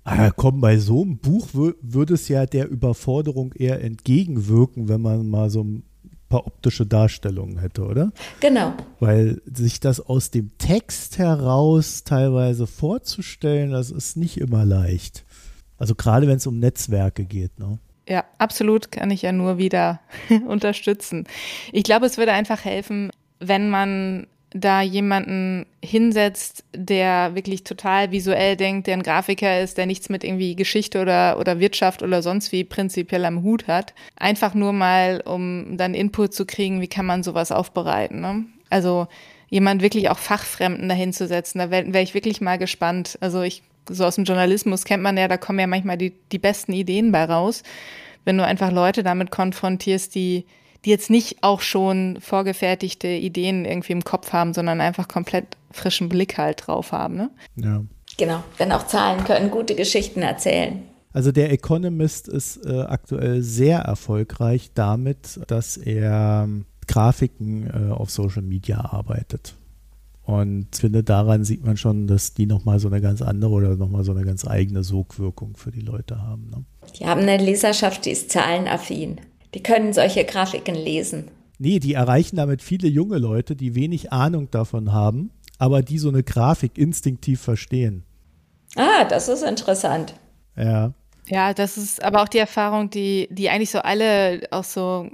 Ah, 0.05 0.31
komm, 0.31 0.61
bei 0.61 0.77
so 0.79 1.03
einem 1.03 1.17
Buch 1.17 1.49
würde 1.53 2.15
es 2.15 2.29
ja 2.29 2.45
der 2.45 2.69
Überforderung 2.69 3.55
eher 3.55 3.83
entgegenwirken, 3.83 4.89
wenn 4.89 5.01
man 5.01 5.29
mal 5.29 5.49
so 5.49 5.63
ein 5.65 5.83
paar 6.29 6.47
optische 6.47 6.85
Darstellungen 6.85 7.59
hätte, 7.59 7.85
oder? 7.85 8.13
Genau. 8.41 8.75
Weil 9.01 9.41
sich 9.47 9.81
das 9.81 10.01
aus 10.01 10.31
dem 10.31 10.57
Text 10.59 11.17
heraus 11.19 12.05
teilweise 12.05 12.67
vorzustellen, 12.67 13.71
das 13.71 13.91
ist 13.91 14.17
nicht 14.17 14.39
immer 14.39 14.67
leicht. 14.67 15.25
Also 15.79 15.95
gerade 15.95 16.29
wenn 16.29 16.37
es 16.37 16.47
um 16.47 16.59
Netzwerke 16.59 17.25
geht, 17.25 17.59
ne? 17.59 17.79
Ja, 18.07 18.25
absolut 18.37 18.93
kann 18.93 19.11
ich 19.11 19.23
ja 19.23 19.33
nur 19.33 19.57
wieder 19.57 20.01
unterstützen. 20.47 21.25
Ich 21.73 21.85
glaube, 21.85 22.05
es 22.05 22.19
würde 22.19 22.33
einfach 22.33 22.65
helfen, 22.65 23.11
wenn 23.41 23.71
man 23.71 24.27
da 24.57 24.83
jemanden 24.83 25.67
hinsetzt, 25.85 26.65
der 26.73 27.35
wirklich 27.35 27.65
total 27.65 28.13
visuell 28.13 28.57
denkt, 28.57 28.87
der 28.87 28.95
ein 28.95 29.03
Grafiker 29.03 29.61
ist, 29.61 29.77
der 29.77 29.87
nichts 29.87 30.09
mit 30.09 30.23
irgendwie 30.23 30.55
Geschichte 30.55 31.03
oder, 31.03 31.41
oder 31.41 31.59
Wirtschaft 31.59 32.05
oder 32.05 32.23
sonst 32.23 32.53
wie 32.53 32.63
prinzipiell 32.63 33.25
am 33.25 33.43
Hut 33.43 33.67
hat. 33.67 33.95
Einfach 34.15 34.55
nur 34.55 34.73
mal, 34.73 35.21
um 35.25 35.77
dann 35.77 35.93
Input 35.93 36.35
zu 36.35 36.47
kriegen, 36.47 36.81
wie 36.81 36.87
kann 36.87 37.05
man 37.05 37.25
sowas 37.25 37.51
aufbereiten. 37.51 38.21
Ne? 38.21 38.45
Also 38.71 39.09
jemand 39.51 39.83
wirklich 39.83 40.09
auch 40.09 40.19
Fachfremden 40.19 40.89
dahin 40.89 41.13
zu 41.13 41.27
setzen, 41.27 41.59
da 41.59 41.73
wäre 41.73 41.93
wär 41.93 42.03
ich 42.03 42.15
wirklich 42.15 42.41
mal 42.41 42.57
gespannt. 42.57 43.19
Also 43.21 43.43
ich, 43.43 43.65
so 43.91 44.05
aus 44.05 44.15
dem 44.15 44.25
Journalismus 44.25 44.85
kennt 44.85 45.03
man 45.03 45.17
ja, 45.17 45.27
da 45.27 45.37
kommen 45.37 45.59
ja 45.59 45.67
manchmal 45.67 45.99
die, 45.99 46.13
die 46.31 46.39
besten 46.39 46.73
Ideen 46.73 47.11
bei 47.11 47.25
raus. 47.25 47.65
Wenn 48.25 48.39
du 48.39 48.45
einfach 48.45 48.71
Leute 48.71 49.03
damit 49.03 49.33
konfrontierst, 49.33 50.15
die 50.15 50.47
die 50.85 50.91
jetzt 50.91 51.11
nicht 51.11 51.43
auch 51.43 51.61
schon 51.61 52.19
vorgefertigte 52.21 53.09
Ideen 53.09 53.65
irgendwie 53.65 53.93
im 53.93 54.05
Kopf 54.05 54.33
haben, 54.33 54.55
sondern 54.55 54.81
einfach 54.81 55.09
komplett 55.09 55.57
frischen 55.71 56.09
Blick 56.09 56.39
halt 56.39 56.67
drauf 56.67 56.93
haben. 56.93 57.17
Ne? 57.17 57.31
Ja. 57.57 57.83
Genau, 58.17 58.45
denn 58.59 58.73
auch 58.73 58.87
Zahlen 58.87 59.25
können 59.25 59.51
gute 59.51 59.75
Geschichten 59.75 60.23
erzählen. 60.23 60.83
Also 61.13 61.33
der 61.33 61.53
Economist 61.53 62.29
ist 62.29 62.65
äh, 62.67 62.81
aktuell 62.81 63.43
sehr 63.43 63.79
erfolgreich 63.79 64.71
damit, 64.75 65.41
dass 65.47 65.77
er 65.77 66.43
ähm, 66.45 66.67
Grafiken 66.87 67.91
äh, 67.91 67.93
auf 67.93 68.11
Social 68.11 68.43
Media 68.43 68.81
arbeitet. 68.81 69.55
Und 70.25 70.69
ich 70.75 70.81
finde, 70.81 71.05
daran 71.05 71.45
sieht 71.45 71.65
man 71.65 71.77
schon, 71.77 72.07
dass 72.07 72.35
die 72.35 72.47
nochmal 72.47 72.79
so 72.81 72.89
eine 72.89 73.01
ganz 73.01 73.21
andere 73.21 73.53
oder 73.53 73.77
nochmal 73.77 74.05
so 74.05 74.13
eine 74.13 74.25
ganz 74.25 74.47
eigene 74.47 74.83
Sogwirkung 74.83 75.57
für 75.57 75.71
die 75.71 75.83
Leute 75.83 76.23
haben. 76.23 76.51
Ne? 76.51 76.65
Die 76.99 77.07
haben 77.07 77.21
eine 77.21 77.37
Leserschaft, 77.37 78.07
die 78.07 78.11
ist 78.11 78.31
zahlenaffin. 78.31 79.21
Die 79.55 79.63
können 79.63 79.93
solche 79.93 80.25
Grafiken 80.25 80.75
lesen. 80.75 81.31
Nee, 81.59 81.79
die 81.79 81.95
erreichen 81.95 82.37
damit 82.37 82.63
viele 82.63 82.89
junge 82.89 83.19
Leute, 83.19 83.55
die 83.55 83.75
wenig 83.75 84.13
Ahnung 84.13 84.51
davon 84.51 84.93
haben, 84.93 85.31
aber 85.59 85.83
die 85.83 85.99
so 85.99 86.09
eine 86.09 86.25
Grafik 86.25 86.77
instinktiv 86.77 87.41
verstehen. 87.41 88.05
Ah, 88.77 89.05
das 89.05 89.29
ist 89.29 89.43
interessant. 89.43 90.15
Ja. 90.57 90.93
Ja, 91.27 91.55
das 91.55 91.79
ist 91.79 92.03
aber 92.03 92.23
auch 92.23 92.29
die 92.29 92.39
Erfahrung, 92.39 92.91
die, 92.91 93.29
die 93.31 93.49
eigentlich 93.49 93.71
so 93.71 93.79
alle, 93.79 94.43
auch 94.51 94.65
so, 94.65 95.09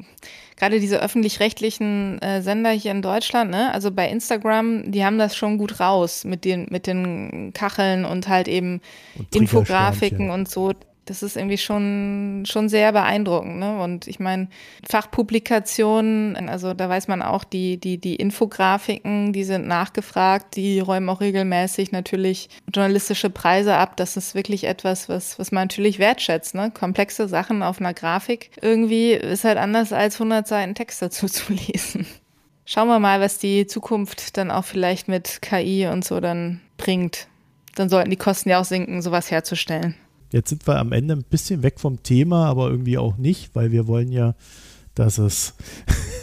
gerade 0.57 0.81
diese 0.81 1.01
öffentlich-rechtlichen 1.01 2.21
äh, 2.21 2.43
Sender 2.43 2.71
hier 2.71 2.91
in 2.91 3.03
Deutschland, 3.03 3.53
ne, 3.53 3.73
also 3.73 3.93
bei 3.93 4.09
Instagram, 4.09 4.91
die 4.91 5.05
haben 5.05 5.19
das 5.19 5.37
schon 5.37 5.57
gut 5.57 5.79
raus 5.79 6.25
mit 6.25 6.45
den, 6.45 6.67
mit 6.71 6.89
den 6.89 7.53
Kacheln 7.55 8.05
und 8.05 8.27
halt 8.27 8.49
eben 8.49 8.81
und 9.17 9.37
Infografiken 9.37 10.31
und 10.31 10.49
so 10.49 10.73
das 11.11 11.25
ist 11.25 11.37
irgendwie 11.37 11.59
schon, 11.59 12.45
schon 12.47 12.69
sehr 12.69 12.93
beeindruckend. 12.93 13.59
Ne? 13.59 13.83
Und 13.83 14.07
ich 14.07 14.21
meine, 14.21 14.47
Fachpublikationen, 14.89 16.49
also 16.49 16.73
da 16.73 16.89
weiß 16.89 17.09
man 17.09 17.21
auch, 17.21 17.43
die, 17.43 17.79
die, 17.79 17.99
die 17.99 18.15
Infografiken, 18.15 19.33
die 19.33 19.43
sind 19.43 19.67
nachgefragt, 19.67 20.55
die 20.55 20.79
räumen 20.79 21.09
auch 21.09 21.21
regelmäßig 21.21 21.91
natürlich 21.91 22.49
journalistische 22.73 23.29
Preise 23.29 23.75
ab. 23.75 23.97
Das 23.97 24.17
ist 24.17 24.37
wirklich 24.37 24.65
etwas, 24.65 25.09
was, 25.09 25.37
was 25.41 25.51
man 25.51 25.65
natürlich 25.65 25.99
wertschätzt. 25.99 26.55
Ne? 26.55 26.71
Komplexe 26.71 27.27
Sachen 27.27 27.65
auf 27.65 27.81
einer 27.81 27.93
Grafik 27.93 28.53
irgendwie 28.63 29.11
ist 29.11 29.43
halt 29.43 29.59
anders 29.59 29.93
als 29.93 30.15
100 30.15 30.47
Seiten 30.47 30.77
Text 30.77 31.03
dazu 31.03 31.27
zu 31.27 31.53
lesen. 31.53 32.07
Schauen 32.67 32.87
wir 32.87 33.01
mal, 33.01 33.21
was 33.21 33.39
die 33.39 33.67
Zukunft 33.67 34.37
dann 34.37 34.53
auch 34.53 34.65
vielleicht 34.65 35.09
mit 35.09 35.43
KI 35.43 35.89
und 35.89 36.05
so 36.05 36.21
dann 36.21 36.61
bringt. 36.77 37.27
Dann 37.75 37.89
sollten 37.89 38.11
die 38.11 38.17
Kosten 38.17 38.49
ja 38.49 38.61
auch 38.61 38.65
sinken, 38.65 39.03
sowas 39.03 39.33
herzustellen. 39.33 39.97
Jetzt 40.33 40.51
sind 40.51 40.67
wir 40.67 40.79
am 40.79 40.93
Ende 40.93 41.15
ein 41.17 41.25
bisschen 41.25 41.63
weg 41.63 41.81
vom 41.81 42.03
Thema, 42.03 42.47
aber 42.47 42.71
irgendwie 42.71 42.99
auch 42.99 43.17
nicht, 43.17 43.55
weil 43.55 43.73
wir 43.73 43.87
wollen 43.87 44.13
ja, 44.13 44.35
dass 44.95 45.19
es 45.19 45.55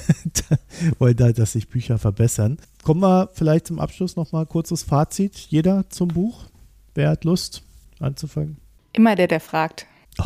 wollen 0.99 1.17
da, 1.17 1.31
dass 1.31 1.53
sich 1.53 1.67
Bücher 1.67 1.97
verbessern. 1.97 2.57
Kommen 2.83 3.01
wir 3.01 3.29
vielleicht 3.33 3.67
zum 3.67 3.79
Abschluss 3.79 4.15
noch 4.15 4.31
mal 4.31 4.45
kurzes 4.45 4.83
Fazit. 4.83 5.35
Jeder 5.49 5.89
zum 5.89 6.09
Buch. 6.09 6.45
Wer 6.95 7.09
hat 7.09 7.25
Lust 7.25 7.63
anzufangen? 7.99 8.57
Immer 8.93 9.15
der, 9.15 9.27
der 9.27 9.39
fragt. 9.39 9.85
Oh, 10.19 10.23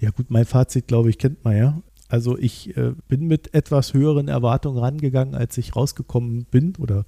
ja 0.00 0.10
gut, 0.10 0.30
mein 0.30 0.44
Fazit, 0.44 0.88
glaube 0.88 1.10
ich, 1.10 1.18
kennt 1.18 1.44
man 1.44 1.56
ja. 1.56 1.80
Also 2.08 2.36
ich 2.36 2.76
äh, 2.76 2.92
bin 3.06 3.28
mit 3.28 3.54
etwas 3.54 3.94
höheren 3.94 4.26
Erwartungen 4.26 4.78
rangegangen, 4.78 5.36
als 5.36 5.56
ich 5.58 5.76
rausgekommen 5.76 6.44
bin 6.50 6.74
oder 6.78 7.00
äh, 7.00 7.04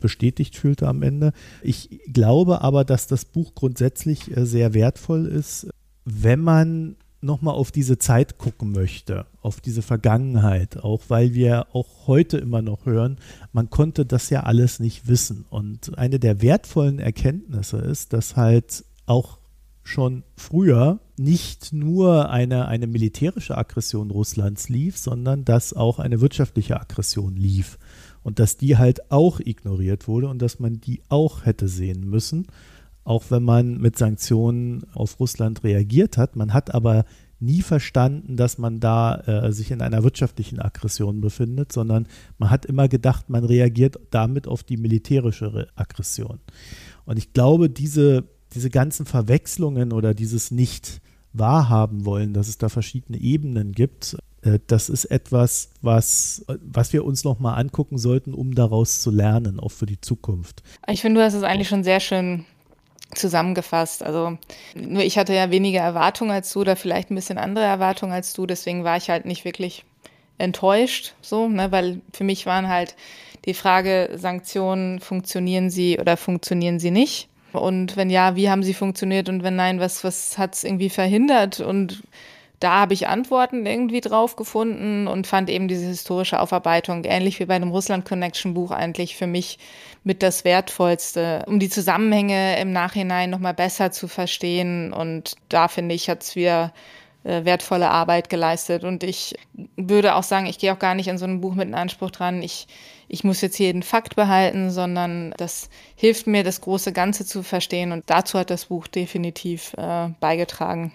bestätigt 0.00 0.56
fühlte 0.56 0.88
am 0.88 1.02
Ende. 1.02 1.32
Ich 1.62 2.00
glaube 2.12 2.62
aber, 2.62 2.84
dass 2.84 3.06
das 3.06 3.24
Buch 3.24 3.54
grundsätzlich 3.54 4.36
äh, 4.36 4.46
sehr 4.46 4.74
wertvoll 4.74 5.26
ist, 5.26 5.68
wenn 6.04 6.40
man 6.40 6.96
nochmal 7.20 7.54
auf 7.54 7.72
diese 7.72 7.98
Zeit 7.98 8.38
gucken 8.38 8.72
möchte, 8.72 9.26
auf 9.42 9.60
diese 9.60 9.82
Vergangenheit, 9.82 10.78
auch 10.78 11.02
weil 11.08 11.34
wir 11.34 11.66
auch 11.72 12.06
heute 12.06 12.38
immer 12.38 12.62
noch 12.62 12.86
hören, 12.86 13.16
man 13.52 13.70
konnte 13.70 14.06
das 14.06 14.30
ja 14.30 14.44
alles 14.44 14.78
nicht 14.78 15.08
wissen. 15.08 15.44
Und 15.50 15.98
eine 15.98 16.20
der 16.20 16.42
wertvollen 16.42 17.00
Erkenntnisse 17.00 17.78
ist, 17.78 18.12
dass 18.12 18.36
halt 18.36 18.84
auch 19.06 19.38
schon 19.82 20.22
früher 20.36 21.00
nicht 21.16 21.72
nur 21.72 22.30
eine, 22.30 22.68
eine 22.68 22.86
militärische 22.86 23.56
Aggression 23.56 24.10
Russlands 24.10 24.68
lief, 24.68 24.98
sondern 24.98 25.44
dass 25.44 25.72
auch 25.72 25.98
eine 25.98 26.20
wirtschaftliche 26.20 26.78
Aggression 26.78 27.36
lief 27.36 27.78
und 28.28 28.38
dass 28.38 28.58
die 28.58 28.76
halt 28.76 29.10
auch 29.10 29.40
ignoriert 29.40 30.06
wurde 30.06 30.28
und 30.28 30.42
dass 30.42 30.60
man 30.60 30.82
die 30.82 31.00
auch 31.08 31.46
hätte 31.46 31.66
sehen 31.66 32.10
müssen, 32.10 32.46
auch 33.02 33.24
wenn 33.30 33.42
man 33.42 33.78
mit 33.78 33.96
Sanktionen 33.96 34.84
auf 34.92 35.18
Russland 35.18 35.64
reagiert 35.64 36.18
hat. 36.18 36.36
Man 36.36 36.52
hat 36.52 36.74
aber 36.74 37.06
nie 37.40 37.62
verstanden, 37.62 38.36
dass 38.36 38.58
man 38.58 38.80
da 38.80 39.14
äh, 39.20 39.50
sich 39.50 39.70
in 39.70 39.80
einer 39.80 40.02
wirtschaftlichen 40.04 40.60
Aggression 40.60 41.22
befindet, 41.22 41.72
sondern 41.72 42.06
man 42.36 42.50
hat 42.50 42.66
immer 42.66 42.86
gedacht, 42.86 43.30
man 43.30 43.44
reagiert 43.46 43.98
damit 44.10 44.46
auf 44.46 44.62
die 44.62 44.76
militärische 44.76 45.68
Aggression. 45.74 46.38
Und 47.06 47.16
ich 47.16 47.32
glaube, 47.32 47.70
diese, 47.70 48.24
diese 48.52 48.68
ganzen 48.68 49.06
Verwechslungen 49.06 49.90
oder 49.90 50.12
dieses 50.12 50.50
nicht 50.50 51.00
wahrhaben 51.32 52.04
wollen, 52.04 52.34
dass 52.34 52.48
es 52.48 52.58
da 52.58 52.68
verschiedene 52.68 53.18
Ebenen 53.18 53.72
gibt, 53.72 54.18
das 54.66 54.88
ist 54.88 55.06
etwas, 55.06 55.70
was, 55.82 56.44
was 56.60 56.92
wir 56.92 57.04
uns 57.04 57.24
nochmal 57.24 57.58
angucken 57.58 57.98
sollten, 57.98 58.34
um 58.34 58.54
daraus 58.54 59.00
zu 59.00 59.10
lernen, 59.10 59.58
auch 59.58 59.72
für 59.72 59.86
die 59.86 60.00
Zukunft. 60.00 60.62
Ich 60.86 61.02
finde, 61.02 61.20
du 61.20 61.26
hast 61.26 61.34
es 61.34 61.42
eigentlich 61.42 61.68
schon 61.68 61.84
sehr 61.84 62.00
schön 62.00 62.44
zusammengefasst. 63.14 64.02
Also 64.02 64.38
nur 64.74 65.02
ich 65.02 65.18
hatte 65.18 65.34
ja 65.34 65.50
weniger 65.50 65.80
Erwartungen 65.80 66.30
als 66.30 66.52
du 66.52 66.60
oder 66.60 66.76
vielleicht 66.76 67.10
ein 67.10 67.14
bisschen 67.14 67.38
andere 67.38 67.64
Erwartungen 67.64 68.12
als 68.12 68.32
du, 68.34 68.46
deswegen 68.46 68.84
war 68.84 68.96
ich 68.96 69.10
halt 69.10 69.24
nicht 69.24 69.44
wirklich 69.44 69.84
enttäuscht, 70.36 71.14
so, 71.20 71.48
ne, 71.48 71.72
weil 71.72 72.00
für 72.12 72.24
mich 72.24 72.46
waren 72.46 72.68
halt 72.68 72.94
die 73.44 73.54
Frage, 73.54 74.10
Sanktionen, 74.14 75.00
funktionieren 75.00 75.70
sie 75.70 75.98
oder 75.98 76.16
funktionieren 76.16 76.78
sie 76.78 76.90
nicht? 76.90 77.28
Und 77.52 77.96
wenn 77.96 78.10
ja, 78.10 78.36
wie 78.36 78.50
haben 78.50 78.62
sie 78.62 78.74
funktioniert 78.74 79.28
und 79.28 79.42
wenn 79.42 79.56
nein, 79.56 79.80
was, 79.80 80.04
was 80.04 80.36
hat 80.38 80.54
es 80.54 80.64
irgendwie 80.64 80.90
verhindert 80.90 81.60
und 81.60 82.02
da 82.60 82.80
habe 82.80 82.94
ich 82.94 83.06
Antworten 83.06 83.66
irgendwie 83.66 84.00
drauf 84.00 84.34
gefunden 84.34 85.06
und 85.06 85.26
fand 85.26 85.48
eben 85.48 85.68
diese 85.68 85.86
historische 85.86 86.40
Aufarbeitung, 86.40 87.04
ähnlich 87.04 87.38
wie 87.38 87.46
bei 87.46 87.58
dem 87.58 87.70
Russland 87.70 88.04
Connection 88.04 88.54
Buch, 88.54 88.72
eigentlich 88.72 89.16
für 89.16 89.28
mich 89.28 89.58
mit 90.02 90.22
das 90.22 90.44
Wertvollste, 90.44 91.44
um 91.46 91.60
die 91.60 91.68
Zusammenhänge 91.68 92.58
im 92.58 92.72
Nachhinein 92.72 93.30
nochmal 93.30 93.54
besser 93.54 93.92
zu 93.92 94.08
verstehen. 94.08 94.92
Und 94.92 95.36
da 95.48 95.68
finde 95.68 95.94
ich, 95.94 96.10
hat 96.10 96.22
es 96.22 96.34
wieder 96.34 96.72
äh, 97.22 97.44
wertvolle 97.44 97.90
Arbeit 97.90 98.28
geleistet. 98.28 98.82
Und 98.82 99.04
ich 99.04 99.36
würde 99.76 100.16
auch 100.16 100.24
sagen, 100.24 100.46
ich 100.46 100.58
gehe 100.58 100.72
auch 100.72 100.78
gar 100.80 100.96
nicht 100.96 101.10
an 101.10 101.18
so 101.18 101.26
einem 101.26 101.40
Buch 101.40 101.54
mit 101.54 101.66
einem 101.66 101.74
Anspruch 101.74 102.10
dran, 102.10 102.42
ich, 102.42 102.66
ich 103.06 103.22
muss 103.22 103.40
jetzt 103.40 103.58
jeden 103.58 103.84
Fakt 103.84 104.16
behalten, 104.16 104.70
sondern 104.70 105.32
das 105.36 105.70
hilft 105.94 106.26
mir, 106.26 106.42
das 106.42 106.60
große 106.60 106.92
Ganze 106.92 107.24
zu 107.24 107.44
verstehen. 107.44 107.92
Und 107.92 108.04
dazu 108.06 108.36
hat 108.36 108.50
das 108.50 108.66
Buch 108.66 108.88
definitiv 108.88 109.74
äh, 109.74 110.08
beigetragen. 110.18 110.92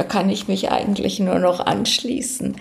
Da 0.00 0.04
kann 0.04 0.30
ich 0.30 0.48
mich 0.48 0.70
eigentlich 0.70 1.20
nur 1.20 1.38
noch 1.38 1.60
anschließen. 1.60 2.56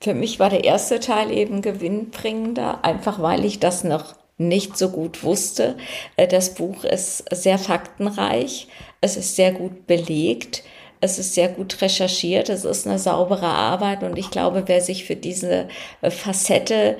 Für 0.00 0.14
mich 0.14 0.40
war 0.40 0.48
der 0.48 0.64
erste 0.64 1.00
Teil 1.00 1.30
eben 1.30 1.60
gewinnbringender, 1.60 2.82
einfach 2.82 3.20
weil 3.20 3.44
ich 3.44 3.60
das 3.60 3.84
noch 3.84 4.14
nicht 4.38 4.78
so 4.78 4.88
gut 4.88 5.22
wusste. 5.22 5.76
Äh, 6.16 6.26
das 6.26 6.54
Buch 6.54 6.84
ist 6.84 7.24
sehr 7.30 7.58
faktenreich, 7.58 8.68
es 9.02 9.18
ist 9.18 9.36
sehr 9.36 9.52
gut 9.52 9.86
belegt, 9.86 10.62
es 11.02 11.18
ist 11.18 11.34
sehr 11.34 11.50
gut 11.50 11.82
recherchiert, 11.82 12.48
es 12.48 12.64
ist 12.64 12.86
eine 12.86 12.98
saubere 12.98 13.48
Arbeit 13.48 14.02
und 14.02 14.16
ich 14.16 14.30
glaube, 14.30 14.62
wer 14.64 14.80
sich 14.80 15.04
für 15.04 15.16
diese 15.16 15.68
äh, 16.00 16.10
Facette 16.10 16.96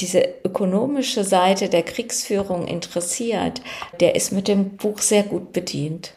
diese 0.00 0.22
ökonomische 0.44 1.24
Seite 1.24 1.70
der 1.70 1.82
Kriegsführung 1.82 2.66
interessiert, 2.66 3.62
der 4.00 4.16
ist 4.16 4.32
mit 4.32 4.48
dem 4.48 4.76
Buch 4.76 4.98
sehr 4.98 5.22
gut 5.22 5.54
bedient. 5.54 6.12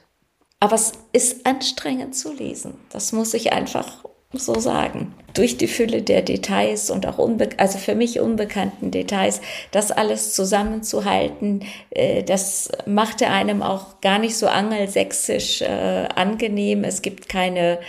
Aber 0.62 0.76
es 0.76 0.93
ist 1.12 1.45
anstrengend 1.45 2.16
zu 2.16 2.32
lesen. 2.32 2.76
Das 2.91 3.12
muss 3.12 3.34
ich 3.34 3.51
einfach 3.51 4.05
so 4.34 4.59
sagen 4.59 5.13
durch 5.34 5.57
die 5.57 5.67
Fülle 5.67 6.01
der 6.01 6.21
Details 6.21 6.89
und 6.89 7.05
auch 7.07 7.17
unbe 7.17 7.49
also 7.57 7.77
für 7.77 7.95
mich 7.95 8.19
unbekannten 8.19 8.91
Details, 8.91 9.41
das 9.71 9.91
alles 9.91 10.34
zusammenzuhalten, 10.34 11.63
äh, 11.91 12.23
das 12.23 12.69
machte 12.86 13.27
einem 13.27 13.61
auch 13.61 14.01
gar 14.01 14.19
nicht 14.19 14.36
so 14.36 14.47
angelsächsisch 14.47 15.61
äh, 15.61 16.07
angenehm. 16.15 16.84
Es 16.84 17.01
gibt 17.01 17.29
keine 17.29 17.79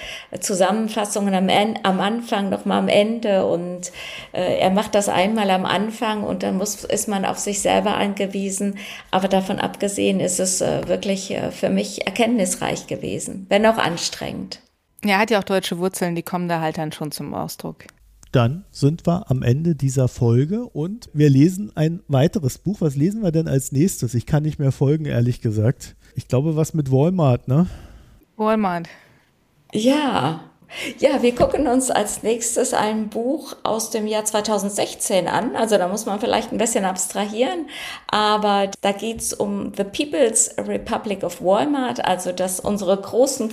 Zusammenfassungen 0.41 1.35
am, 1.35 1.49
am 1.83 2.01
Anfang, 2.01 2.51
noch 2.51 2.65
mal 2.65 2.79
am 2.79 2.89
Ende 2.89 3.47
und 3.47 3.93
äh, 4.33 4.59
er 4.59 4.71
macht 4.71 4.95
das 4.95 5.09
einmal 5.09 5.51
am 5.51 5.65
Anfang 5.65 6.25
und 6.25 6.43
dann 6.43 6.57
muss, 6.57 6.85
ist 6.85 7.09
man 7.09 7.25
auf 7.25 7.39
sich 7.39 7.61
selber 7.61 7.97
angewiesen. 7.97 8.79
Aber 9.11 9.29
davon 9.29 9.59
abgesehen 9.59 10.21
ist 10.21 10.41
es 10.41 10.61
äh, 10.61 10.87
wirklich 10.89 11.31
äh, 11.31 11.51
für 11.51 11.71
mich 11.71 12.07
erkenntnisreich 12.07 12.87
gewesen, 12.87 13.47
wenn 13.49 13.67
auch 13.67 13.79
anstrengend. 13.79 14.61
Er 15.05 15.19
hat 15.19 15.31
ja 15.31 15.41
auch 15.41 15.45
deutsche 15.45 15.79
Wurzeln, 15.79 16.15
die 16.15 16.23
kommen 16.23 16.49
da 16.49 16.61
halt 16.61 16.79
dann 16.79 16.93
schon 16.93 17.11
zum 17.11 17.35
Ausdruck. 17.35 17.85
Dann 18.31 18.65
sind 18.71 19.07
wir 19.07 19.31
am 19.31 19.43
Ende 19.43 19.75
dieser 19.75 20.09
Folge 20.09 20.65
und 20.65 21.11
wir 21.13 21.29
lesen 21.29 21.71
ein 21.75 22.01
weiteres 22.09 22.57
Buch. 22.57 22.81
Was 22.81 22.97
lesen 22.97 23.23
wir 23.23 23.31
denn 23.31 23.47
als 23.47 23.73
nächstes? 23.73 24.15
Ich 24.15 24.25
kann 24.25 24.43
nicht 24.45 24.59
mehr 24.59 24.73
folgen, 24.73 25.05
ehrlich 25.05 25.43
gesagt. 25.43 25.97
Ich 26.15 26.29
glaube, 26.29 26.57
was 26.57 26.73
mit 26.73 26.91
Walmart, 26.91 27.47
ne? 27.49 27.67
Walmart. 28.37 28.89
Ja. 29.73 30.41
Ja, 30.99 31.21
wir 31.21 31.35
gucken 31.35 31.67
uns 31.67 31.91
als 31.91 32.23
nächstes 32.23 32.73
ein 32.73 33.11
Buch 33.11 33.55
aus 33.63 33.91
dem 33.91 34.07
Jahr 34.07 34.25
2016 34.25 35.29
an. 35.29 35.55
Also 35.55 35.77
da 35.77 35.87
muss 35.89 36.07
man 36.07 36.19
vielleicht 36.19 36.53
ein 36.53 36.59
bisschen 36.59 36.87
abstrahieren, 36.87 37.67
aber 38.07 38.71
da 38.81 38.93
geht 38.93 39.21
es 39.21 39.35
um 39.35 39.73
The 39.77 39.85
People's 39.85 40.55
Republic 40.57 41.25
of 41.25 41.43
Walmart, 41.43 42.03
also 42.03 42.33
dass 42.33 42.59
unsere 42.61 42.97
großen 42.97 43.51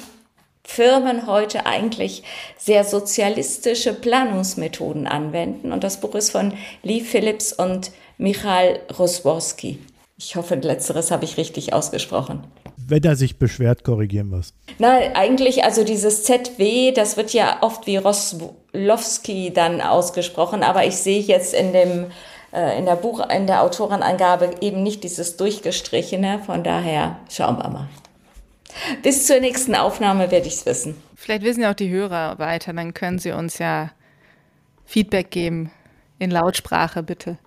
Firmen 0.64 1.28
heute 1.28 1.66
eigentlich 1.66 2.24
sehr 2.58 2.84
sozialistische 2.84 3.94
Planungsmethoden 3.94 5.08
anwenden. 5.08 5.72
Und 5.72 5.84
das 5.84 6.00
Buch 6.00 6.16
ist 6.16 6.30
von 6.30 6.54
Lee 6.84 7.02
Phillips 7.02 7.54
und 7.54 7.92
Michael 8.18 8.80
Rosworski. 8.98 9.80
Ich 10.18 10.36
hoffe, 10.36 10.56
letzteres 10.56 11.12
habe 11.12 11.26
ich 11.26 11.38
richtig 11.38 11.72
ausgesprochen. 11.74 12.44
Wenn 12.76 13.04
er 13.04 13.16
sich 13.16 13.40
beschwert, 13.40 13.84
korrigieren 13.84 14.30
wir 14.30 14.40
es. 14.40 14.54
Na, 14.78 14.98
eigentlich, 15.14 15.64
also 15.64 15.84
dieses 15.84 16.24
ZW, 16.24 16.92
das 16.92 17.18
wird 17.18 17.34
ja 17.34 17.60
oft 17.62 17.88
wie 17.88 17.98
Roslowski 17.98 19.54
dann 19.54 19.80
ausgesprochen, 19.80 20.64
aber 20.64 20.86
ich 20.86 20.98
sehe 20.98 21.22
jetzt 21.22 21.54
in 21.54 21.72
dem 21.72 22.08
äh, 22.52 22.78
in 22.78 22.86
der 22.86 22.96
Buch, 22.96 23.28
in 23.30 23.48
der 23.48 23.64
Autorenangabe 23.64 24.56
eben 24.62 24.84
nicht 24.84 25.04
dieses 25.04 25.38
durchgestrichene, 25.38 26.40
von 26.46 26.64
daher 26.64 27.18
schauen 27.30 27.58
wir 27.58 27.70
mal. 27.70 27.88
Bis 29.04 29.26
zur 29.26 29.40
nächsten 29.40 29.76
Aufnahme 29.76 30.32
werde 30.32 30.48
ich 30.48 30.56
es 30.56 30.66
wissen. 30.66 30.96
Vielleicht 31.16 31.44
wissen 31.44 31.62
ja 31.62 31.72
auch 31.72 31.76
die 31.76 31.90
Hörer 31.90 32.40
weiter, 32.40 32.74
dann 32.74 32.94
können 32.94 33.20
sie 33.20 33.32
uns 33.32 33.58
ja 33.58 33.92
Feedback 34.86 35.32
geben. 35.32 35.72
In 36.18 36.32
Lautsprache, 36.32 37.04
bitte. 37.04 37.38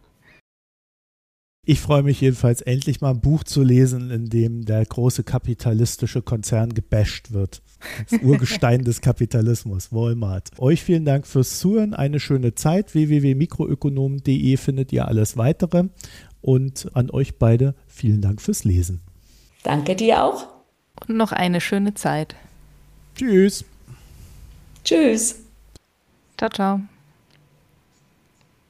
Ich 1.64 1.79
freue 1.79 2.03
mich 2.03 2.20
jedenfalls 2.20 2.61
endlich 2.61 3.01
mal 3.01 3.11
ein 3.11 3.20
Buch 3.20 3.45
zu 3.45 3.62
lesen, 3.62 4.11
in 4.11 4.29
dem 4.29 4.64
der 4.64 4.85
große 4.85 5.23
kapitalistische 5.23 6.20
Konzern 6.20 6.75
gebasht 6.75 7.33
wird. 7.33 7.62
Das 8.11 8.20
Urgestein 8.23 8.83
des 8.83 9.01
Kapitalismus, 9.01 9.93
Walmart. 9.93 10.51
Euch 10.59 10.83
vielen 10.83 11.05
Dank 11.05 11.25
fürs 11.25 11.61
Zuhören, 11.61 11.95
eine 11.95 12.18
schöne 12.18 12.57
Zeit. 12.57 12.95
www.mikroökonom.de 12.95 14.57
findet 14.57 14.93
ihr 14.93 15.07
alles 15.07 15.37
weitere. 15.37 15.85
Und 16.41 16.91
an 16.95 17.11
euch 17.11 17.39
beide 17.39 17.77
vielen 17.87 18.23
Dank 18.23 18.41
fürs 18.43 18.64
Lesen. 18.64 19.03
Danke 19.62 19.95
dir 19.95 20.25
auch 20.25 20.49
und 21.09 21.17
noch 21.17 21.33
eine 21.33 21.61
schöne 21.61 21.95
Zeit. 21.95 22.35
Tschüss. 23.17 23.65
Tschüss. 24.85 25.37
Ciao, 26.37 26.51
ciao. 26.51 26.81